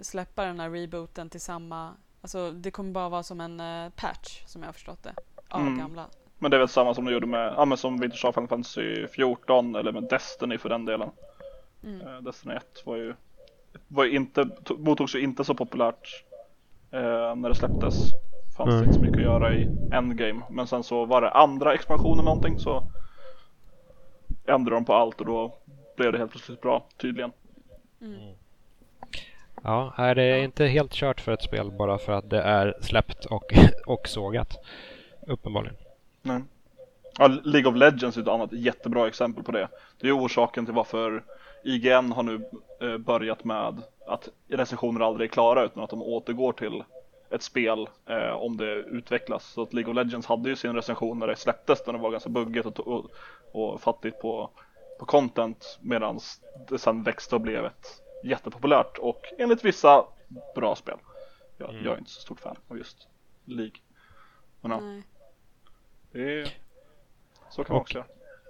släppa 0.00 0.44
den 0.44 0.60
här 0.60 0.70
rebooten 0.70 1.30
till 1.30 1.40
samma... 1.40 1.94
Alltså 2.20 2.52
det 2.52 2.70
kommer 2.70 2.92
bara 2.92 3.08
vara 3.08 3.22
som 3.22 3.40
en 3.40 3.60
eh, 3.60 3.90
patch 3.90 4.42
som 4.46 4.62
jag 4.62 4.68
har 4.68 4.72
förstått 4.72 5.02
det. 5.02 5.14
Av 5.48 5.60
Mm. 5.60 5.78
gamla. 5.78 6.04
Men 6.38 6.50
det 6.50 6.56
är 6.56 6.58
väl 6.58 6.68
samma 6.68 6.94
som 6.94 7.04
de 7.04 7.12
gjorde 7.12 7.26
med, 7.26 7.54
ja 7.56 7.64
men 7.64 7.78
som 7.78 8.00
vi 8.00 8.10
sa 8.10 8.32
Final 8.32 8.48
Fantasy 8.48 9.06
14 9.06 9.74
eller 9.76 9.92
med 9.92 10.02
Destiny 10.02 10.58
för 10.58 10.68
den 10.68 10.84
delen. 10.84 11.10
Mm. 11.84 12.00
Eh, 12.06 12.16
Destiny 12.22 12.54
1 12.54 12.82
var 12.86 12.96
ju, 12.96 13.14
var 13.88 14.04
ju 14.04 14.10
inte, 14.16 14.40
to- 14.42 14.78
mottogs 14.78 15.14
ju 15.14 15.20
inte 15.20 15.44
så 15.44 15.54
populärt 15.54 16.24
eh, 16.90 17.34
när 17.36 17.48
det 17.48 17.54
släpptes. 17.54 17.94
Fanns 18.56 18.68
Mm. 18.70 18.80
det 18.80 18.84
inte 18.86 18.94
så 18.98 19.00
mycket 19.04 19.16
att 19.18 19.22
göra 19.24 19.54
i 19.54 19.68
endgame. 19.92 20.40
Men 20.50 20.66
sen 20.66 20.82
så 20.82 21.04
var 21.04 21.20
det 21.22 21.30
andra 21.30 21.74
expansionen 21.74 22.16
med 22.16 22.24
någonting 22.24 22.58
så 22.58 22.82
ändrade 24.46 24.76
de 24.76 24.84
på 24.84 24.94
allt 24.94 25.20
och 25.20 25.26
då 25.26 25.54
blev 25.96 26.12
det 26.12 26.18
helt 26.18 26.30
plötsligt 26.30 26.60
bra 26.60 26.86
tydligen. 26.96 27.32
Mm. 28.00 28.34
Ja, 29.62 29.92
är 29.96 30.14
det 30.14 30.26
Ja. 30.26 30.36
inte 30.44 30.66
helt 30.66 30.92
kört 30.92 31.20
för 31.20 31.32
ett 31.32 31.42
spel 31.42 31.70
bara 31.70 31.98
för 31.98 32.12
att 32.12 32.30
det 32.30 32.42
är 32.42 32.74
släppt 32.80 33.24
och, 33.24 33.44
och 33.86 34.08
sågat. 34.08 34.56
Uppenbarligen. 35.28 35.76
Nej. 36.22 36.42
Ja, 37.18 37.26
League 37.26 37.70
of 37.70 37.76
Legends 37.76 38.16
är 38.16 38.20
ett 38.22 38.28
annat 38.28 38.52
jättebra 38.52 39.08
exempel 39.08 39.44
på 39.44 39.52
det. 39.52 39.68
Det 39.98 40.06
är 40.06 40.12
ju 40.12 40.20
orsaken 40.20 40.64
till 40.64 40.74
varför 40.74 41.24
IGN 41.64 42.12
har 42.12 42.22
nu 42.22 42.50
eh, 42.80 42.98
börjat 42.98 43.44
med 43.44 43.82
att 44.06 44.28
recensioner 44.48 45.00
aldrig 45.00 45.28
är 45.28 45.32
klara 45.32 45.64
utan 45.64 45.82
att 45.82 45.90
de 45.90 46.02
återgår 46.02 46.52
till 46.52 46.84
ett 47.30 47.42
spel 47.42 47.88
eh, 48.06 48.30
om 48.32 48.56
det 48.56 48.72
utvecklas. 48.74 49.44
Så 49.44 49.62
att 49.62 49.74
League 49.74 49.90
of 49.90 49.96
Legends 49.96 50.26
hade 50.26 50.48
ju 50.48 50.56
sin 50.56 50.74
recension 50.74 51.18
när 51.18 51.26
det 51.26 51.36
släpptes 51.36 51.86
när 51.86 51.92
det 51.92 51.98
var 51.98 52.10
ganska 52.10 52.30
buggigt 52.30 52.66
och, 52.66 52.78
och, 52.88 53.10
och 53.52 53.80
fattigt 53.80 54.20
på, 54.20 54.50
på 54.98 55.06
content 55.06 55.78
medan 55.80 56.18
det 56.68 56.78
sen 56.78 57.02
växte 57.02 57.34
och 57.34 57.40
blev 57.40 57.64
ett 57.64 58.02
jättepopulärt 58.24 58.98
och 58.98 59.22
enligt 59.38 59.64
vissa 59.64 60.04
bra 60.54 60.74
spel. 60.74 60.98
Jag, 61.56 61.70
Mm. 61.70 61.84
jag 61.84 61.94
är 61.94 61.98
inte 61.98 62.10
så 62.10 62.20
stort 62.20 62.40
fan 62.40 62.56
av 62.68 62.78
just 62.78 63.08
League. 63.44 63.74
Men 64.60 64.70
ja, 64.70 64.80
Nej. 64.80 65.02
Det 66.12 66.40
är, 66.40 66.48
så 67.50 67.64
kan 67.64 67.74
man 67.74 67.80
också 67.80 67.94
göra. 67.98 68.06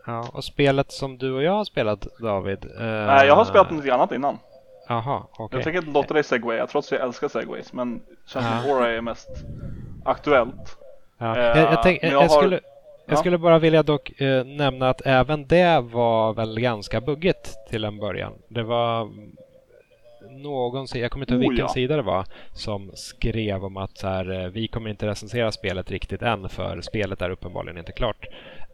Ja, 0.06 0.28
och 0.32 0.44
spelet 0.44 0.92
som 0.92 1.18
du 1.18 1.32
och 1.32 1.42
jag 1.42 1.52
har 1.52 1.64
spelat 1.64 2.06
David? 2.20 2.64
eh, 2.64 2.84
Nej, 2.86 3.26
jag 3.26 3.36
har 3.36 3.44
spelat 3.44 3.70
något 3.70 3.88
annat 3.88 4.12
innan. 4.12 4.38
Jaha, 4.88 5.22
okej. 5.32 5.46
Jag 5.58 5.64
tänker 5.64 5.78
inte 5.78 5.90
låta 5.92 6.14
dig 6.14 6.24
segwaya 6.24 6.66
trots 6.66 6.92
att 6.92 6.98
jag 6.98 7.06
älskar 7.06 7.28
segways. 7.28 7.72
Men 7.72 8.00
känns 8.26 8.46
som. 8.46 8.70
Aura 8.70 8.88
är 8.88 9.00
mest 9.00 9.28
aktuellt. 10.04 10.78
Ja. 11.18 11.36
Eh, 11.36 11.42
Jag, 11.46 11.72
jag, 11.72 11.82
tänk, 11.82 12.02
jag, 12.02 12.12
jag 12.12 12.20
har- 12.20 12.28
skulle, 12.28 12.54
jag 13.06 13.12
Ja. 13.12 13.16
skulle 13.16 13.38
bara 13.38 13.58
vilja 13.58 13.82
dock 13.82 14.20
eh, 14.20 14.44
nämna 14.44 14.88
att 14.88 15.00
även 15.06 15.46
det 15.46 15.80
var 15.80 16.32
väl 16.32 16.60
ganska 16.60 17.00
buggigt 17.00 17.56
till 17.70 17.84
en 17.84 17.98
början. 17.98 18.32
Det 18.48 18.62
var 18.62 19.10
någon 20.42 20.88
sida, 20.88 21.02
jag 21.02 21.10
kommer 21.12 21.24
inte 21.24 21.34
ihåg 21.34 21.42
Oh, 21.44 21.48
vilken 21.48 21.66
ja. 21.66 21.72
sida 21.72 21.96
det 21.96 22.02
var, 22.02 22.24
som 22.52 22.90
skrev 22.94 23.64
om 23.64 23.76
att 23.76 23.98
så 23.98 24.06
här, 24.08 24.30
eh, 24.44 24.48
vi 24.48 24.68
kommer 24.68 24.90
inte 24.90 25.06
recensera 25.06 25.52
spelet 25.52 25.90
riktigt 25.90 26.22
än 26.22 26.48
för 26.48 26.80
spelet 26.80 27.22
är 27.22 27.30
uppenbarligen 27.30 27.78
inte 27.78 27.92
klart. 27.92 28.26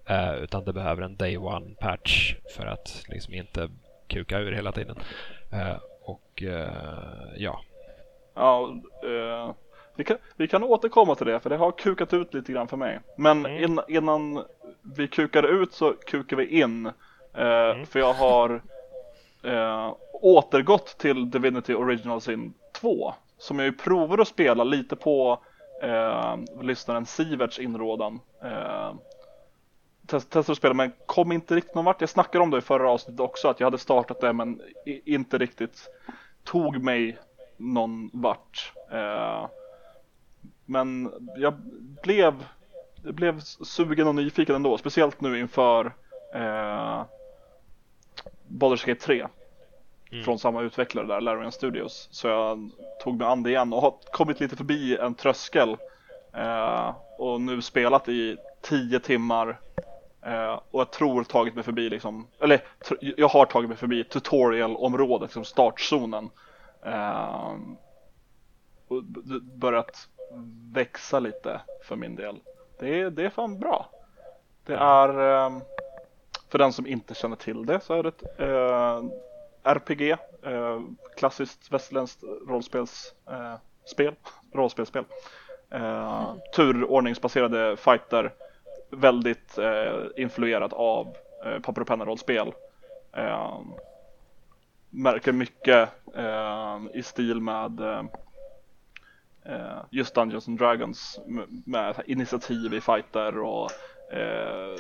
Eh, 0.07 0.35
utan 0.35 0.65
det 0.65 0.73
behöver 0.73 1.03
en 1.03 1.17
day 1.17 1.37
one 1.39 1.75
patch 1.81 2.35
för 2.57 2.67
att 2.67 3.05
liksom 3.09 3.35
inte 3.35 3.69
kuka 4.07 4.39
ur 4.39 4.53
hela 4.53 4.73
tiden. 4.73 4.97
Eh, 5.53 5.77
och 6.03 6.43
ja, 7.37 7.61
Ja, 8.35 8.75
vi, 9.97 10.05
kan, 10.05 10.17
vi 10.37 10.49
kan 10.49 10.65
återkomma 10.65 11.15
till 11.15 11.27
det 11.27 11.41
för 11.41 11.51
det 11.51 11.57
har 11.57 11.73
kukat 11.73 12.13
ut 12.13 12.35
lite 12.35 12.53
grann 12.53 12.69
för 12.69 12.77
mig. 12.77 13.01
Men 13.17 13.47
Mm. 13.47 13.65
in, 13.65 13.81
innan 13.89 14.45
vi 14.97 15.09
kukar 15.09 15.63
ut 15.63 15.73
så 15.73 15.93
kukar 15.93 16.37
vi 16.37 16.61
in. 16.61 16.87
Eh, 17.35 17.85
För 17.87 17.99
jag 17.99 18.13
har 18.13 18.63
eh, 19.45 19.95
återgått 20.13 20.99
till 20.99 21.31
Divinity 21.31 21.75
Original 21.75 22.21
Sin 22.21 22.55
2. 22.73 23.15
Som 23.39 23.59
jag 23.59 23.67
ju 23.67 23.73
provar 23.73 24.19
att 24.19 24.29
spela 24.29 24.65
lite 24.65 24.97
på 24.97 25.39
eh, 25.83 26.37
lyssnaren 26.63 27.07
Siverts 27.07 27.59
inrådan. 27.59 28.21
Eh, 28.43 28.95
test, 30.07 30.31
testade 30.31 30.53
att 30.53 30.59
spela 30.59 30.75
men 30.75 30.93
kom 31.07 31.33
inte 31.33 31.55
riktigt 31.55 31.75
någon 31.75 31.85
vart. 31.85 32.01
Jag 32.01 32.11
snackade 32.11 32.45
om 32.45 32.51
det 32.51 32.59
i 32.59 32.61
förra 32.61 32.91
avsnittet 32.91 33.21
också 33.21 33.49
att 33.49 33.61
jag 33.61 33.67
hade 33.67 33.79
startat 33.79 34.21
det 34.21 34.33
men 34.33 34.61
inte 34.85 35.39
riktigt 35.39 35.89
tog 36.45 36.83
mig 36.83 37.19
någon 37.57 38.11
vart. 38.13 38.73
Eh, 38.93 39.47
men 40.65 41.13
jag 41.37 41.55
blev, 42.03 42.45
jag 43.03 43.15
blev 43.15 43.41
sugen 43.41 44.09
och 44.09 44.15
nyfiken 44.15 44.55
ändå, 44.55 44.79
speciellt 44.79 45.21
nu 45.21 45.41
inför 45.41 45.93
eh, 46.35 47.05
Baldur's 48.49 48.87
Gate 48.87 49.01
3 49.01 49.27
mm. 50.13 50.25
från 50.25 50.39
samma 50.39 50.63
utvecklare 50.63 51.07
där, 51.07 51.21
Larian 51.21 51.53
Studios. 51.53 52.09
Så 52.11 52.29
jag 52.29 52.71
tog 53.03 53.19
mig 53.19 53.27
an 53.27 53.43
det 53.43 53.51
igen 53.51 53.73
och 53.73 53.81
har 53.81 53.95
kommit 54.13 54.41
lite 54.41 54.57
förbi 54.57 54.97
en 54.97 55.15
tröskel 55.15 55.77
eh, 56.35 56.95
och 57.19 57.41
nu 57.41 57.63
spelat 57.63 58.09
i 58.09 58.37
10 58.63 59.01
timmar 59.01 59.61
eh, 60.23 60.61
och 60.71 60.81
jag 60.81 60.91
tror 60.91 61.25
tagit 61.25 61.55
mig 61.55 61.65
förbi 61.65 61.91
liksom, 61.91 62.27
eller 62.41 62.65
jag 63.01 63.29
har 63.29 63.47
tagit 63.47 63.69
mig 63.69 63.79
förbi 63.79 64.05
tutorial-området, 64.05 65.29
liksom 65.29 65.45
startzonen. 65.45 66.31
Eh, 66.85 67.55
och 68.89 69.05
börjat 69.43 70.09
växa 70.73 71.21
lite 71.21 71.61
för 71.85 71.97
min 71.97 72.17
del. 72.17 72.41
Det 72.79 73.01
är, 73.01 73.11
det 73.11 73.25
är 73.25 73.31
fan 73.31 73.59
bra. 73.59 73.91
Det 74.67 74.75
är, 74.75 75.09
eh, 75.09 75.59
för 76.55 76.59
den 76.59 76.73
som 76.73 76.87
inte 76.87 77.15
känner 77.15 77.37
till 77.37 77.67
det 77.67 77.81
så 77.81 77.95
är 77.95 78.03
det 78.03 78.09
ett 78.09 78.41
eh, 78.41 79.03
RPG, 79.63 80.11
eh, 80.43 80.81
klassiskt 81.17 81.73
västerländskt 81.73 82.23
rollspelsspel, 82.49 84.07
eh, 84.07 84.13
rollspelsspel. 84.53 85.05
Eh, 85.71 86.35
turordningsbaserade 86.57 87.77
fighter, 87.77 88.33
väldigt 88.91 89.59
eh, 89.59 89.95
influerat 90.17 90.73
av 90.73 91.17
eh, 91.45 91.59
papper 91.61 91.81
och 91.81 91.87
penna-rollspel. 91.87 92.53
Märker 94.91 95.33
mycket 95.33 95.89
i 96.95 97.03
stil 97.03 97.41
med 97.41 97.81
just 99.91 100.15
Dungeons 100.15 100.49
and 100.49 100.59
Dragons 100.59 101.21
med 101.67 102.03
initiativ 102.07 102.75
i 102.75 102.81
fighter 102.81 103.39
och 103.39 103.71
eh, 104.13 104.75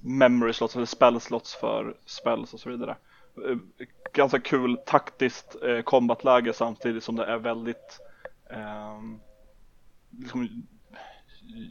memory 0.00 0.52
slots 0.52 0.76
eller 0.76 0.86
spell 0.86 1.20
slots 1.20 1.54
för 1.54 1.96
spells 2.06 2.54
och 2.54 2.60
så 2.60 2.70
vidare. 2.70 2.96
Eh, 3.48 3.56
ganska 4.12 4.40
kul 4.40 4.78
taktiskt 4.86 5.56
eh, 5.62 5.80
combatläge 5.80 6.52
samtidigt 6.52 7.04
som 7.04 7.16
det 7.16 7.24
är 7.24 7.38
väldigt 7.38 8.00
eh, 8.50 8.98
liksom, 10.18 10.48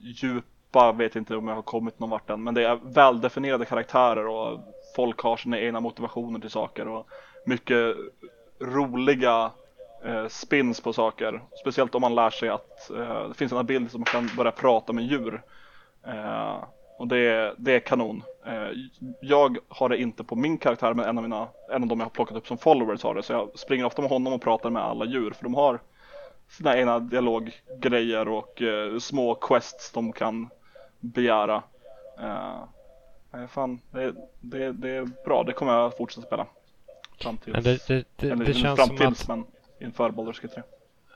djupa, 0.04 0.92
vet 0.92 1.16
inte 1.16 1.36
om 1.36 1.48
jag 1.48 1.56
har 1.56 1.62
kommit 1.62 2.00
någon 2.00 2.10
vart 2.10 2.30
än, 2.30 2.44
men 2.44 2.54
det 2.54 2.64
är 2.64 2.76
väldefinierade 2.76 3.66
karaktärer 3.66 4.28
och 4.28 4.60
folk 4.96 5.22
har 5.22 5.38
sina 5.38 5.60
egna 5.60 5.80
motivationer 5.80 6.40
till 6.40 6.50
saker 6.50 6.88
och 6.88 7.08
mycket 7.46 7.96
roliga 8.60 9.52
eh, 10.06 10.28
spins 10.28 10.82
på 10.82 10.94
saker. 10.94 11.42
Speciellt 11.62 11.96
om 11.96 12.02
man 12.02 12.16
lär 12.16 12.30
sig 12.30 12.50
att 12.50 12.90
eh, 12.90 13.28
det 13.28 13.34
finns 13.34 13.52
en 13.52 13.58
ability 13.58 13.90
som 13.90 14.00
man 14.00 14.06
kan 14.06 14.38
börja 14.38 14.52
prata 14.52 14.94
med 14.94 15.04
djur. 15.04 15.42
Eh, 16.08 16.64
och 16.98 17.08
det, 17.08 17.54
det 17.58 17.76
är 17.76 17.80
kanon. 17.80 18.24
Eh, 18.46 18.70
jag 19.22 19.58
har 19.70 19.90
det 19.90 19.98
inte 19.98 20.24
på 20.24 20.36
min 20.36 20.58
karaktär 20.58 20.94
men 20.94 21.06
en 21.06 21.18
av, 21.18 21.24
mina, 21.24 21.48
en 21.72 21.84
av 21.84 21.90
de 21.90 22.00
jag 22.00 22.06
har 22.06 22.10
plockat 22.10 22.38
upp 22.38 22.48
som 22.48 22.58
followers 22.58 23.04
har 23.04 23.16
det. 23.16 23.24
Så 23.24 23.34
jag 23.34 23.50
springer 23.56 23.86
ofta 23.86 24.02
med 24.02 24.12
honom 24.12 24.34
och 24.34 24.42
pratar 24.42 24.70
med 24.70 24.84
alla 24.84 25.06
djur 25.06 25.32
för 25.32 25.44
de 25.44 25.54
har 25.54 25.80
sina 26.50 26.78
egna 26.78 27.00
dialoggrejer 27.00 28.28
och 28.28 28.62
eh, 28.62 29.00
små 29.00 29.36
quests 29.36 29.92
de 29.92 30.14
kan 30.14 30.50
begära. 31.00 31.64
Eh, 32.20 33.48
fan, 33.48 33.80
det, 33.92 34.14
det, 34.42 34.72
det 34.72 34.90
är 34.90 35.10
bra, 35.26 35.44
det 35.44 35.54
kommer 35.54 35.74
jag 35.74 35.98
fortsätta 35.98 36.28
spela. 36.28 36.46
Fram 37.22 37.38
tills, 37.38 37.64
det, 37.64 37.88
det, 37.88 38.06
det, 38.16 38.36
det 38.36 38.54
känns 38.54 38.88
som 38.88 39.08
att... 39.08 39.28
Men 39.28 39.46
inför 39.80 40.10
Baldur's 40.10 40.42
Gate 40.42 40.54
3. 40.54 40.64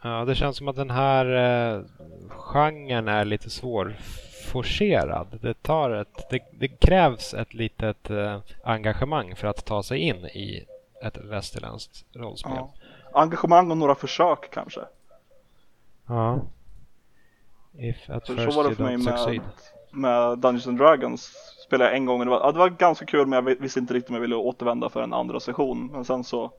Ja, 0.04 0.26
det 0.26 0.36
känns 0.36 0.58
som 0.58 0.68
att 0.68 0.76
den 0.76 0.90
här 0.90 1.26
eh, 1.26 1.82
genren 2.30 3.08
är 3.08 3.26
lite 3.26 3.50
svårforcerad. 4.52 5.40
Det, 5.42 5.54
tar 5.54 5.90
ett, 5.90 6.30
det, 6.30 6.40
det 6.52 6.68
krävs 6.68 7.34
ett 7.34 7.54
litet 7.54 8.10
eh, 8.10 8.40
engagemang 8.64 9.36
för 9.36 9.48
att 9.48 9.66
ta 9.66 9.84
sig 9.84 10.00
in 10.00 10.26
i 10.26 10.66
ett 11.04 11.18
västerländskt 11.18 12.06
rollspel. 12.14 12.52
Ja. 12.56 12.74
Engagemang 13.14 13.72
och 13.72 13.78
några 13.78 13.96
försök 13.96 14.50
kanske. 14.52 14.82
Ja. 16.08 16.40
If 17.78 18.10
at 18.10 18.28
så, 18.28 18.36
first 18.36 18.54
så 18.54 18.64
var 18.64 18.70
det 18.70 18.76
för 18.76 18.84
mig 18.84 18.98
med, 18.98 19.42
med 19.92 20.38
Dungeons 20.38 20.68
and 20.68 20.78
Dragons. 20.78 21.34
Spelade 21.68 21.90
jag 21.90 21.98
en 21.98 22.06
gång 22.06 22.20
och 22.20 22.26
det 22.26 22.32
var, 22.32 22.40
ja, 22.40 22.52
det 22.52 22.60
var 22.60 22.70
ganska 22.70 23.06
kul 23.06 23.28
men 23.28 23.46
jag 23.46 23.56
visste 23.60 23.80
inte 23.80 23.94
riktigt 23.94 24.10
om 24.10 24.16
jag 24.16 24.22
ville 24.22 24.36
återvända 24.36 24.90
för 24.90 25.04
en 25.04 25.14
andra 25.14 25.40
session. 25.40 25.88
Men 25.88 26.06
sen 26.06 26.24
så 26.24 26.52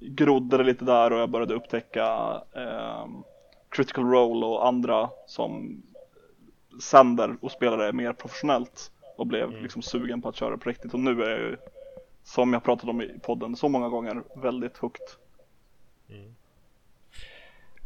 grodde 0.00 0.56
det 0.56 0.64
lite 0.64 0.84
där 0.84 1.12
och 1.12 1.18
jag 1.18 1.30
började 1.30 1.54
upptäcka 1.54 2.40
eh, 2.56 3.06
Critical 3.70 4.04
Role 4.04 4.46
och 4.46 4.66
andra 4.66 5.10
som 5.26 5.82
sänder 6.80 7.36
och 7.40 7.52
spelar 7.52 7.78
det 7.78 7.92
mer 7.92 8.12
professionellt 8.12 8.92
och 9.16 9.26
blev 9.26 9.48
mm. 9.48 9.62
liksom 9.62 9.82
sugen 9.82 10.22
på 10.22 10.28
att 10.28 10.36
köra 10.36 10.56
på 10.56 10.68
riktigt 10.68 10.94
och 10.94 11.00
nu 11.00 11.22
är 11.22 11.30
jag 11.30 11.38
ju 11.38 11.56
som 12.24 12.52
jag 12.52 12.64
pratat 12.64 12.88
om 12.88 13.02
i 13.02 13.18
podden 13.22 13.56
så 13.56 13.68
många 13.68 13.88
gånger 13.88 14.22
väldigt 14.36 14.78
högt. 14.78 15.18
Mm. 16.08 16.34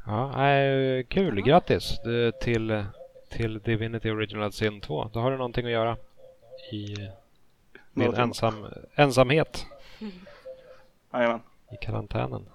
Ja, 0.07 0.49
äh, 0.49 1.05
kul, 1.05 1.41
grattis 1.41 1.99
eh, 1.99 2.31
till, 2.31 2.85
till 3.31 3.59
Divinity 3.59 4.11
Original 4.11 4.53
Sin 4.53 4.81
2. 4.81 5.11
Då 5.13 5.21
har 5.21 5.31
du 5.31 5.37
någonting 5.37 5.67
att 5.67 5.73
göra 5.73 5.97
i 6.73 6.95
din 7.93 8.15
ensam, 8.15 8.67
ensamhet. 8.95 9.67
Jajamän 11.13 11.41
i 11.73 11.77
karantänen. 11.77 12.47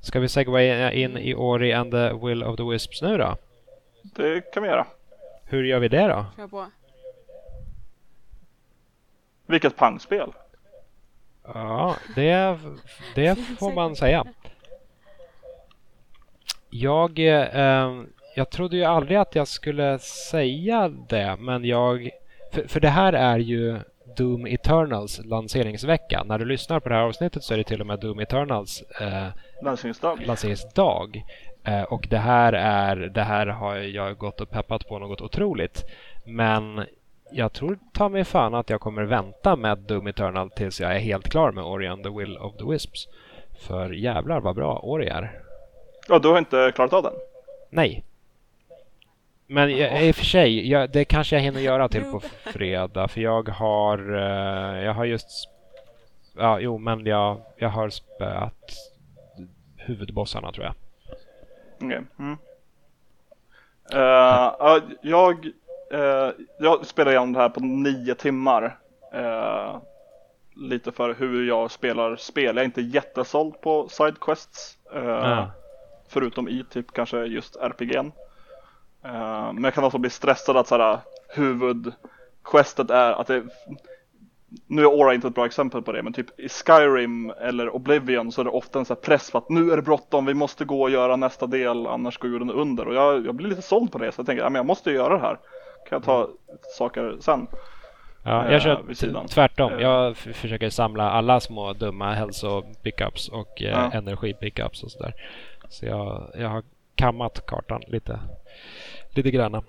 Ska 0.00 0.20
vi 0.20 0.28
segwaya 0.28 0.92
in 0.92 1.18
i 1.18 1.34
Ori 1.34 1.72
and 1.72 1.90
the 1.90 2.12
Will 2.12 2.42
of 2.42 2.56
the 2.56 2.62
Wisps 2.62 3.02
nu 3.02 3.16
då? 3.16 3.36
Det 4.02 4.40
kan 4.52 4.62
vi 4.62 4.68
göra. 4.68 4.86
Hur 5.44 5.64
gör 5.64 5.78
vi 5.78 5.88
det 5.88 6.06
då? 6.08 6.26
Kör 6.36 6.46
på. 6.46 6.66
Vilket 9.46 9.76
pangspel! 9.76 10.32
Ja, 11.44 11.96
det, 12.14 12.58
det 13.14 13.34
får 13.58 13.72
man 13.72 13.96
säga. 13.96 14.24
Jag, 16.70 17.18
eh, 17.18 18.02
jag 18.36 18.50
trodde 18.50 18.76
ju 18.76 18.84
aldrig 18.84 19.18
att 19.18 19.34
jag 19.34 19.48
skulle 19.48 19.98
säga 19.98 20.88
det, 20.88 21.36
men 21.36 21.64
jag... 21.64 22.10
För, 22.52 22.68
för 22.68 22.80
det 22.80 22.88
här 22.88 23.12
är 23.12 23.38
ju 23.38 23.78
Doom 24.16 24.46
Eternals 24.46 25.20
lanseringsvecka. 25.24 26.24
När 26.24 26.38
du 26.38 26.44
lyssnar 26.44 26.80
på 26.80 26.88
det 26.88 26.94
här 26.94 27.02
avsnittet 27.02 27.42
så 27.44 27.54
är 27.54 27.58
det 27.58 27.64
till 27.64 27.80
och 27.80 27.86
med 27.86 28.00
Doom 28.00 28.18
Eternals 28.18 28.82
eh, 28.82 29.28
lanseringsdag. 29.62 30.20
lanseringsdag. 30.26 31.22
Eh, 31.68 31.82
och 31.82 32.06
det 32.10 32.18
här, 32.18 32.52
är, 32.52 32.96
det 32.96 33.22
här 33.22 33.46
har 33.46 33.76
jag 33.76 34.18
gått 34.18 34.40
och 34.40 34.50
peppat 34.50 34.88
på 34.88 34.98
något 34.98 35.20
otroligt. 35.20 35.84
Men 36.24 36.84
jag 37.30 37.52
tror 37.52 37.78
ta 37.92 38.08
mig 38.08 38.24
fan 38.24 38.54
att 38.54 38.70
jag 38.70 38.80
kommer 38.80 39.02
vänta 39.04 39.56
med 39.56 39.78
Doom 39.78 40.06
Eternal 40.06 40.50
tills 40.50 40.80
jag 40.80 40.94
är 40.96 40.98
helt 40.98 41.28
klar 41.28 41.52
med 41.52 41.64
Ori 41.64 41.86
and 41.86 42.02
the 42.02 42.10
Will 42.10 42.36
of 42.36 42.56
the 42.56 42.64
Wisps. 42.64 43.08
För 43.60 43.90
jävlar 43.90 44.40
vad 44.40 44.56
bra 44.56 44.78
Ori 44.82 45.08
är. 45.08 45.40
Ja, 46.08 46.18
du 46.18 46.28
har 46.28 46.38
inte 46.38 46.72
klarat 46.74 46.92
av 46.92 47.02
den? 47.02 47.12
Nej. 47.70 48.04
Men 49.46 49.76
jag, 49.76 50.06
i 50.06 50.10
och 50.10 50.16
för 50.16 50.24
sig, 50.24 50.70
jag, 50.70 50.90
det 50.90 51.04
kanske 51.04 51.36
jag 51.36 51.42
hinner 51.42 51.60
göra 51.60 51.88
till 51.88 52.04
på 52.12 52.20
fredag 52.44 53.08
för 53.08 53.20
jag 53.20 53.48
har, 53.48 54.14
uh, 54.14 54.84
jag 54.84 54.94
har 54.94 55.04
just, 55.04 55.48
ja 56.36 56.60
jo 56.60 56.78
men 56.78 57.06
jag, 57.06 57.40
jag 57.56 57.68
har 57.68 57.88
spöat 57.88 58.72
huvudbossarna 59.76 60.52
tror 60.52 60.66
jag. 60.66 60.74
Okej. 61.80 61.86
Okay. 61.86 62.04
Mm. 62.18 62.38
Uh, 63.94 64.76
uh, 64.76 64.82
jag, 65.02 65.46
uh, 65.94 66.30
jag 66.58 66.86
spelar 66.86 67.12
igenom 67.12 67.32
det 67.32 67.38
här 67.38 67.48
på 67.48 67.60
nio 67.60 68.14
timmar. 68.14 68.78
lite 70.56 70.92
för 70.92 71.14
hur 71.14 71.48
jag 71.48 71.70
spelar 71.70 72.16
spel. 72.16 72.56
Jag 72.56 72.62
är 72.62 72.64
inte 72.64 72.80
jättesåld 72.80 73.60
på 73.60 73.88
sidequests. 73.88 74.78
Uh, 74.94 75.48
Förutom 76.08 76.48
i 76.48 76.64
typ 76.70 76.92
kanske 76.92 77.24
just 77.24 77.56
RPG'n. 77.56 78.12
Uh, 79.04 79.52
men 79.52 79.64
jag 79.64 79.74
kan 79.74 79.84
också 79.84 79.98
bli 79.98 80.10
stressad 80.10 80.56
att 80.56 80.66
såhär 80.66 80.98
huvudquestet 81.28 82.90
är 82.90 83.12
att 83.12 83.26
det 83.26 83.44
nu 84.66 84.82
är 84.82 84.86
Aura 84.86 85.14
inte 85.14 85.28
ett 85.28 85.34
bra 85.34 85.46
exempel 85.46 85.82
på 85.82 85.92
det, 85.92 86.02
men 86.02 86.12
typ 86.12 86.40
i 86.40 86.48
Skyrim 86.48 87.30
eller 87.30 87.76
Oblivion 87.76 88.32
så 88.32 88.40
är 88.40 88.44
det 88.44 88.50
ofta 88.50 88.78
en 88.78 88.84
sån 88.84 88.96
press 89.02 89.30
på 89.30 89.38
att 89.38 89.48
nu 89.48 89.72
är 89.72 89.76
det 89.76 89.82
bråttom, 89.82 90.26
vi 90.26 90.34
måste 90.34 90.64
gå 90.64 90.82
och 90.82 90.90
göra 90.90 91.16
nästa 91.16 91.46
del, 91.46 91.86
annars 91.86 92.18
går 92.18 92.30
jorden 92.30 92.50
under. 92.50 92.88
Och 92.88 92.94
jag, 92.94 93.26
jag 93.26 93.34
blir 93.34 93.48
lite 93.48 93.62
såld 93.62 93.92
på 93.92 93.98
det, 93.98 94.12
så 94.12 94.20
jag 94.20 94.26
tänker, 94.26 94.42
ja, 94.42 94.48
men 94.48 94.56
jag 94.56 94.66
måste 94.66 94.90
göra 94.90 95.14
det 95.14 95.20
här. 95.20 95.38
Kan 95.88 95.96
jag 95.96 96.04
ta 96.04 96.28
saker 96.78 97.16
sen? 97.20 97.46
Ja, 98.22 98.44
jag 98.44 98.54
eh, 98.54 98.60
kör 98.94 99.26
tvärtom. 99.26 99.72
Eh. 99.72 99.80
Jag 99.80 100.16
försöker 100.16 100.70
samla 100.70 101.10
alla 101.10 101.40
små 101.40 101.72
dumma 101.72 102.14
hälso-pickups 102.14 103.28
och 103.28 103.62
eh, 103.62 103.70
ja. 103.70 103.90
energi-pickups 103.92 104.84
och 104.84 104.90
sådär. 104.90 105.14
Så 105.68 105.86
jag, 105.86 106.30
jag 106.38 106.48
har 106.48 106.62
kammat 106.94 107.46
kartan 107.46 107.82
lite, 107.86 108.20
lite 109.10 109.30
grann. 109.30 109.62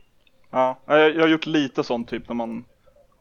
Ja, 0.52 0.80
jag, 0.86 1.16
jag 1.16 1.22
har 1.22 1.28
gjort 1.28 1.46
lite 1.46 1.84
sånt 1.84 2.10
typ 2.10 2.30
när 2.30 2.36
man 2.36 2.66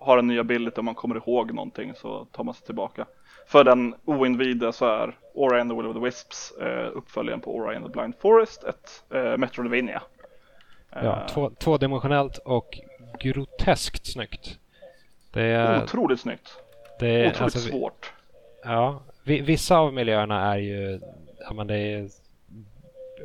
har 0.01 0.19
en 0.19 0.27
ny 0.27 0.39
ability 0.39 0.79
och 0.79 0.85
man 0.85 0.95
kommer 0.95 1.17
ihåg 1.17 1.55
någonting 1.55 1.95
så 1.95 2.25
tar 2.25 2.45
man 2.45 2.55
sig 2.55 2.67
tillbaka. 2.67 3.07
För 3.47 3.65
den 3.65 3.95
oinvigde 4.05 4.73
så 4.73 4.87
är 4.87 5.17
Ori 5.35 5.61
and 5.61 5.71
the 5.71 5.77
Will 5.77 5.87
of 5.87 5.95
the 5.97 6.01
Wisps 6.01 6.51
eh, 6.61 6.89
uppföljaren 6.95 7.41
på 7.41 7.57
Ori 7.57 7.77
and 7.77 7.85
the 7.87 7.91
Blind 7.93 8.15
Forest 8.19 8.65
ett 8.65 9.05
eh, 9.15 9.37
Metroidvania. 9.37 10.03
Ja, 10.91 10.99
Eh, 11.21 11.27
två, 11.27 11.51
tvådimensionellt 11.51 12.39
och 12.39 12.79
groteskt 13.21 14.13
snyggt. 14.13 14.59
Det 15.33 15.43
är, 15.43 15.83
Otroligt 15.85 16.21
snyggt. 16.21 16.49
det 17.01 17.07
är 17.09 17.21
Otroligt 17.31 17.41
alltså, 17.43 17.59
svårt. 17.59 18.13
Ja, 18.65 19.03
vi- 19.25 19.41
vissa 19.41 19.77
av 19.79 19.93
miljöerna 19.95 20.53
är 20.55 20.59
ju, 20.59 21.01
ja 21.41 21.53
men 21.53 21.67
det 21.67 21.77
är 21.77 22.09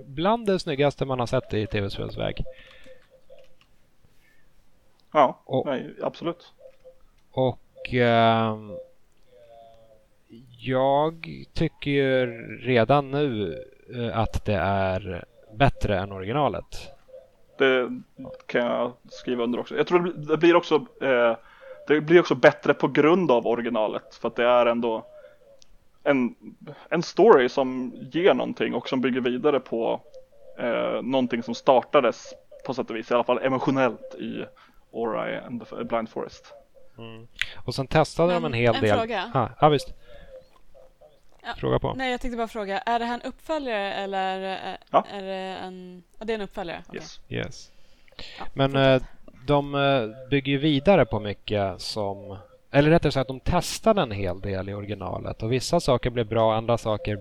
bland 0.05 0.45
det 0.45 0.59
snyggaste 0.59 1.05
man 1.05 1.19
har 1.19 1.27
sett 1.27 1.53
i 1.53 1.67
tv-spelsväg. 1.67 2.43
Ja, 5.13 5.39
Och- 5.45 5.65
nej, 5.65 5.95
absolut. 6.03 6.53
Och 7.33 7.93
eh, 7.93 8.57
jag 10.59 11.27
tycker 11.53 11.91
ju 11.91 12.25
redan 12.57 13.11
nu 13.11 13.57
eh, 13.95 14.19
att 14.19 14.45
det 14.45 14.55
är 14.55 15.25
bättre 15.53 15.99
än 15.99 16.11
originalet. 16.11 16.65
Det 17.57 17.89
kan 18.45 18.61
jag 18.65 18.91
skriva 19.09 19.43
under 19.43 19.59
också. 19.59 19.77
Jag 19.77 19.87
tror 19.87 19.99
det 19.99 20.11
blir, 20.11 20.27
det 20.27 20.37
blir 20.37 20.55
också 20.55 20.85
eh, 21.01 21.35
det 21.87 22.01
blir 22.01 22.19
också 22.19 22.35
bättre 22.35 22.73
på 22.73 22.87
grund 22.87 23.31
av 23.31 23.47
originalet 23.47 24.15
för 24.15 24.27
att 24.27 24.35
det 24.35 24.45
är 24.45 24.65
ändå 24.65 25.05
en, 26.03 26.35
en 26.89 27.03
story 27.03 27.49
som 27.49 27.93
ger 28.11 28.33
någonting 28.33 28.73
och 28.73 28.89
som 28.89 29.01
bygger 29.01 29.21
vidare 29.21 29.59
på 29.59 30.01
eh, 30.59 31.01
någonting 31.01 31.43
som 31.43 31.55
startades 31.55 32.33
på 32.65 32.73
sätt 32.73 32.89
och 32.89 32.95
vis, 32.95 33.11
i 33.11 33.13
alla 33.13 33.23
fall 33.23 33.39
emotionellt 33.39 34.15
i 34.15 34.45
Ori 34.91 35.37
and 35.37 35.67
the 35.67 35.83
Blind 35.83 36.09
Forest. 36.09 36.62
Och 37.55 37.75
sen 37.75 37.87
testade 37.87 38.33
de 38.33 38.41
Men 38.41 38.53
en 38.53 38.59
hel 38.59 38.75
en 38.75 38.81
del. 38.81 38.97
fråga. 38.97 39.31
Ah, 39.33 39.49
ja, 39.61 39.69
visst. 39.69 39.93
Ja. 41.43 41.53
Fråga 41.57 41.79
på. 41.79 41.93
Nej, 41.93 42.11
jag 42.11 42.21
tänkte 42.21 42.37
bara 42.37 42.47
fråga. 42.47 42.79
Är 42.79 42.99
det 42.99 43.05
här 43.05 43.13
en 43.13 43.21
uppföljare 43.21 43.93
eller 43.93 44.39
är, 44.39 44.77
Ja. 44.91 45.05
är 45.11 45.21
det 45.23 45.57
en... 45.63 46.03
Ja, 46.19 46.25
det 46.25 46.33
är 46.33 46.35
en 46.35 46.41
uppföljare. 46.41 46.83
Okej. 46.87 46.99
Yes. 47.01 47.19
Yes. 47.29 47.71
Ja, 48.39 48.45
Men 48.53 48.75
eh, 48.75 49.01
de 49.47 49.75
eh, 49.75 50.29
bygger 50.29 50.51
ju 50.51 50.57
vidare 50.57 51.05
på 51.05 51.19
mycket 51.19 51.81
som... 51.81 52.37
Eller 52.71 52.89
rättare 52.89 53.11
sagt, 53.11 53.27
de 53.27 53.39
testade 53.39 54.01
en 54.01 54.11
hel 54.11 54.41
del 54.41 54.69
i 54.69 54.73
originalet 54.73 55.43
och 55.43 55.51
vissa 55.51 55.79
saker 55.79 56.09
blev 56.09 56.27
bra, 56.27 56.55
andra 56.55 56.77
saker 56.77 57.19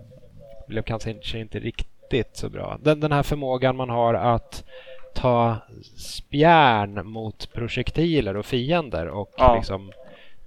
blev 0.69 0.83
kanske 0.83 1.39
inte 1.39 1.59
riktigt 1.59 2.37
så 2.37 2.49
bra. 2.49 2.79
Den, 2.83 3.01
den 3.01 3.13
här 3.13 3.23
förmågan 3.23 3.77
man 3.77 3.89
har 3.91 4.15
att 4.15 4.65
ta 5.15 5.57
spjärn 5.97 7.07
mot 7.07 7.53
projektiler 7.53 8.37
och 8.37 8.47
fiender 8.47 9.09
och 9.09 9.31
Ja. 9.37 9.55
liksom 9.57 9.93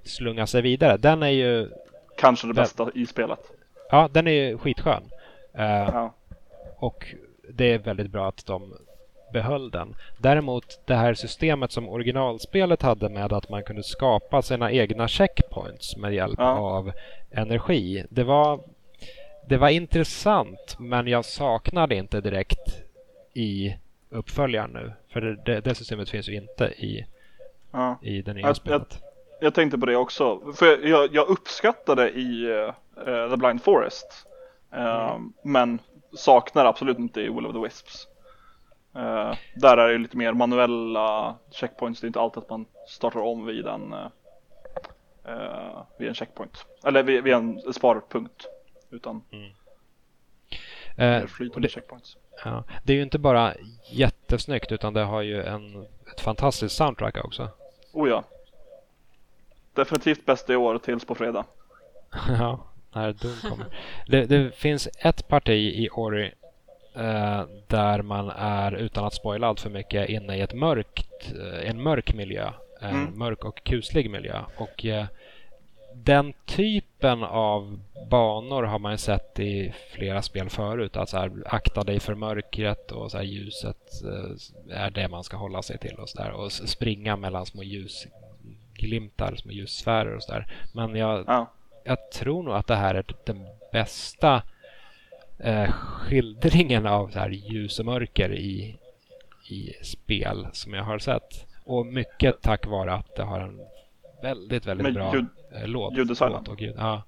slunga 0.04 0.48
sig 0.48 0.62
vidare. 0.62 0.98
Den 0.98 1.24
är 1.24 1.30
ju, 1.30 1.70
Kanske 2.18 2.48
det 2.48 2.54
Den- 2.54 2.64
bästa 2.64 2.90
i 2.96 3.06
spelet. 3.06 3.40
ja, 3.92 4.10
den 4.12 4.28
är 4.28 4.32
ju 4.32 4.58
skitskön. 4.58 5.04
Eh, 5.54 5.66
Ja. 5.66 6.14
och 6.78 7.06
det 7.54 7.74
är 7.74 7.78
väldigt 7.80 8.10
bra 8.12 8.28
att 8.28 8.46
de 8.46 8.74
behöll 9.34 9.72
den. 9.72 9.96
Däremot 10.18 10.80
det 10.86 10.96
här 10.96 11.14
systemet 11.14 11.72
som 11.72 11.90
originalspelet 11.90 12.82
hade 12.82 13.10
med 13.10 13.34
att 13.34 13.50
man 13.50 13.64
kunde 13.64 13.84
skapa 13.84 14.42
sina 14.42 14.72
egna 14.72 15.08
checkpoints 15.08 15.98
med 15.98 16.14
hjälp 16.14 16.36
Ja. 16.40 16.58
av 16.60 16.92
energi. 17.32 18.06
Det 18.10 18.24
var, 18.24 18.60
det 19.48 19.58
var 19.58 19.70
intressant 19.70 20.76
men 20.80 21.08
jag 21.08 21.26
saknade 21.26 21.96
inte 21.96 22.22
direkt 22.22 22.82
i 23.34 23.76
uppföljaren 24.16 24.72
nu. 24.72 24.94
För 25.10 25.22
det, 25.22 25.36
det, 25.46 25.60
det 25.62 25.76
systemet 25.76 26.10
finns 26.10 26.30
ju 26.30 26.36
inte 26.36 26.66
i, 26.66 27.06
Ja. 27.72 27.98
i 28.02 28.22
det 28.22 28.34
nya 28.34 28.42
Jag- 28.42 28.50
jag- 28.50 28.56
spelet. 28.58 29.02
Jag 29.42 29.54
tänkte 29.54 29.78
på 29.78 29.86
det 29.86 29.96
också. 29.96 30.54
För 30.54 30.66
jag, 30.66 30.86
jag, 30.86 31.16
jag 31.16 31.28
uppskattade 31.28 32.10
i 32.12 32.46
eh, 33.06 33.30
The 33.30 33.38
Blind 33.38 33.64
Forest. 33.64 34.28
Eh, 34.74 35.18
Men 35.44 35.80
saknar 36.14 36.66
absolut 36.66 37.00
inte 37.00 37.22
i 37.22 37.30
Will 37.30 37.46
of 37.46 37.54
the 37.54 37.60
Wisps. 37.60 38.08
Eh, 38.96 39.34
där 39.56 39.78
är 39.78 39.92
det 39.92 39.98
lite 39.98 40.18
mer 40.18 40.34
manuella 40.34 41.36
checkpoints. 41.52 42.02
Det 42.02 42.06
är 42.06 42.08
inte 42.08 42.20
alltid 42.20 42.44
att 42.44 42.50
man 42.50 42.66
startar 42.88 43.20
om 43.20 43.46
vid 43.46 43.66
en, 43.68 43.94
eh, 45.26 45.82
vid 46.00 46.08
en 46.08 46.16
checkpoint. 46.16 46.66
Eller 46.86 47.04
vid, 47.04 47.24
vid 47.24 47.34
en 47.34 47.74
sparpunkt. 47.74 48.46
Utan 48.90 49.22
mer 50.98 51.24
och 51.24 51.30
flytande 51.30 51.68
det, 51.68 51.72
checkpoints. 51.72 52.18
Ja, 52.44 52.64
det 52.84 52.94
är 52.94 52.98
ju 52.98 53.04
inte 53.04 53.20
bara 53.20 53.54
jättesnyggt 53.92 54.72
utan 54.72 54.94
det 54.94 55.04
har 55.04 55.22
ju 55.22 55.44
en, 55.44 55.86
ett 56.14 56.22
fantastiskt 56.22 56.76
soundtrack 56.76 57.26
också. 57.26 57.50
Oh 57.94 58.10
ja. 58.10 58.24
Definitivt 59.74 60.26
bäst 60.26 60.50
i 60.50 60.56
år 60.56 60.78
tills 60.78 61.06
på 61.06 61.16
fredag. 61.16 61.46
Ja, 62.40 62.60
när 62.94 63.14
Doom 63.14 63.36
kommer. 63.50 63.66
Det, 64.08 64.26
det 64.26 64.56
finns 64.56 64.88
ett 65.00 65.28
parti 65.28 65.74
i 65.76 65.90
Ori 65.92 66.32
eh, 66.96 67.44
där 67.68 68.02
man 68.02 68.30
är, 68.30 68.72
utan 68.72 69.06
att 69.06 69.14
spoila 69.14 69.48
allt 69.48 69.60
för 69.60 69.70
mycket, 69.70 70.10
inne 70.10 70.38
i 70.38 70.42
ett 70.42 70.54
mörkt, 70.54 71.34
eh, 71.40 71.70
en 71.70 71.84
mörk 71.84 72.14
miljö. 72.14 72.52
En 72.82 72.90
Mm. 72.90 73.18
mörk 73.20 73.46
och 73.46 73.64
kuslig 73.64 74.10
miljö. 74.10 74.42
Och 74.58 74.86
eh, 74.86 75.06
den 75.94 76.34
typen 76.96 77.24
av 77.24 77.80
banor 78.10 78.64
har 78.64 78.80
man 78.80 78.92
ju 78.92 78.98
sett 78.98 79.40
i 79.40 79.74
flera 79.92 80.22
spel 80.22 80.50
förut. 80.50 80.98
Att 80.98 81.10
så 81.10 81.18
här, 81.18 81.32
akta 81.46 81.84
dig 81.84 82.00
för 82.00 82.16
mörkret 82.16 82.92
och 82.92 83.12
så 83.12 83.18
här, 83.18 83.24
ljuset 83.24 84.04
eh, 84.04 84.78
är 84.78 84.90
det 84.90 85.08
man 85.08 85.24
ska 85.24 85.38
hålla 85.38 85.62
sig 85.62 85.78
till 85.78 85.96
och 85.96 86.10
så 86.10 86.18
där. 86.18 86.32
Och 86.32 86.52
springa 86.52 87.16
mellan 87.16 87.46
små 87.46 87.64
ljusglimtar, 87.64 89.36
små 89.36 89.52
ljussfärer 89.52 90.16
och 90.16 90.24
så 90.24 90.32
där. 90.32 90.48
Men 90.74 90.96
jag 90.96 91.24
Ja. 91.28 91.52
jag 91.84 92.12
tror 92.12 92.44
nog 92.44 92.56
att 92.56 92.68
det 92.68 92.76
här 92.76 92.96
är 92.96 93.06
den 93.26 93.48
bästa 93.72 94.44
eh, 95.40 95.72
skildringen 95.72 96.88
av 96.88 97.10
så 97.10 97.20
här 97.20 97.30
ljus 97.30 97.80
och 97.80 97.86
mörker 97.86 98.34
i, 98.34 98.78
i 99.50 99.74
spel 99.84 100.48
som 100.54 100.74
jag 100.74 100.84
har 100.84 101.00
sett. 101.00 101.46
Och 101.66 101.86
mycket 101.86 102.42
tack 102.42 102.68
vare 102.68 102.94
att 102.94 103.16
det 103.16 103.24
har 103.24 103.40
en 103.40 103.62
väldigt, 104.22 104.66
väldigt 104.66 104.84
Med 104.84 104.94
bra 104.94 105.14
ljud- 105.14 105.26
eh, 105.52 105.68
låt. 105.68 105.94
ljuddesignen. 105.98 106.34
låt 106.34 106.48
och 106.48 106.62
ljud. 106.62 106.76
Ja. 106.78 107.02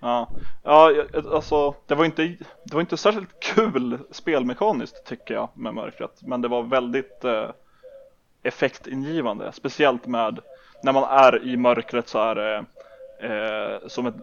Ja, 0.00 0.28
ja 0.64 0.92
alltså 1.32 1.74
det 1.86 1.94
var 1.94 2.04
inte, 2.04 2.22
det 2.64 2.74
var 2.74 2.80
inte 2.80 2.96
särskilt 2.96 3.40
kul 3.40 3.98
spelmekaniskt 4.10 5.06
tycker 5.06 5.34
jag 5.34 5.48
med 5.54 5.74
mörkret. 5.74 6.22
Men 6.22 6.40
det 6.42 6.48
var 6.48 6.62
väldigt 6.62 7.24
eh, 7.24 7.50
effektingivande. 8.42 9.52
Speciellt 9.52 10.06
med 10.06 10.38
när 10.82 10.92
man 10.92 11.04
är 11.04 11.44
i 11.44 11.56
mörkret 11.56 12.08
så 12.08 12.18
är 12.18 12.34
det 12.34 12.64
eh, 13.20 13.88
som 13.88 14.06
ett 14.06 14.14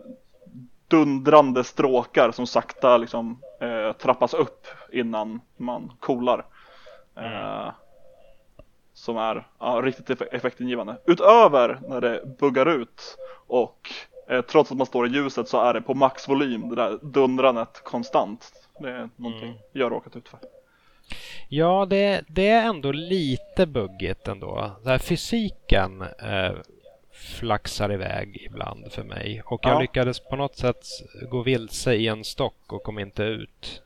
dundrande 0.88 1.63
stråkar 1.63 2.31
som 2.31 2.47
sakta 2.47 2.97
liksom 2.97 3.41
eh, 3.61 3.91
trappas 3.93 4.33
upp 4.33 4.67
innan 4.91 5.41
man 5.57 5.91
coolar. 5.99 6.45
Eh, 7.15 7.69
som 8.97 9.17
är 9.17 9.47
ja, 9.59 9.81
riktigt 9.83 10.09
eff- 10.09 10.27
effektingivande. 10.31 10.97
Utöver 11.05 11.79
när 11.87 12.01
det 12.01 12.37
buggar 12.39 12.65
ut 12.65 13.17
och 13.47 13.89
eh, 14.29 14.41
trots 14.41 14.71
att 14.71 14.77
man 14.77 14.87
står 14.87 15.07
i 15.07 15.09
ljuset 15.09 15.47
så 15.47 15.61
är 15.61 15.73
det 15.73 15.81
på 15.81 15.93
maxvolym, 15.93 16.69
det 16.69 16.75
där 16.75 16.99
dundrandet 17.01 17.81
konstant. 17.83 18.51
Det 18.79 18.89
är 18.89 19.09
någonting 19.15 19.49
Mm. 19.49 19.61
jag 19.71 19.91
råkat 19.91 20.15
ut 20.15 20.29
för. 20.29 20.39
Ja, 21.49 21.85
det, 21.89 22.23
det 22.27 22.47
är 22.49 22.65
ändå 22.67 22.91
lite 22.91 23.65
buggigt 23.65 24.27
ändå. 24.27 24.71
Den 24.83 24.91
här 24.91 24.97
fysiken 24.97 26.01
eh, 26.01 26.51
flaxar 27.11 27.91
iväg 27.93 28.37
ibland 28.51 28.91
för 28.91 29.03
mig. 29.03 29.41
Och 29.45 29.59
jag 29.63 29.73
Ja. 29.75 29.79
lyckades 29.79 30.19
på 30.19 30.35
något 30.35 30.55
sätt 30.57 30.85
gå 31.29 31.41
vilse 31.41 31.93
i 31.93 32.07
en 32.07 32.23
stock 32.23 32.73
och 32.73 32.83
kom 32.83 32.99
inte 32.99 33.23
ut. 33.23 33.81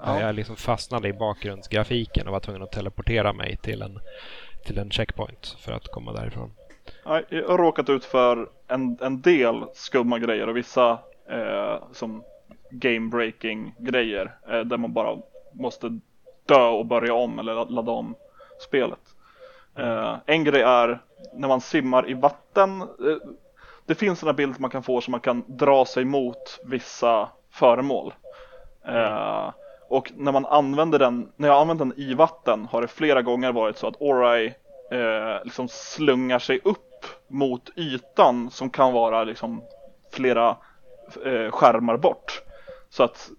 Ja. 0.00 0.20
Jag 0.20 0.34
liksom 0.34 0.56
fastnade 0.56 1.08
i 1.08 1.12
bakgrundsgrafiken 1.12 2.26
och 2.26 2.32
var 2.32 2.40
tvungen 2.40 2.62
att 2.62 2.72
teleportera 2.72 3.32
mig 3.32 3.56
till 3.56 3.82
en, 3.82 3.98
till 4.64 4.78
en 4.78 4.90
checkpoint 4.90 5.56
för 5.60 5.72
att 5.72 5.88
komma 5.88 6.12
därifrån. 6.12 6.52
Ja, 7.04 7.20
Jag 7.28 7.48
har 7.48 7.58
råkat 7.58 7.88
ut 7.88 8.04
för 8.04 8.48
en, 8.68 8.98
en 9.00 9.20
del 9.20 9.64
skumma 9.74 10.18
grejer 10.18 10.48
och 10.48 10.56
vissa 10.56 10.98
eh, 11.30 11.76
som 11.92 12.24
game 12.70 13.08
breaking 13.10 13.74
grejer 13.78 14.34
eh, 14.50 14.60
där 14.60 14.76
man 14.76 14.92
bara 14.92 15.16
måste 15.52 15.98
dö 16.46 16.66
och 16.68 16.86
börja 16.86 17.14
om 17.14 17.38
eller 17.38 17.54
la- 17.54 17.64
ladda 17.64 17.92
om 17.92 18.14
spelet. 18.68 19.00
Eh, 19.78 20.16
en 20.26 20.44
grej 20.44 20.62
är 20.62 21.02
när 21.34 21.48
man 21.48 21.60
simmar 21.60 22.10
i 22.10 22.14
vatten. 22.14 22.80
Eh, 22.82 22.86
det 23.86 23.94
finns 23.94 24.18
sådana 24.18 24.36
bilder 24.36 24.60
man 24.60 24.70
kan 24.70 24.82
få 24.82 25.00
som 25.00 25.10
man 25.12 25.20
kan 25.20 25.44
dra 25.46 25.84
sig 25.84 26.04
mot 26.04 26.60
vissa 26.64 27.28
föremål. 27.50 28.14
Eh, 28.88 29.50
och 29.94 30.12
när 30.16 30.32
man 30.32 30.46
använder 30.46 30.98
den, 30.98 31.32
när 31.36 31.48
jag 31.48 31.60
använder 31.60 31.84
den 31.84 31.98
i 31.98 32.14
vatten 32.14 32.68
har 32.70 32.82
det 32.82 32.88
flera 32.88 33.22
gånger 33.22 33.52
varit 33.52 33.78
så 33.78 33.86
att 33.86 33.96
Orai 33.98 34.54
eh, 34.90 35.44
liksom 35.44 35.68
slungar 35.68 36.38
sig 36.38 36.60
upp 36.64 37.06
mot 37.28 37.70
ytan 37.76 38.50
som 38.50 38.70
kan 38.70 38.92
vara 38.92 39.24
liksom 39.24 39.62
flera 40.12 40.56
eh, 41.24 41.50
skärmar 41.50 41.96
bort. 41.96 42.42
Så 42.90 43.02
att 43.02 43.30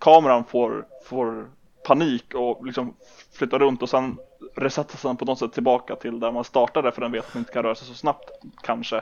kameran 0.00 0.44
får, 0.44 0.86
får 1.04 1.50
panik 1.86 2.34
och 2.34 2.66
liksom 2.66 2.96
flyttar 3.32 3.58
runt 3.58 3.82
och 3.82 3.88
sen 3.88 4.18
resettas 4.56 5.02
den 5.02 5.16
på 5.16 5.24
något 5.24 5.38
sätt 5.38 5.52
tillbaka 5.52 5.96
till 5.96 6.20
där 6.20 6.32
man 6.32 6.44
startade 6.44 6.92
för 6.92 7.00
den 7.00 7.12
vet 7.12 7.26
att 7.26 7.34
man 7.34 7.40
inte 7.40 7.52
kan 7.52 7.62
röra 7.62 7.74
sig 7.74 7.88
så 7.88 7.94
snabbt 7.94 8.30
kanske. 8.62 8.96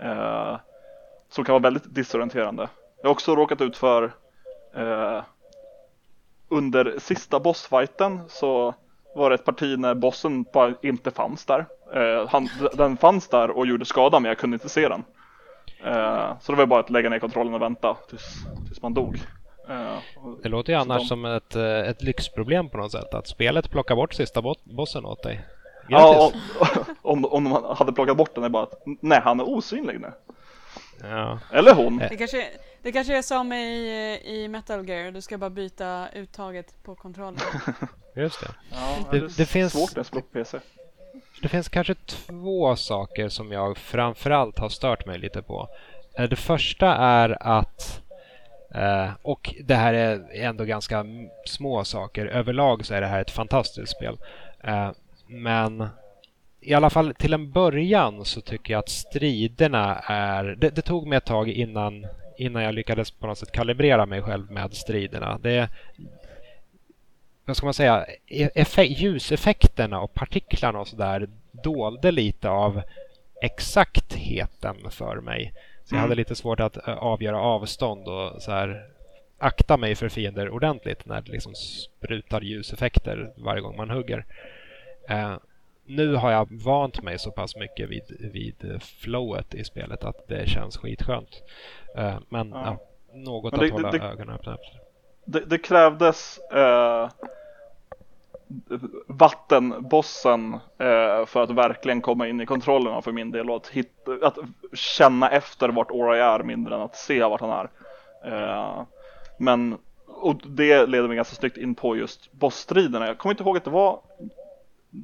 Eh, 0.00 0.56
som 1.28 1.44
kan 1.44 1.52
vara 1.52 1.62
väldigt 1.62 1.94
disorienterande. 1.94 2.68
Jag 3.02 3.08
har 3.08 3.12
också 3.12 3.36
råkat 3.36 3.60
ut 3.60 3.76
för 3.76 4.14
eh, 4.74 5.22
under 6.48 6.94
sista 6.98 7.40
bossfighten 7.40 8.20
så 8.28 8.74
var 9.14 9.30
det 9.30 9.34
ett 9.34 9.44
parti 9.44 9.78
när 9.78 9.94
bossen 9.94 10.42
bara 10.52 10.74
inte 10.82 11.10
fanns 11.10 11.44
där. 11.46 11.66
Eh, 11.94 12.28
han, 12.28 12.48
den 12.74 12.96
fanns 12.96 13.28
där 13.28 13.50
och 13.50 13.66
gjorde 13.66 13.84
skada 13.84 14.20
men 14.20 14.28
jag 14.28 14.38
kunde 14.38 14.54
inte 14.54 14.68
se 14.68 14.88
den. 14.88 15.04
Eh, 15.84 16.38
så 16.40 16.52
det 16.52 16.58
var 16.58 16.66
bara 16.66 16.80
att 16.80 16.90
lägga 16.90 17.08
ner 17.10 17.18
kontrollen 17.18 17.54
och 17.54 17.62
vänta 17.62 17.96
tills, 18.08 18.34
tills 18.66 18.82
man 18.82 18.94
dog. 18.94 19.16
Eh, 19.68 19.98
Det 20.42 20.48
låter 20.48 20.72
ju 20.72 20.78
annars 20.78 21.02
de- 21.02 21.06
som 21.06 21.24
ett, 21.24 21.56
eh, 21.56 21.62
ett 21.80 22.02
lyxproblem 22.02 22.68
på 22.68 22.78
något 22.78 22.92
sätt. 22.92 23.14
Att 23.14 23.26
spelet 23.28 23.70
plockar 23.70 23.96
bort 23.96 24.14
sista 24.14 24.40
bot- 24.42 24.64
bossen 24.64 25.04
åt 25.04 25.22
dig. 25.22 25.46
Ja, 25.88 26.30
Grattis! 26.32 26.42
om, 27.02 27.24
om, 27.24 27.24
om 27.24 27.44
de 27.44 27.74
hade 27.76 27.92
plockat 27.92 28.16
bort 28.16 28.34
den 28.34 28.44
är 28.44 28.48
bara 28.48 28.62
att 28.62 28.82
nej 29.00 29.20
han 29.24 29.40
är 29.40 29.48
osynlig 29.48 30.00
nu. 30.00 30.12
Ja. 31.02 31.38
Eller 31.52 31.74
hon. 31.74 31.98
Det 31.98 32.16
kanske, 32.16 32.46
det 32.82 32.92
kanske 32.92 33.18
är 33.18 33.22
som 33.22 33.52
i, 33.52 34.20
i 34.24 34.48
Metal 34.48 34.88
Gear, 34.88 35.10
du 35.10 35.20
ska 35.20 35.38
bara 35.38 35.50
byta 35.50 36.08
uttaget 36.14 36.82
på 36.82 36.94
kontrollen. 36.94 37.40
Just 38.16 38.40
det. 38.40 38.48
Ja, 38.72 38.96
Det- 39.10 39.20
det, 39.20 39.36
det 39.36 39.46
finns- 39.46 39.72
svårt 39.72 40.32
PC. 40.32 40.58
Det 41.42 41.48
finns 41.48 41.68
kanske 41.68 41.94
två 41.94 42.76
saker 42.76 43.28
som 43.28 43.52
jag 43.52 43.78
framförallt 43.78 44.58
har 44.58 44.68
stört 44.68 45.06
mig 45.06 45.18
lite 45.18 45.42
på. 45.42 45.68
Eh, 46.18 46.24
Det 46.28 46.36
första 46.36 46.86
är 46.96 47.36
att, 47.40 48.02
eh, 48.74 49.08
och 49.22 49.54
det 49.64 49.74
här 49.74 49.94
är 49.94 50.24
ändå 50.34 50.64
ganska 50.64 51.04
små 51.46 51.84
saker, 51.84 52.26
överlag 52.26 52.86
så 52.86 52.94
är 52.94 53.00
det 53.00 53.06
här 53.06 53.20
ett 53.20 53.30
fantastiskt 53.30 53.92
spel. 53.92 54.18
Eh, 54.64 54.90
Men 55.28 55.88
i 56.66 56.74
alla 56.74 56.90
fall 56.90 57.14
till 57.14 57.32
en 57.32 57.50
början 57.50 58.24
så 58.24 58.40
tycker 58.40 58.72
jag 58.72 58.78
att 58.78 58.88
striderna 58.88 59.94
är... 60.06 60.44
Det, 60.44 60.70
det 60.70 60.82
tog 60.82 61.06
mig 61.06 61.16
ett 61.18 61.24
tag 61.24 61.48
innan, 61.48 62.06
innan 62.38 62.62
jag 62.62 62.74
lyckades 62.74 63.10
på 63.10 63.26
något 63.26 63.38
sätt 63.38 63.52
kalibrera 63.52 64.06
mig 64.06 64.22
själv 64.22 64.50
med 64.50 64.74
striderna. 64.74 65.38
Det, 65.38 65.68
vad 67.44 67.56
ska 67.56 67.66
man 67.66 67.74
säga, 67.74 68.06
e- 68.26 68.50
effe- 68.54 68.94
ljuseffekterna 68.96 70.00
och 70.00 70.14
partiklarna 70.14 70.78
och 70.80 70.88
sådär 70.88 71.28
dolde 71.52 72.10
lite 72.12 72.48
av 72.48 72.82
exaktheten 73.42 74.76
för 74.90 75.20
mig. 75.20 75.52
Så 75.84 75.94
jag 75.94 75.98
Mm. 75.98 76.02
hade 76.02 76.14
lite 76.14 76.34
svårt 76.34 76.60
att 76.60 76.88
eh, 76.88 76.94
avgöra 76.94 77.40
avstånd 77.40 78.08
och 78.08 78.42
så 78.42 78.50
här 78.50 78.86
akta 79.38 79.76
mig 79.76 79.94
för 79.94 80.08
fiender 80.08 80.50
ordentligt 80.50 81.06
när 81.06 81.20
det 81.20 81.32
liksom 81.32 81.54
sprutar 81.54 82.40
ljuseffekter 82.40 83.32
varje 83.36 83.60
gång 83.60 83.76
man 83.76 83.90
hugger. 83.90 84.24
Nu 85.88 86.14
har 86.14 86.30
jag 86.30 86.48
vant 86.64 87.02
mig 87.02 87.18
så 87.18 87.30
pass 87.30 87.56
mycket 87.56 87.88
vid, 87.88 88.30
vid 88.32 88.70
eh, 88.72 88.78
flowet 88.78 89.54
i 89.54 89.64
spelet 89.64 90.04
att 90.04 90.28
det 90.28 90.48
känns 90.48 90.76
skitskönt. 90.76 91.42
Eh, 91.96 92.18
men 92.28 92.50
Ja. 92.50 92.62
ja, 92.64 92.78
något 93.18 93.52
Men 93.52 93.60
att 93.60 93.66
det- 93.66 93.72
hålla 93.72 93.90
det- 93.90 93.98
ögonen 94.00 94.34
öppna 94.34 94.54
efter. 94.54 94.80
Det, 95.24 95.40
det 95.40 95.58
krävdes 95.58 96.38
eh, 96.38 97.08
vattenbossen 99.06 100.54
eh, 100.78 101.26
för 101.26 101.42
att 101.42 101.50
verkligen 101.50 102.00
komma 102.00 102.28
in 102.28 102.40
i 102.40 102.46
kontrollerna 102.46 103.02
för 103.02 103.12
min 103.12 103.30
del 103.30 103.50
och 103.50 103.56
att, 103.56 103.68
hitta, 103.68 104.12
att 104.22 104.38
känna 104.74 105.30
efter 105.30 105.68
vart 105.68 105.90
Ori 105.90 106.18
är 106.20 106.42
mindre 106.42 106.74
än 106.74 106.80
att 106.80 106.96
se 106.96 107.22
vart 107.24 107.40
han 107.40 107.50
är. 107.50 107.68
Men 109.38 109.78
och 110.06 110.36
det 110.46 110.86
leder 110.86 111.08
mig 111.08 111.16
ganska 111.16 111.34
snyggt 111.36 111.56
in 111.56 111.74
på 111.74 111.96
just 111.96 112.32
bossstriderna. 112.32 113.06
Jag 113.06 113.18
kommer 113.18 113.32
inte 113.32 113.42
ihåg 113.42 113.56
att 113.56 113.64
det 113.64 113.70
var 113.70 114.00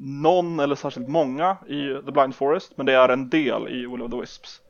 någon 0.01 0.61
eller 0.61 0.75
särskilt 0.75 1.09
många 1.09 1.57
i 1.67 1.95
The 2.07 2.13
Blind 2.13 2.35
Forest 2.35 2.73
men 2.77 2.87
det 2.87 2.93
är 2.95 3.09
en 3.09 3.29
del 3.29 3.69
i 3.69 3.87
Will 3.87 4.03
of 4.03 4.11
the 4.11 4.21
Wisps. 4.21 4.61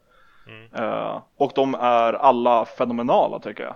Mm. 0.47 0.69
Eh, 0.75 1.21
och 1.37 1.53
de 1.55 1.75
är 1.75 2.13
alla 2.13 2.65
fenomenala 2.65 3.39
tycker 3.39 3.65
jag. 3.65 3.75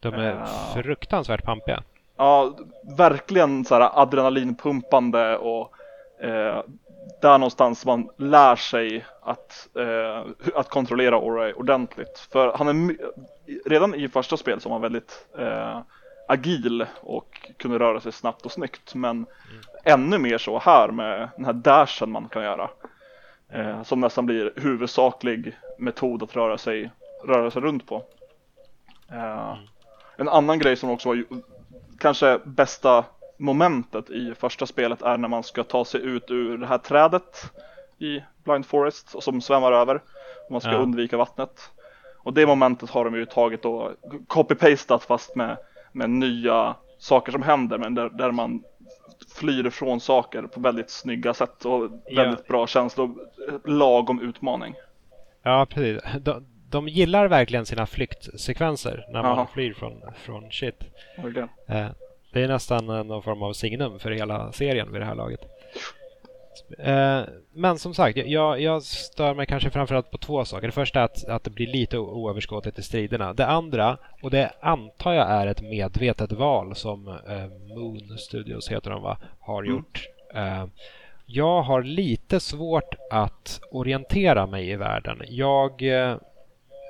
De 0.00 0.14
är 0.14 0.34
Ja. 0.34 0.46
fruktansvärt 0.82 1.44
pampiga. 1.44 1.82
Ja, 2.16 2.52
verkligen 2.96 3.64
så 3.64 3.74
här 3.74 3.90
adrenalinpumpande 4.02 5.36
och 5.36 5.72
eh, 6.20 6.62
där 7.22 7.38
någonstans 7.38 7.86
man 7.86 8.08
lär 8.16 8.56
sig 8.56 9.04
att, 9.22 9.68
att 10.54 10.68
kontrollera 10.68 11.18
Ori 11.18 11.52
ordentligt. 11.52 12.28
För 12.32 12.52
han 12.56 12.68
är 12.90 12.96
redan 13.68 13.94
i 13.94 14.08
första 14.08 14.36
spelet 14.36 14.62
så 14.62 14.68
var 14.68 14.74
han 14.74 14.82
väldigt 14.82 15.26
agil 16.28 16.86
och 17.00 17.50
kunde 17.56 17.78
röra 17.78 18.00
sig 18.00 18.12
snabbt 18.12 18.44
och 18.46 18.52
snyggt. 18.52 18.94
Men 18.94 19.26
ännu 19.84 20.18
mer 20.18 20.38
så 20.38 20.58
här 20.58 20.88
med 20.88 21.28
den 21.36 21.44
här 21.44 21.52
dashen 21.52 22.10
man 22.10 22.28
kan 22.28 22.42
göra. 22.42 22.70
Eh, 23.48 23.82
som 23.82 24.00
nästan 24.00 24.26
blir 24.26 24.52
huvudsaklig 24.56 25.56
metod 25.78 26.22
att 26.22 26.36
röra 26.36 26.58
sig, 26.58 26.90
röra 27.24 27.50
sig 27.50 27.62
runt 27.62 27.86
på. 27.86 28.02
Eh, 29.12 29.54
En 30.16 30.28
annan 30.28 30.58
grej 30.58 30.76
som 30.76 30.90
också 30.90 31.08
var 31.08 31.24
kanske 31.98 32.38
bästa 32.44 33.04
momentet 33.38 34.10
i 34.10 34.34
första 34.34 34.66
spelet 34.66 35.02
är 35.02 35.16
när 35.16 35.28
man 35.28 35.42
ska 35.42 35.64
ta 35.64 35.84
sig 35.84 36.00
ut 36.00 36.30
ur 36.30 36.58
det 36.58 36.66
här 36.66 36.78
trädet 36.78 37.52
i 37.98 38.22
Blind 38.44 38.66
Forest 38.66 39.14
och 39.14 39.22
som 39.22 39.40
svämmar 39.40 39.72
över. 39.72 39.94
Och 40.46 40.50
man 40.52 40.60
ska 40.60 40.70
Ja. 40.70 40.78
undvika 40.78 41.16
vattnet. 41.16 41.70
Och 42.18 42.32
det 42.32 42.46
momentet 42.46 42.90
har 42.90 43.04
de 43.04 43.14
ju 43.14 43.26
tagit 43.26 43.64
och 43.64 43.92
copy-pastat 44.26 44.98
fast 45.02 45.36
med, 45.36 45.56
med 45.96 46.10
nya 46.10 46.76
saker 46.98 47.32
som 47.32 47.42
händer 47.42 47.78
men 47.78 47.94
där, 47.94 48.08
där 48.08 48.30
man 48.30 48.62
flyr 49.36 49.66
ifrån 49.66 50.00
saker 50.00 50.42
på 50.42 50.60
väldigt 50.60 50.90
snygga 50.90 51.34
sätt 51.34 51.64
och 51.64 51.90
Ja. 52.06 52.22
väldigt 52.22 52.46
bra 52.48 52.66
känsla 52.66 53.04
och 53.04 53.10
lagom 53.64 54.20
utmaning. 54.20 54.74
Ja, 55.42 55.66
precis. 55.70 56.02
De, 56.20 56.46
de 56.70 56.88
gillar 56.88 57.28
verkligen 57.28 57.66
sina 57.66 57.86
flyktsekvenser 57.86 59.04
när 59.12 59.22
man 59.22 59.36
Jaha. 59.36 59.46
flyr 59.54 59.72
från, 59.74 60.02
från 60.24 60.50
shit. 60.50 60.78
Verkligen. 61.22 61.48
Eh, 61.68 61.86
det 62.32 62.42
är 62.42 62.48
nästan 62.48 62.86
någon 62.86 63.22
form 63.22 63.42
av 63.42 63.52
signum 63.52 63.98
för 63.98 64.10
hela 64.10 64.52
serien 64.52 64.92
vid 64.92 65.00
det 65.00 65.04
här 65.06 65.14
laget. 65.14 65.40
Eh, 66.78 67.20
men 67.52 67.78
som 67.78 67.94
sagt, 67.94 68.16
jag, 68.16 68.60
jag 68.60 68.82
stör 68.82 69.34
mig 69.34 69.46
kanske 69.46 69.70
framförallt 69.70 70.10
på 70.10 70.18
två 70.18 70.44
saker. 70.44 70.66
Det 70.66 70.72
första 70.72 71.00
är 71.00 71.04
att, 71.04 71.24
att 71.28 71.44
det 71.44 71.50
blir 71.50 71.66
lite 71.66 71.98
oöverskådligt 71.98 72.78
i 72.78 72.82
striderna. 72.82 73.32
Det 73.32 73.46
andra, 73.46 73.98
och 74.22 74.30
det 74.30 74.50
antar 74.60 75.12
jag 75.12 75.30
är 75.30 75.46
ett 75.46 75.62
medvetet 75.62 76.32
val 76.32 76.76
som 76.76 77.08
eh, 77.08 77.74
Moon 77.76 78.18
Studios 78.18 78.68
heter 78.70 78.90
de 78.90 79.02
va, 79.02 79.18
har 79.40 79.62
Mm. 79.62 79.76
gjort. 79.76 80.08
Eh, 80.34 80.64
jag 81.26 81.62
har 81.62 81.82
lite 81.82 82.40
svårt 82.40 82.94
att 83.10 83.60
orientera 83.70 84.46
mig 84.46 84.70
i 84.70 84.76
världen. 84.76 85.22
Jag 85.28 85.82
eh, 85.82 86.16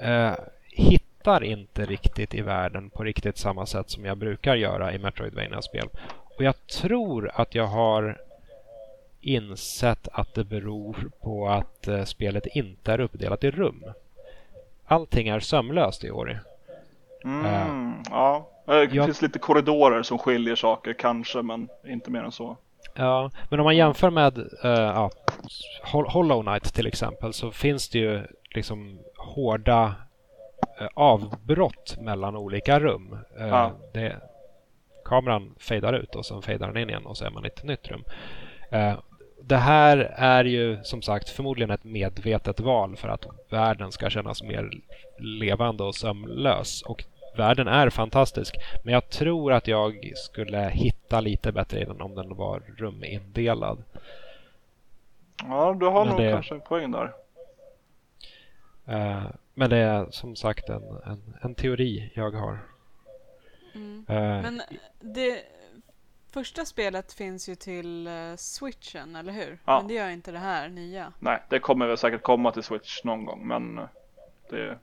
eh, 0.02 0.34
hittar 0.64 1.44
inte 1.44 1.84
riktigt 1.84 2.34
i 2.34 2.40
världen 2.40 2.90
på 2.90 3.04
riktigt 3.04 3.38
samma 3.38 3.66
sätt 3.66 3.90
som 3.90 4.04
jag 4.04 4.18
brukar 4.18 4.56
göra 4.56 4.92
i 4.92 4.98
Metroidvania-spel. 4.98 5.88
Och 6.36 6.44
jag 6.44 6.66
tror 6.66 7.30
att 7.34 7.54
jag 7.54 7.66
har 7.66 8.18
insett 9.20 10.08
att 10.12 10.34
det 10.34 10.44
beror 10.44 11.10
på 11.22 11.48
att 11.48 11.88
eh, 11.88 12.04
spelet 12.04 12.46
inte 12.46 12.92
är 12.92 13.00
uppdelat 13.00 13.44
i 13.44 13.50
rum. 13.50 13.84
Allting 14.86 15.28
är 15.28 15.40
sömlöst 15.40 16.04
i 16.04 16.10
Ori. 16.10 16.36
Mm, 17.24 17.94
ja. 18.10 18.48
Eh, 18.66 18.72
Det 18.74 18.94
jag- 18.94 19.04
finns 19.04 19.22
lite 19.22 19.38
korridorer 19.38 20.02
som 20.02 20.18
skiljer 20.18 20.54
saker 20.56 20.92
kanske 20.92 21.42
men 21.42 21.68
inte 21.86 22.10
mer 22.10 22.22
än 22.22 22.32
så. 22.32 22.56
Ja, 22.94 23.30
men 23.50 23.60
om 23.60 23.64
man 23.64 23.76
jämför 23.76 24.10
med 24.10 24.38
eh, 24.38 24.70
ja, 24.70 25.10
Hol- 25.92 26.08
Hollow 26.08 26.42
Knight 26.42 26.74
till 26.74 26.86
exempel 26.86 27.32
så 27.32 27.50
finns 27.50 27.88
det 27.88 27.98
ju 27.98 28.22
liksom 28.54 28.98
hårda 29.16 29.94
eh, 30.80 30.86
avbrott 30.94 31.96
mellan 32.00 32.36
olika 32.36 32.80
rum. 32.80 33.18
Eh, 33.38 33.46
Ja. 33.48 33.72
det, 33.92 34.16
kameran 35.04 35.54
fejdar 35.58 35.92
ut 35.92 36.14
och 36.14 36.26
sen 36.26 36.42
fejdar 36.42 36.66
den 36.72 36.82
in 36.82 36.88
igen 36.90 37.06
och 37.06 37.16
så 37.16 37.24
är 37.24 37.30
man 37.30 37.44
i 37.44 37.48
ett 37.48 37.64
nytt 37.64 37.88
rum. 37.88 38.04
Eh, 38.76 38.98
det 39.42 39.56
här 39.56 39.96
är 40.16 40.44
ju 40.44 40.78
som 40.84 41.02
sagt 41.02 41.28
förmodligen 41.28 41.70
ett 41.70 41.84
medvetet 41.84 42.60
val 42.60 42.96
för 42.96 43.08
att 43.08 43.26
världen 43.50 43.92
ska 43.92 44.10
kännas 44.10 44.42
mer 44.42 44.70
levande 45.18 45.82
och 45.84 45.94
sömlös. 45.94 46.82
Och 46.82 47.04
världen 47.36 47.68
är 47.68 47.90
fantastisk. 47.90 48.56
Men 48.84 48.94
jag 48.94 49.08
tror 49.08 49.52
att 49.52 49.66
jag 49.68 50.12
skulle 50.16 50.68
hitta 50.68 51.20
lite 51.20 51.52
bättre 51.52 51.80
i 51.80 51.84
den 51.84 52.00
om 52.00 52.14
den 52.14 52.36
var 52.36 52.62
rumindelad. 52.76 53.82
Ja, 55.48 55.76
du 55.80 55.86
har 55.86 56.04
Men 56.04 56.14
nog 56.14 56.22
det- 56.24 56.32
kanske 56.32 56.54
en 56.54 56.60
poäng 56.60 56.90
där. 56.90 57.12
Eh, 58.86 59.22
men 59.54 59.70
det 59.70 59.76
är 59.76 60.06
som 60.10 60.36
sagt 60.36 60.68
en, 60.68 60.82
en, 61.06 61.36
en 61.42 61.54
teori 61.54 62.10
jag 62.14 62.30
har. 62.30 62.58
Mm. 63.74 64.04
Eh, 64.08 64.16
Men 64.42 64.62
det 65.00 65.38
första 66.36 66.64
spelet 66.64 67.12
finns 67.12 67.48
ju 67.48 67.54
till 67.54 68.06
eh, 68.06 68.12
switchen, 68.36 69.16
eller 69.16 69.32
hur? 69.32 69.58
Ja. 69.64 69.78
Men 69.78 69.88
det 69.88 69.94
gör 69.94 70.08
inte 70.08 70.32
det 70.32 70.38
här 70.38 70.68
nya. 70.68 71.12
Nej, 71.18 71.42
det 71.48 71.58
kommer 71.58 71.86
väl 71.86 71.98
säkert 71.98 72.22
komma 72.22 72.52
till 72.52 72.62
Switch 72.62 73.04
någon 73.04 73.24
gång 73.24 73.46
men 73.46 73.78
eh, 73.78 73.84
det 74.50 74.78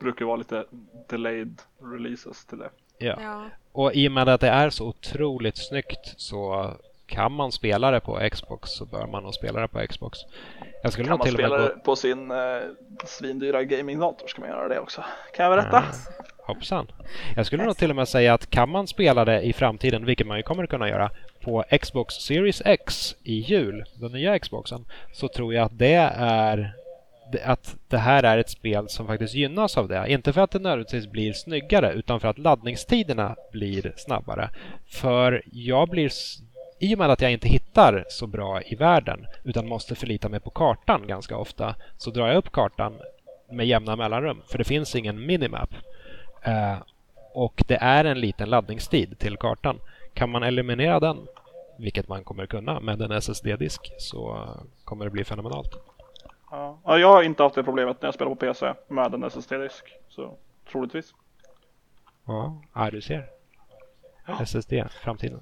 brukar 0.00 0.24
vara 0.24 0.36
lite 0.36 0.64
delayed 1.08 1.62
releases 1.82 2.44
till 2.44 2.58
det. 2.58 2.70
ja. 2.98 3.16
Ja. 3.22 3.44
Och 3.72 3.94
i 3.94 4.08
och 4.08 4.12
med 4.12 4.28
att 4.28 4.40
det 4.40 4.48
är 4.48 4.70
så 4.70 4.86
otroligt 4.86 5.56
snyggt 5.56 6.14
så 6.16 6.72
kan 7.06 7.32
man 7.32 7.52
spela 7.52 7.90
det 7.90 8.00
på 8.00 8.28
Xbox 8.32 8.70
så 8.70 8.84
bör 8.84 9.06
man 9.06 9.22
nog 9.22 9.34
spela 9.34 9.60
det 9.60 9.68
på 9.68 9.86
Xbox. 9.86 10.18
Jag 10.82 10.92
skulle 10.92 11.08
kan 11.08 11.10
nog 11.10 11.18
man 11.18 11.26
till 11.26 11.34
spela 11.34 11.58
det 11.58 11.74
gå... 11.74 11.80
på 11.80 11.96
sin 11.96 12.30
eh, 12.30 12.60
svindyra 13.04 13.64
gamingdator 13.64 14.26
ska 14.26 14.40
man 14.40 14.50
göra 14.50 14.68
det 14.68 14.80
också. 14.80 15.04
Kan 15.32 15.46
jag 15.46 15.56
berätta? 15.56 15.84
Ja, 15.90 16.24
hoppsan. 16.48 16.86
Jag 17.36 17.46
skulle 17.46 17.64
nog 17.64 17.76
till 17.76 17.90
och 17.90 17.96
med 17.96 18.08
säga 18.08 18.34
att 18.34 18.50
kan 18.50 18.68
man 18.68 18.86
spela 18.86 19.24
det 19.24 19.42
i 19.42 19.52
framtiden, 19.52 20.04
vilket 20.04 20.26
man 20.26 20.36
ju 20.36 20.42
kommer 20.42 20.64
att 20.64 20.70
kunna 20.70 20.88
göra, 20.88 21.10
på 21.40 21.64
Xbox 21.80 22.14
Series 22.14 22.62
X 22.64 23.16
i 23.22 23.34
jul, 23.34 23.84
den 23.94 24.12
nya 24.12 24.38
Xboxen, 24.38 24.84
så 25.12 25.28
tror 25.28 25.54
jag 25.54 25.64
att 25.64 25.78
det 25.78 26.12
är 26.16 26.74
att 27.44 27.76
det 27.88 27.98
här 27.98 28.22
är 28.22 28.38
ett 28.38 28.50
spel 28.50 28.88
som 28.88 29.06
faktiskt 29.06 29.34
gynnas 29.34 29.78
av 29.78 29.88
det. 29.88 30.12
Inte 30.12 30.32
för 30.32 30.40
att 30.40 30.50
det 30.50 30.58
nödvändigtvis 30.58 31.06
blir 31.06 31.32
snyggare 31.32 31.92
utan 31.92 32.20
för 32.20 32.28
att 32.28 32.38
laddningstiderna 32.38 33.36
blir 33.52 33.92
snabbare. 33.96 34.50
För 34.86 35.42
jag 35.52 35.88
blir 35.88 36.10
i 36.80 36.94
och 36.94 36.98
med 36.98 37.10
att 37.10 37.20
jag 37.20 37.32
inte 37.32 37.48
hittar 37.48 38.04
så 38.08 38.26
bra 38.26 38.62
i 38.62 38.74
världen 38.74 39.26
utan 39.44 39.68
måste 39.68 39.94
förlita 39.94 40.28
mig 40.28 40.40
på 40.40 40.50
kartan 40.50 41.06
ganska 41.06 41.36
ofta 41.36 41.74
så 41.98 42.10
drar 42.10 42.28
jag 42.28 42.36
upp 42.36 42.52
kartan 42.52 42.94
med 43.50 43.66
jämna 43.66 43.96
mellanrum 43.96 44.42
för 44.50 44.58
det 44.58 44.64
finns 44.64 44.96
ingen 44.96 45.26
minimap. 45.26 45.70
Eh, 46.48 46.78
och 47.34 47.62
det 47.66 47.76
är 47.76 48.04
en 48.04 48.20
liten 48.20 48.50
laddningstid 48.50 49.18
till 49.18 49.36
kartan. 49.36 49.80
Kan 50.14 50.30
man 50.30 50.42
eliminera 50.42 51.00
den, 51.00 51.26
vilket 51.78 52.08
man 52.08 52.24
kommer 52.24 52.46
kunna 52.46 52.80
med 52.80 53.02
en 53.02 53.12
SSD-disk, 53.12 53.92
så 53.98 54.48
kommer 54.84 55.04
det 55.04 55.10
bli 55.10 55.24
fenomenalt. 55.24 55.74
Ja. 56.50 56.78
jag 56.84 57.08
har 57.08 57.22
inte 57.22 57.42
haft 57.42 57.54
det 57.54 57.64
problemet 57.64 58.02
när 58.02 58.06
jag 58.06 58.14
spelar 58.14 58.30
på 58.30 58.36
PC 58.36 58.74
med 58.88 59.14
en 59.14 59.24
SSD-disk. 59.24 59.84
Så 60.08 60.36
troligtvis. 60.72 61.14
Ja, 62.24 62.62
ja 62.74 62.90
du 62.90 63.00
ser. 63.00 63.30
Ja. 64.26 64.42
SSD, 64.42 64.72
framtiden. 65.02 65.40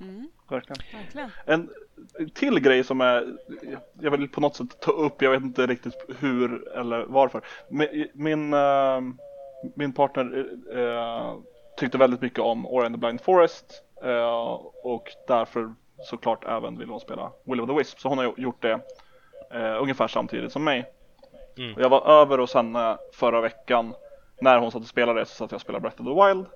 Mm. 0.00 0.28
Verkligen. 0.48 0.82
Verkligen. 0.92 1.30
En 1.46 1.70
till 2.34 2.60
grej 2.60 2.84
som 2.84 3.00
är, 3.00 3.36
jag 4.00 4.10
vill 4.10 4.28
på 4.28 4.40
något 4.40 4.56
sätt 4.56 4.80
ta 4.80 4.90
upp, 4.90 5.22
jag 5.22 5.30
vet 5.30 5.42
inte 5.42 5.66
riktigt 5.66 5.94
hur 6.18 6.68
eller 6.78 7.04
varför. 7.04 7.42
Min, 7.68 8.08
min, 8.14 8.54
uh, 8.54 9.00
min 9.74 9.92
partner 9.92 10.46
uh, 10.76 11.34
tyckte 11.76 11.98
väldigt 11.98 12.20
mycket 12.20 12.38
om 12.38 12.66
Ori 12.66 12.86
and 12.86 12.94
the 12.94 12.98
Blind 12.98 13.20
Forest 13.20 13.82
uh, 14.04 14.60
och 14.84 15.08
därför 15.26 15.74
såklart 15.98 16.44
även 16.44 16.78
vill 16.78 16.88
hon 16.88 17.00
spela 17.00 17.32
Will 17.44 17.60
of 17.60 17.68
the 17.68 17.74
Wisp. 17.74 18.00
Så 18.00 18.08
hon 18.08 18.18
har 18.18 18.34
gjort 18.36 18.62
det 18.62 18.80
ungefär 19.80 20.08
samtidigt 20.08 20.52
som 20.52 20.64
mig. 20.64 20.92
Mm. 21.58 21.80
jag 21.80 21.88
var 21.88 22.06
över 22.06 22.38
hos 22.38 22.54
henne 22.54 22.98
förra 23.12 23.40
veckan 23.40 23.94
när 24.40 24.58
hon 24.58 24.70
satt 24.70 24.82
och 24.82 24.88
spelade 24.88 25.24
så 25.24 25.34
satt 25.34 25.50
jag 25.50 25.56
och 25.56 25.60
spelade 25.60 25.80
Breath 25.82 26.02
of 26.02 26.06
the 26.06 26.26
Wild. 26.26 26.46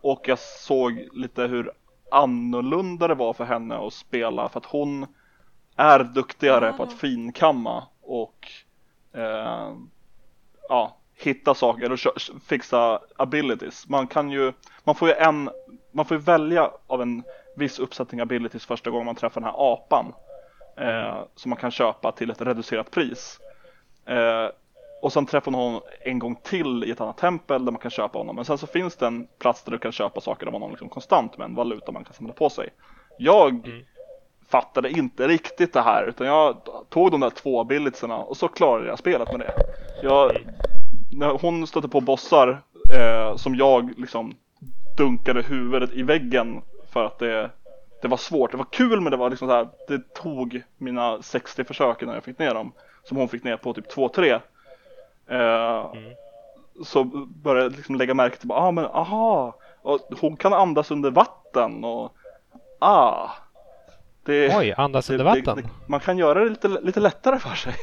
och 0.00 0.28
jag 0.28 0.38
såg 0.38 1.08
lite 1.12 1.42
hur 1.42 1.72
annorlunda 2.10 3.08
det 3.08 3.14
var 3.14 3.32
för 3.32 3.44
henne 3.44 3.76
att 3.76 3.92
spela 3.92 4.48
för 4.48 4.60
att 4.60 4.66
hon 4.66 5.06
är 5.76 6.04
duktigare 6.04 6.72
på 6.72 6.82
att 6.82 6.92
finkamma 6.92 7.84
och 8.02 8.48
eh, 9.14 9.72
ja, 10.68 10.96
hitta 11.24 11.54
saker 11.54 11.92
och 11.92 11.98
fixa 12.46 13.00
abilities. 13.16 13.88
Man 13.88 14.06
kan 14.06 14.30
ju, 14.30 14.52
man 14.84 14.94
får 14.94 15.08
ju 15.08 15.14
en, 15.14 15.50
man 15.92 16.04
får 16.04 16.16
ju 16.16 16.22
välja 16.22 16.70
av 16.86 17.02
en 17.02 17.22
viss 17.56 17.78
uppsättning 17.78 18.20
abilities 18.20 18.66
första 18.66 18.90
gången 18.90 19.06
man 19.06 19.14
träffar 19.14 19.40
den 19.40 19.50
här 19.50 19.72
apan 19.72 20.12
eh, 20.76 21.24
som 21.34 21.50
man 21.50 21.58
kan 21.58 21.70
köpa 21.70 22.12
till 22.12 22.30
ett 22.30 22.40
reducerat 22.40 22.90
pris. 22.90 23.38
Eh, 24.06 24.48
och 25.02 25.12
sen 25.12 25.26
träffar 25.26 25.50
man 25.50 25.60
honom 25.60 25.80
en 26.00 26.18
gång 26.18 26.36
till 26.36 26.84
i 26.84 26.90
ett 26.90 27.00
annat 27.00 27.18
tempel 27.18 27.64
där 27.64 27.72
man 27.72 27.80
kan 27.80 27.90
köpa 27.90 28.18
honom. 28.18 28.36
Men 28.36 28.44
sen 28.44 28.58
så 28.58 28.66
finns 28.66 28.96
det 28.96 29.06
en 29.06 29.26
plats 29.38 29.62
där 29.62 29.72
du 29.72 29.78
kan 29.78 29.92
köpa 29.92 30.20
saker 30.20 30.46
av 30.46 30.52
honom 30.52 30.70
liksom 30.70 30.88
konstant 30.88 31.38
med 31.38 31.44
en 31.44 31.54
valuta 31.54 31.92
man 31.92 32.04
kan 32.04 32.14
samla 32.14 32.32
på 32.32 32.50
sig. 32.50 32.68
Jag 33.18 33.66
mm. 33.66 33.84
fattade 34.48 34.90
inte 34.90 35.28
riktigt 35.28 35.72
det 35.72 35.80
här 35.80 36.06
utan 36.08 36.26
jag 36.26 36.56
tog 36.88 37.10
de 37.10 37.20
där 37.20 37.30
två 37.30 37.60
abilitiesarna 37.60 38.16
och 38.16 38.36
så 38.36 38.48
klarade 38.48 38.88
jag 38.88 38.98
spelet 38.98 39.32
med 39.32 39.40
det. 39.40 39.52
Jag, 40.02 40.32
när 41.12 41.28
hon 41.28 41.66
stötte 41.66 41.88
på 41.88 42.00
bossar 42.00 42.62
eh, 42.94 43.36
som 43.36 43.54
jag 43.54 43.98
liksom 43.98 44.34
dunkade 44.96 45.42
huvudet 45.42 45.92
i 45.92 46.02
väggen 46.02 46.62
för 46.92 47.04
att 47.04 47.18
det, 47.18 47.50
det 48.02 48.08
var 48.08 48.16
svårt. 48.16 48.50
Det 48.50 48.56
var 48.56 48.64
kul 48.64 49.00
men 49.00 49.10
det 49.10 49.16
var 49.16 49.30
liksom 49.30 49.48
så 49.48 49.54
här, 49.54 49.68
det 49.88 50.14
tog 50.14 50.62
mina 50.78 51.22
60 51.22 51.64
försök 51.64 52.00
när 52.00 52.14
jag 52.14 52.24
fick 52.24 52.38
ner 52.38 52.54
dem. 52.54 52.72
Som 53.04 53.16
hon 53.16 53.28
fick 53.28 53.44
ner 53.44 53.56
på 53.56 53.74
typ 53.74 53.92
2-3. 53.92 54.40
Eh, 55.26 55.98
mm. 55.98 56.12
Så 56.84 57.04
började 57.42 57.64
jag 57.64 57.76
liksom 57.76 57.94
lägga 57.94 58.14
märke 58.14 58.36
till, 58.36 58.52
ah 58.52 58.70
men 58.70 58.84
aha, 58.84 59.54
och 59.82 60.00
hon 60.20 60.36
kan 60.36 60.52
andas 60.52 60.90
under 60.90 61.10
vatten 61.10 61.84
och 61.84 62.12
ah. 62.78 63.30
Det, 64.24 64.56
Oj, 64.56 64.74
andas 64.76 65.06
det, 65.06 65.12
under 65.12 65.24
vatten? 65.24 65.56
Det, 65.56 65.68
man 65.86 66.00
kan 66.00 66.18
göra 66.18 66.44
det 66.44 66.50
lite, 66.50 66.68
lite 66.68 67.00
lättare 67.00 67.38
för 67.38 67.54
sig. 67.54 67.74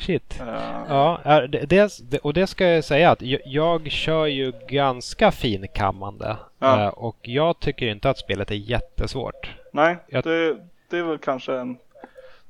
Shit. 0.00 0.40
Uh. 0.40 0.48
Ja, 0.88 1.46
det, 1.66 2.18
och 2.22 2.34
det 2.34 2.46
ska 2.46 2.66
jag 2.66 2.84
säga 2.84 3.10
att 3.10 3.22
jag, 3.44 3.90
kör 3.90 4.26
ju 4.26 4.52
ganska 4.68 5.30
finkammande. 5.30 6.36
Ja. 6.58 6.76
Uh, 6.76 6.88
och 6.88 7.16
jag 7.22 7.60
tycker 7.60 7.86
inte 7.86 8.10
att 8.10 8.18
spelet 8.18 8.50
är 8.50 8.54
jättesvårt. 8.54 9.56
Nej, 9.72 9.96
det, 10.08 10.56
det 10.90 10.98
är 10.98 11.02
väl 11.02 11.18
kanske 11.18 11.54
en 11.54 11.78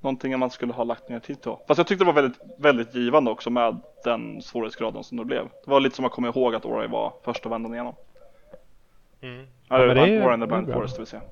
någonting 0.01 0.39
man 0.39 0.51
skulle 0.51 0.73
ha 0.73 0.85
lagt 0.85 1.09
ner 1.09 1.21
tid 1.21 1.43
på. 1.43 1.61
Fast 1.69 1.79
jag 1.79 1.87
tyckte 1.87 2.05
det 2.05 2.13
var 2.13 2.23
väldigt, 2.23 2.41
väldigt 2.59 2.95
givande 2.95 3.31
också 3.31 3.51
med 3.51 3.81
den 4.05 4.43
svårighetsgraden 4.43 5.05
som 5.05 5.17
det 5.17 5.25
blev. 5.25 5.45
Det 5.65 5.71
var 5.71 5.81
lite 5.81 5.97
som 5.97 6.05
att 6.05 6.13
komma 6.13 6.29
ihåg 6.29 6.55
att 6.55 6.65
Ori 6.65 6.87
var 6.87 7.13
första 7.25 7.49
vändan 7.49 7.75
igenom. 7.75 7.95
Mm. 9.21 9.47
Ja, 9.69 9.87
ja, 9.87 9.95
det 9.95 10.01
är, 10.01 10.27
Ori 10.27 10.33
and 10.33 10.43
the 10.43 10.47
Blind 10.47 10.73
Forest 10.73 10.99
vill 10.99 11.07
säga. 11.07 11.23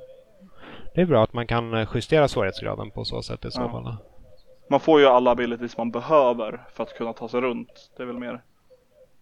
Det 0.94 1.00
är 1.00 1.06
bra 1.06 1.24
att 1.24 1.32
man 1.32 1.46
kan 1.46 1.74
eh, 1.74 1.88
justera 1.94 2.28
svårighetsgraden 2.28 2.90
på 2.90 3.04
så 3.04 3.22
sätt 3.22 3.44
i 3.44 3.50
så 3.50 3.60
ja. 3.60 3.96
Man 4.68 4.80
får 4.80 5.00
ju 5.00 5.06
alla 5.06 5.30
abilities 5.30 5.76
man 5.76 5.90
behöver 5.90 6.60
för 6.72 6.82
att 6.82 6.94
kunna 6.94 7.12
ta 7.12 7.28
sig 7.28 7.40
runt. 7.40 7.90
Det 7.96 8.02
är 8.02 8.06
väl 8.06 8.18
mer 8.18 8.42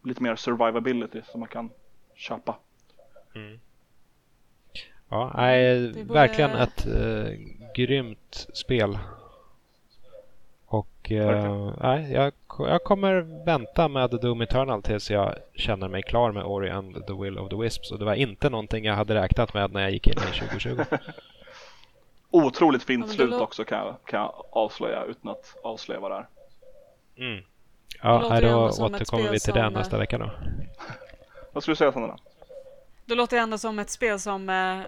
lite 0.04 0.22
mer 0.22 0.36
survivability 0.36 1.22
som 1.22 1.40
man 1.40 1.48
kan 1.48 1.70
köpa. 2.14 2.56
Mm. 3.34 3.60
Ja, 5.08 5.32
nej, 5.36 5.92
verkligen 6.04 6.50
ett 6.50 6.86
äh, 6.86 7.32
grymt 7.74 8.46
spel. 8.54 8.98
Och 10.66 11.12
eh, 11.12 11.72
nej, 11.80 12.12
jag, 12.12 12.32
jag 12.58 12.84
kommer 12.84 13.44
vänta 13.44 13.88
med 13.88 14.10
Doom 14.10 14.40
Eternal 14.40 14.82
tills 14.82 15.10
jag 15.10 15.34
känner 15.54 15.88
mig 15.88 16.02
klar 16.02 16.32
med 16.32 16.44
Ori 16.44 16.70
and 16.70 17.06
the 17.06 17.12
Will 17.12 17.38
of 17.38 17.50
the 17.50 17.56
Wisps. 17.56 17.92
Och 17.92 17.98
det 17.98 18.04
var 18.04 18.14
inte 18.14 18.50
någonting 18.50 18.84
jag 18.84 18.94
hade 18.94 19.14
räknat 19.14 19.54
med 19.54 19.72
när 19.72 19.80
jag 19.80 19.90
gick 19.90 20.06
in 20.06 20.12
i 20.12 20.38
2020. 20.38 20.84
Otroligt 22.30 22.82
fint 22.82 23.10
slut 23.10 23.34
också 23.34 23.64
kan 23.64 23.78
jag, 23.78 23.96
kan 24.04 24.20
jag 24.20 24.44
avslöja 24.50 25.04
utan 25.04 25.30
att 25.30 25.56
avslöja 25.62 26.00
vad 26.00 26.10
det 26.10 26.16
är. 26.16 26.28
Mm. 27.16 27.44
Ja, 28.02 28.40
då 28.40 28.84
återkommer 28.84 29.30
vi 29.30 29.40
till 29.40 29.54
det 29.54 29.70
nästa 29.70 29.98
vecka 29.98 30.18
då. 30.18 30.30
vad 31.52 31.62
skulle 31.62 31.72
du 31.72 31.76
säga 31.76 31.92
Sandra? 31.92 32.16
Det 33.04 33.14
låter 33.14 33.36
ändå 33.36 33.58
som 33.58 33.78
ett 33.78 33.90
spel 33.90 34.20
som 34.20 34.48
eh, 34.48 34.80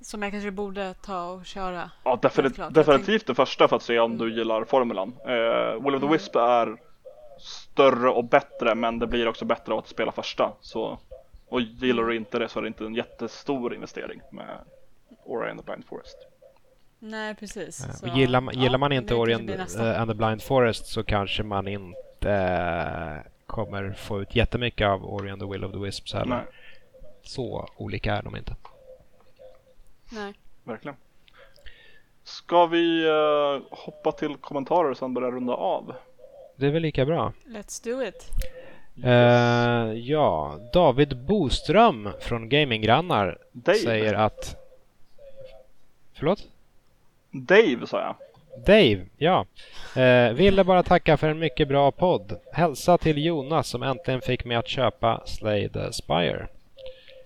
som 0.00 0.22
jag 0.22 0.32
kanske 0.32 0.50
borde 0.50 0.94
ta 0.94 1.24
och 1.24 1.46
köra. 1.46 1.90
Ja, 2.04 2.18
definitivt, 2.22 2.74
definitivt 2.74 3.26
det 3.26 3.34
första 3.34 3.68
för 3.68 3.76
att 3.76 3.82
se 3.82 3.98
om 3.98 4.18
du 4.18 4.34
gillar 4.34 4.64
formulan. 4.64 5.08
Uh, 5.08 5.84
Will 5.84 5.94
of 5.94 6.00
the 6.00 6.06
mm. 6.06 6.12
Wisp 6.12 6.36
är 6.36 6.76
större 7.38 8.10
och 8.10 8.24
bättre 8.24 8.74
men 8.74 8.98
det 8.98 9.06
blir 9.06 9.28
också 9.28 9.44
bättre 9.44 9.72
av 9.72 9.78
att 9.78 9.88
spela 9.88 10.12
första. 10.12 10.52
Så, 10.60 10.98
och 11.48 11.60
gillar 11.60 12.02
du 12.02 12.16
inte 12.16 12.38
det 12.38 12.48
så 12.48 12.58
är 12.58 12.62
det 12.62 12.68
inte 12.68 12.84
en 12.84 12.94
jättestor 12.94 13.74
investering 13.74 14.20
med 14.32 14.58
Ori 15.24 15.50
and 15.50 15.60
the 15.60 15.64
Blind 15.64 15.84
Forest. 15.86 16.16
Nej, 16.98 17.34
precis. 17.34 17.98
Så, 18.00 18.06
gillar, 18.06 18.40
man, 18.40 18.54
gillar 18.54 18.78
man 18.78 18.92
inte 18.92 19.14
Ori 19.14 19.34
and, 19.34 19.50
uh, 19.50 20.00
and 20.00 20.10
the 20.10 20.14
Blind 20.14 20.42
Forest 20.42 20.86
så 20.86 21.04
kanske 21.04 21.42
man 21.42 21.68
inte 21.68 22.28
uh, 22.28 23.30
kommer 23.46 23.92
få 23.92 24.22
ut 24.22 24.36
jättemycket 24.36 24.88
av 24.88 25.04
Ori 25.04 25.30
and 25.30 25.40
the 25.40 25.46
Will 25.46 25.64
of 25.64 25.72
the 25.72 25.78
Wisps 25.78 26.14
heller. 26.14 26.46
Så 27.22 27.68
olika 27.76 28.14
är 28.14 28.22
de 28.22 28.36
inte. 28.36 28.56
Nej. 30.12 30.34
Verkligen. 30.64 30.96
Ska 32.24 32.66
vi 32.66 33.08
uh, 33.08 33.62
hoppa 33.70 34.12
till 34.12 34.36
kommentarer 34.36 34.90
och 34.90 34.96
sen 34.96 35.14
börja 35.14 35.30
runda 35.30 35.52
av? 35.52 35.94
Det 36.56 36.66
är 36.66 36.70
väl 36.70 36.82
lika 36.82 37.04
bra. 37.04 37.32
Let's 37.46 37.84
do 37.84 38.02
it. 38.02 38.30
Uh, 39.04 39.98
ja, 39.98 40.58
David 40.72 41.16
Boström 41.16 42.08
från 42.20 42.48
Gaminggrannar 42.48 43.38
säger 43.64 44.14
att... 44.14 44.56
Förlåt? 46.14 46.48
Dave 47.30 47.86
sa 47.86 48.00
jag. 48.00 48.14
Dave, 48.66 49.06
ja. 49.16 49.46
Uh, 49.96 50.32
ville 50.32 50.64
bara 50.64 50.82
tacka 50.82 51.16
för 51.16 51.28
en 51.28 51.38
mycket 51.38 51.68
bra 51.68 51.90
podd. 51.90 52.40
Hälsa 52.52 52.98
till 52.98 53.24
Jonas 53.24 53.68
som 53.68 53.82
äntligen 53.82 54.20
fick 54.20 54.44
mig 54.44 54.56
att 54.56 54.68
köpa 54.68 55.22
Slay 55.26 55.68
the 55.68 55.92
Spire. 55.92 56.48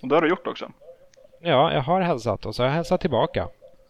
Och 0.03 0.09
det 0.09 0.15
har 0.15 0.23
du 0.23 0.29
gjort 0.29 0.47
också. 0.47 0.73
Ja, 1.41 1.73
jag 1.73 1.81
har 1.81 2.01
hälsat 2.01 2.47
och 2.47 2.55
så 2.55 2.63
har 2.63 2.69
jag 2.69 2.75
hälsat 2.75 3.01
tillbaka. 3.01 3.49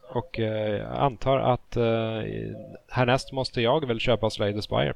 Och 0.09 0.41
eh, 0.41 0.77
jag 0.77 0.99
antar 0.99 1.39
att 1.39 1.77
eh, 1.77 1.83
härnäst 2.89 3.33
måste 3.33 3.61
jag 3.61 3.87
väl 3.87 4.01
köpa 4.01 4.31
Slay 4.31 4.53
the 4.53 4.63
Spire. 4.63 4.95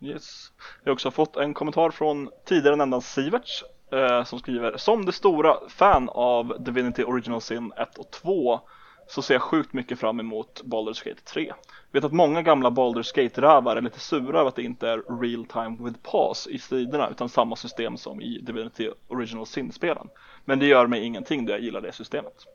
Yes. 0.00 0.52
Vi 0.84 0.90
har 0.90 0.92
också 0.92 1.10
fått 1.10 1.36
en 1.36 1.54
kommentar 1.54 1.90
från 1.90 2.30
tidigare 2.44 2.76
nämnda 2.76 3.00
Siverts 3.00 3.64
eh, 3.92 4.24
som 4.24 4.38
skriver 4.38 4.76
Som 4.76 5.04
det 5.04 5.12
stora 5.12 5.56
fan 5.68 6.08
av 6.08 6.56
Divinity 6.58 7.04
Original 7.04 7.40
Sin 7.40 7.72
1 7.76 7.98
och 7.98 8.10
2 8.10 8.60
så 9.08 9.22
ser 9.22 9.34
jag 9.34 9.42
sjukt 9.42 9.72
mycket 9.72 9.98
fram 9.98 10.20
emot 10.20 10.62
Baldur's 10.64 11.04
Gate 11.08 11.20
3. 11.24 11.52
Vet 11.92 12.04
att 12.04 12.12
många 12.12 12.42
gamla 12.42 12.70
Baldur's 12.70 13.16
Gate-rävar 13.16 13.76
är 13.76 13.80
lite 13.80 14.00
sura 14.00 14.38
över 14.40 14.48
att 14.48 14.56
det 14.56 14.62
inte 14.62 14.88
är 14.88 15.20
real 15.20 15.44
time 15.44 15.76
with 15.80 15.98
pause 16.02 16.50
i 16.50 16.58
striderna 16.58 17.08
utan 17.10 17.28
samma 17.28 17.56
system 17.56 17.96
som 17.96 18.20
i 18.20 18.38
Divinity 18.38 18.90
Original 19.08 19.46
Sin-spelen. 19.46 20.08
Men 20.44 20.58
det 20.58 20.66
gör 20.66 20.86
mig 20.86 21.04
ingenting 21.04 21.46
då 21.46 21.52
jag 21.52 21.60
gillar 21.60 21.80
det 21.80 21.92
systemet. 21.92 22.46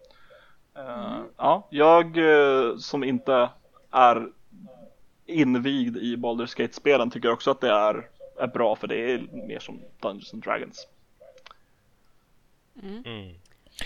Uh, 0.78 1.22
ja, 1.38 1.68
jag 1.70 2.18
uh, 2.18 2.78
som 2.78 3.04
inte 3.04 3.50
är 3.92 4.30
invigd 5.26 5.98
i 5.98 6.16
Baldur's 6.16 6.58
Gate-spelen 6.58 7.10
tycker 7.10 7.32
också 7.32 7.52
att 7.52 7.62
det 7.62 7.72
är, 7.72 8.10
är 8.40 8.48
bra 8.48 8.76
för 8.76 8.88
det 8.88 9.12
är 9.12 9.48
mer 9.48 9.60
som 9.60 9.82
Dungeons 10.00 10.34
and 10.34 10.44
Dragons. 10.44 10.88
Mm. 12.84 13.04
Mm. 13.06 13.36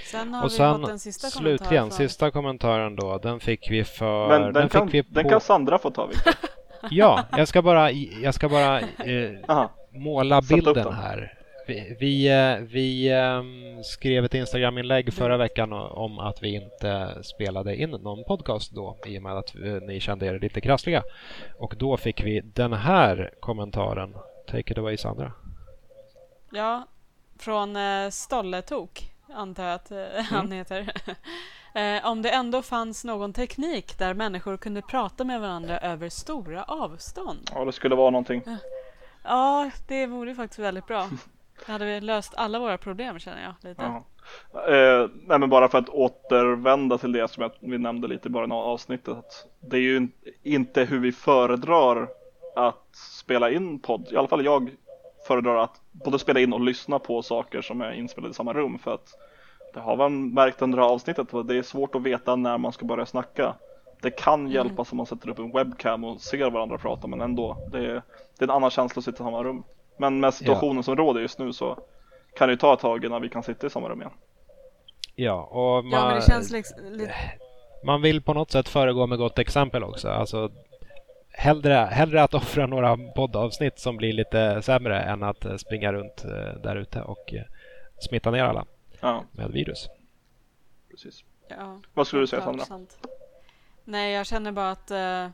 Sen 0.05 0.33
har 0.33 0.43
Och 0.43 0.51
vi 0.51 0.55
sen 0.55 0.81
fått 0.81 0.89
en 0.89 0.99
sista 0.99 1.27
slutligen, 1.27 1.57
kommentar 1.59 1.79
från... 1.79 1.91
sista 1.91 2.31
kommentaren 2.31 2.95
då, 2.95 3.17
den 3.17 3.39
fick 3.39 3.71
vi 3.71 3.83
för... 3.83 4.27
Men 4.27 4.41
den, 4.41 4.53
den 4.53 4.69
kan, 4.69 4.89
fick 4.89 5.05
vi 5.07 5.13
den 5.13 5.23
på... 5.23 5.29
kan 5.29 5.41
Sandra 5.41 5.79
få 5.79 5.91
ta 5.91 6.05
Victor. 6.05 6.33
Ja, 6.91 7.23
jag 7.31 7.47
ska 7.47 7.61
bara, 7.61 7.91
jag 8.23 8.33
ska 8.33 8.49
bara 8.49 8.79
eh, 8.79 9.65
måla 9.91 10.41
bilden 10.41 10.73
den. 10.73 10.93
här. 10.93 11.33
Vi, 11.67 11.97
vi, 11.99 12.27
eh, 12.27 12.57
vi 12.57 13.09
ehm, 13.09 13.83
skrev 13.83 14.25
ett 14.25 14.33
Instagram-inlägg 14.33 15.13
förra 15.13 15.37
veckan 15.37 15.73
om 15.73 16.19
att 16.19 16.43
vi 16.43 16.55
inte 16.55 17.23
spelade 17.23 17.75
in 17.75 17.89
någon 17.89 18.23
podcast 18.23 18.71
då 18.71 18.97
i 19.05 19.17
och 19.17 19.23
med 19.23 19.37
att 19.37 19.55
eh, 19.55 19.61
ni 19.61 19.99
kände 19.99 20.25
er 20.25 20.39
lite 20.39 20.61
krassliga. 20.61 21.03
Och 21.57 21.75
då 21.77 21.97
fick 21.97 22.23
vi 22.23 22.41
den 22.41 22.73
här 22.73 23.31
kommentaren. 23.39 24.15
Take 24.47 24.71
it 24.71 24.77
away 24.77 24.97
Sandra. 24.97 25.31
Ja, 26.51 26.87
från 27.39 27.75
eh, 27.75 28.09
Stolletok 28.09 29.11
antar 29.33 29.63
jag 29.63 29.73
att 29.75 29.91
eh, 29.91 29.97
han 30.29 30.51
heter. 30.51 30.93
eh, 31.75 32.05
om 32.11 32.21
det 32.21 32.29
ändå 32.29 32.61
fanns 32.61 33.03
någon 33.03 33.33
teknik 33.33 33.97
där 33.99 34.13
människor 34.13 34.57
kunde 34.57 34.81
prata 34.81 35.23
med 35.23 35.41
varandra 35.41 35.77
över 35.79 36.09
stora 36.09 36.63
avstånd. 36.63 37.51
Ja, 37.53 37.65
det 37.65 37.71
skulle 37.71 37.95
vara 37.95 38.09
någonting. 38.09 38.43
Ja, 39.23 39.71
det 39.87 40.05
vore 40.07 40.35
faktiskt 40.35 40.59
väldigt 40.59 40.87
bra. 40.87 41.09
Det 41.65 41.71
hade 41.71 41.85
vi 41.85 42.01
löst 42.01 42.33
alla 42.37 42.59
våra 42.59 42.77
problem 42.77 43.19
känner 43.19 43.43
jag 43.43 43.69
lite. 43.69 43.81
Ja. 43.83 44.03
Eh, 44.73 45.09
nej 45.27 45.39
men 45.39 45.49
bara 45.49 45.69
för 45.69 45.77
att 45.77 45.89
återvända 45.89 46.97
till 46.97 47.11
det 47.11 47.31
som 47.31 47.43
jag, 47.43 47.51
vi 47.59 47.77
nämnde 47.77 48.07
lite 48.07 48.27
i 48.27 48.31
början 48.31 48.51
av 48.51 48.63
avsnittet. 48.65 49.25
Det 49.59 49.77
är 49.77 49.81
ju 49.81 49.97
in- 49.97 50.11
inte 50.43 50.83
hur 50.83 50.99
vi 50.99 51.11
föredrar 51.11 52.07
att 52.55 52.95
spela 53.19 53.51
in 53.51 53.79
podd. 53.79 54.07
I 54.11 54.17
alla 54.17 54.27
fall 54.27 54.45
jag 54.45 54.71
föredrar 55.27 55.63
att 55.63 55.81
både 55.91 56.19
spela 56.19 56.39
in 56.39 56.53
och 56.53 56.61
lyssna 56.61 56.99
på 56.99 57.21
saker 57.21 57.61
som 57.61 57.81
är 57.81 57.91
inspelade 57.91 58.31
i 58.31 58.33
samma 58.33 58.53
rum. 58.53 58.79
För 58.79 58.93
att 58.93 59.13
det 59.73 59.79
har 59.79 59.97
man 59.97 60.33
märkt 60.33 60.61
under 60.61 60.77
det 60.77 60.83
här 60.83 60.91
avsnittet. 60.91 61.33
att 61.33 61.47
Det 61.47 61.57
är 61.57 61.61
svårt 61.61 61.95
att 61.95 62.01
veta 62.01 62.35
när 62.35 62.57
man 62.57 62.71
ska 62.71 62.85
börja 62.85 63.05
snacka. 63.05 63.55
Det 64.01 64.11
kan 64.11 64.51
hjälpa 64.51 64.85
om 64.91 64.97
man 64.97 65.05
sätter 65.05 65.29
upp 65.29 65.39
en 65.39 65.51
webcam 65.51 66.03
och 66.03 66.21
ser 66.21 66.49
varandra 66.49 66.77
prata 66.77 67.07
men 67.07 67.21
ändå. 67.21 67.57
Det 67.71 67.77
är, 67.77 68.01
det 68.37 68.39
är 68.39 68.43
en 68.43 68.49
annan 68.49 68.69
känsla 68.69 68.99
att 68.99 69.05
sitta 69.05 69.23
i 69.23 69.25
samma 69.25 69.43
rum. 69.43 69.63
Men 69.97 70.19
med 70.19 70.33
situationen 70.33 70.83
som 70.83 70.95
råder 70.95 71.21
just 71.21 71.39
nu 71.39 71.53
så 71.53 71.77
kan 72.35 72.47
det 72.47 72.53
ju 72.53 72.57
ta 72.57 72.73
ett 72.73 72.79
tag 72.79 73.05
innan 73.05 73.21
vi 73.21 73.29
kan 73.29 73.43
sitta 73.43 73.67
i 73.67 73.69
samma 73.69 73.89
rum 73.89 74.01
igen. 74.01 74.13
Ja, 75.15 75.43
och 75.51 75.85
man, 75.85 75.99
Ja, 75.99 76.07
men 76.07 76.15
det 76.15 76.25
känns 76.25 76.51
liksom 76.51 76.77
lite... 76.91 77.13
man 77.85 78.01
vill 78.01 78.21
på 78.21 78.33
något 78.33 78.51
sätt 78.51 78.69
föregå 78.69 79.07
med 79.07 79.17
gott 79.17 79.39
exempel 79.39 79.83
också. 79.83 80.09
Alltså, 80.09 80.49
hellre, 81.37 81.73
hellre 81.91 82.23
att 82.23 82.33
offra 82.33 82.67
några 82.67 82.97
poddavsnitt 82.97 83.79
som 83.79 83.97
blir 83.97 84.13
lite 84.13 84.61
sämre 84.61 85.01
än 85.01 85.23
att 85.23 85.45
eh, 85.45 85.55
springa 85.57 85.93
runt 85.93 86.25
eh, 86.25 86.61
där 86.63 86.75
ute 86.75 87.01
och 87.01 87.33
eh, 87.33 87.43
smitta 87.99 88.31
ner 88.31 88.43
alla 88.43 88.65
Ja, 88.99 89.23
med 89.31 89.51
virus. 89.51 89.87
precis. 90.91 91.23
Ja, 91.47 91.79
Vad 91.93 92.07
skulle 92.07 92.21
du 92.23 92.27
säga 92.27 92.41
Sandra? 92.41 92.65
sant. 92.65 92.97
Nej, 93.83 94.13
jag 94.13 94.25
känner 94.25 94.51
bara 94.51 94.71
att 94.71 94.91
eh, 94.91 95.29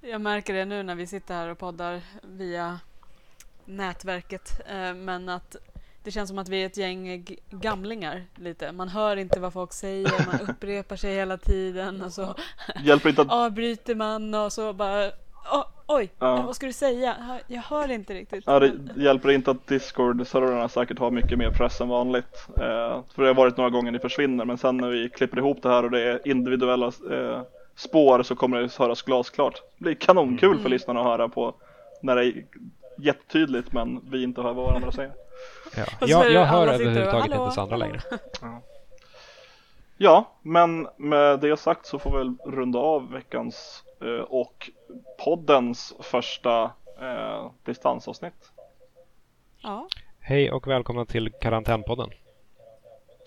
jag 0.00 0.20
märker 0.20 0.54
det 0.54 0.64
nu 0.64 0.82
när 0.82 0.94
vi 0.94 1.06
sitter 1.06 1.34
här 1.34 1.48
och 1.48 1.58
poddar 1.58 2.00
via 2.22 2.80
nätverket. 3.64 4.60
Eh, 4.68 4.94
men 4.94 5.28
att 5.28 5.56
det 6.04 6.10
känns 6.10 6.28
som 6.28 6.38
att 6.38 6.48
vi 6.48 6.62
är 6.62 6.66
ett 6.66 6.76
gäng 6.76 7.26
gamlingar 7.50 8.24
lite. 8.36 8.72
Man 8.72 8.88
hör 8.88 9.16
inte 9.16 9.40
vad 9.40 9.52
folk 9.52 9.72
säger, 9.72 10.26
man 10.26 10.40
upprepar 10.50 10.96
sig 10.96 11.14
hela 11.14 11.36
tiden 11.38 12.02
och 12.02 12.12
så 12.12 12.34
Hjälper 12.84 13.08
inte 13.08 13.22
att 13.22 13.30
avbryter 13.30 13.94
man 13.94 14.34
och 14.34 14.52
så 14.52 14.72
bara 14.72 15.10
"Åh, 15.52 15.64
Oj, 15.86 16.10
Ja. 16.18 16.42
vad 16.46 16.56
ska 16.56 16.66
du 16.66 16.72
säga? 16.72 17.16
Jag- 17.46 17.62
hör 17.62 17.90
inte 17.90 18.14
riktigt. 18.14 18.44
Ja, 18.46 18.58
det 18.58 18.72
hjälper 18.96 19.30
inte 19.30 19.50
att 19.50 19.66
Discord-servrarna 19.66 20.68
säkert 20.68 20.98
har 20.98 21.10
mycket 21.10 21.38
mer 21.38 21.50
press 21.50 21.80
än 21.80 21.88
vanligt. 21.88 22.46
Eh, 22.48 23.02
för 23.14 23.22
det 23.22 23.26
har 23.28 23.34
varit 23.34 23.56
några 23.56 23.70
gånger 23.70 23.90
ni 23.92 23.98
försvinner, 23.98 24.44
men 24.44 24.58
sen 24.58 24.76
när 24.76 24.88
vi 24.88 25.08
klipper 25.08 25.38
ihop 25.38 25.62
det 25.62 25.68
här 25.68 25.84
och 25.84 25.90
det 25.90 26.00
är 26.02 26.28
individuella 26.28 26.86
eh, 26.86 27.40
spår 27.76 28.22
så 28.22 28.36
kommer 28.36 28.60
det 28.62 28.76
höras 28.78 29.02
glasklart. 29.02 29.62
Det 29.78 29.84
blir 29.84 29.94
kanonkul 29.94 30.58
för 30.58 30.68
lyssnarna 30.68 31.00
att 31.00 31.06
höra 31.06 31.28
på 31.28 31.54
när 32.02 32.16
det 32.16 32.24
är 32.26 32.44
jättetydligt 32.98 33.72
men 33.72 34.00
vi 34.10 34.22
inte 34.22 34.42
hör 34.42 34.52
vad 34.52 34.64
varandra 34.66 34.92
säger. 34.92 35.12
Ja. 35.76 35.84
Jag, 36.06 36.32
jag 36.32 36.44
hör 36.46 36.66
överhuvudtaget 36.68 37.30
"Hallå, 37.32 37.42
inte 37.44 37.54
Sandra 37.54 37.74
hallå." 37.74 37.84
längre. 37.86 38.00
Ja, 39.96 40.30
men 40.42 40.88
med 40.96 41.40
det 41.40 41.56
sagt 41.56 41.86
så 41.86 41.98
får 41.98 42.10
vi 42.10 42.18
väl 42.18 42.34
runda 42.54 42.78
av 42.78 43.10
veckans 43.12 43.82
och 44.28 44.70
poddens 45.24 45.94
första 46.00 46.70
eh, 47.00 47.50
distansavsnitt. 47.64 48.52
Ja, 49.62 49.88
Hej 50.24 50.52
och 50.52 50.66
välkomna 50.66 51.04
till 51.04 51.32
Karantänpodden. 51.32 52.10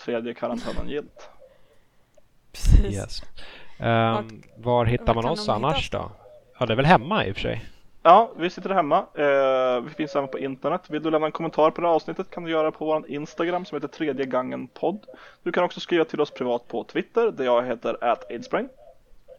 Tredje 0.06 0.34
karantänen 0.34 0.90
gilt. 0.90 1.30
precis. 2.52 2.96
Yes. 2.96 3.22
Ehm, 3.80 4.44
var 4.58 4.86
hittar 4.86 5.14
vart 5.14 5.24
man 5.24 5.34
oss 5.34 5.50
annars 5.50 5.76
hittas 5.76 5.90
då? 5.90 6.12
Ja, 6.60 6.66
det 6.66 6.74
är 6.74 6.78
väl 6.78 6.86
hemma 6.86 7.26
i 7.26 7.32
och 7.32 7.36
för 7.36 7.42
sig. 7.42 7.66
Ja, 8.04 8.32
vi 8.38 8.50
sitter 8.50 8.70
hemma. 8.70 8.98
Eh, 8.98 9.82
vi 9.82 9.90
finns 9.90 10.16
även 10.16 10.30
på 10.30 10.40
internet. 10.40 10.82
Vill 10.88 11.04
du 11.04 11.12
lämna 11.12 11.26
en 11.26 11.32
kommentar 11.32 11.72
på 11.72 11.82
det 11.82 11.88
här 11.88 11.96
avsnittet 11.96 12.30
kan 12.30 12.44
du 12.44 12.52
göra 12.52 12.72
på 12.72 12.86
vår 12.86 13.10
Instagram 13.12 13.66
som 13.66 13.76
heter 13.76 13.88
tredje 13.88 14.26
gången 14.26 14.68
podd. 14.68 15.06
Du 15.44 15.52
kan 15.52 15.64
också 15.64 15.80
skriva 15.80 16.06
till 16.06 16.22
oss 16.22 16.32
privat 16.32 16.68
på 16.68 16.84
Twitter 16.84 17.32
där 17.32 17.46
jag 17.46 17.66
heter 17.66 17.98
ataidsbrain. 18.02 18.70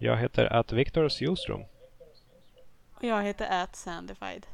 Jag 0.01 0.17
heter 0.17 0.53
att 0.53 0.73
Viktor 0.73 1.09
Sjöström. 1.09 1.61
Och 2.95 3.05
jag 3.05 3.23
heter 3.23 3.63
At 3.63 3.77
Sandified. 3.77 4.47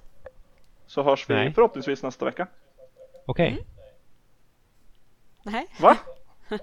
Så 0.87 1.03
hörs 1.03 1.31
vi 1.31 1.35
Nej. 1.35 1.53
förhoppningsvis 1.53 2.03
nästa 2.03 2.25
vecka. 2.25 2.47
Okej. 3.27 3.49
Mm. 3.49 3.65
Nej, 5.43 5.67
Va? 5.81 5.97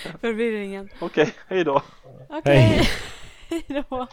förvirringen. 0.20 0.88
Okej, 1.00 1.34
hej 1.48 1.64
då. 1.64 1.82
Okej, 2.28 2.88
hej 3.48 3.64
då. 3.90 4.06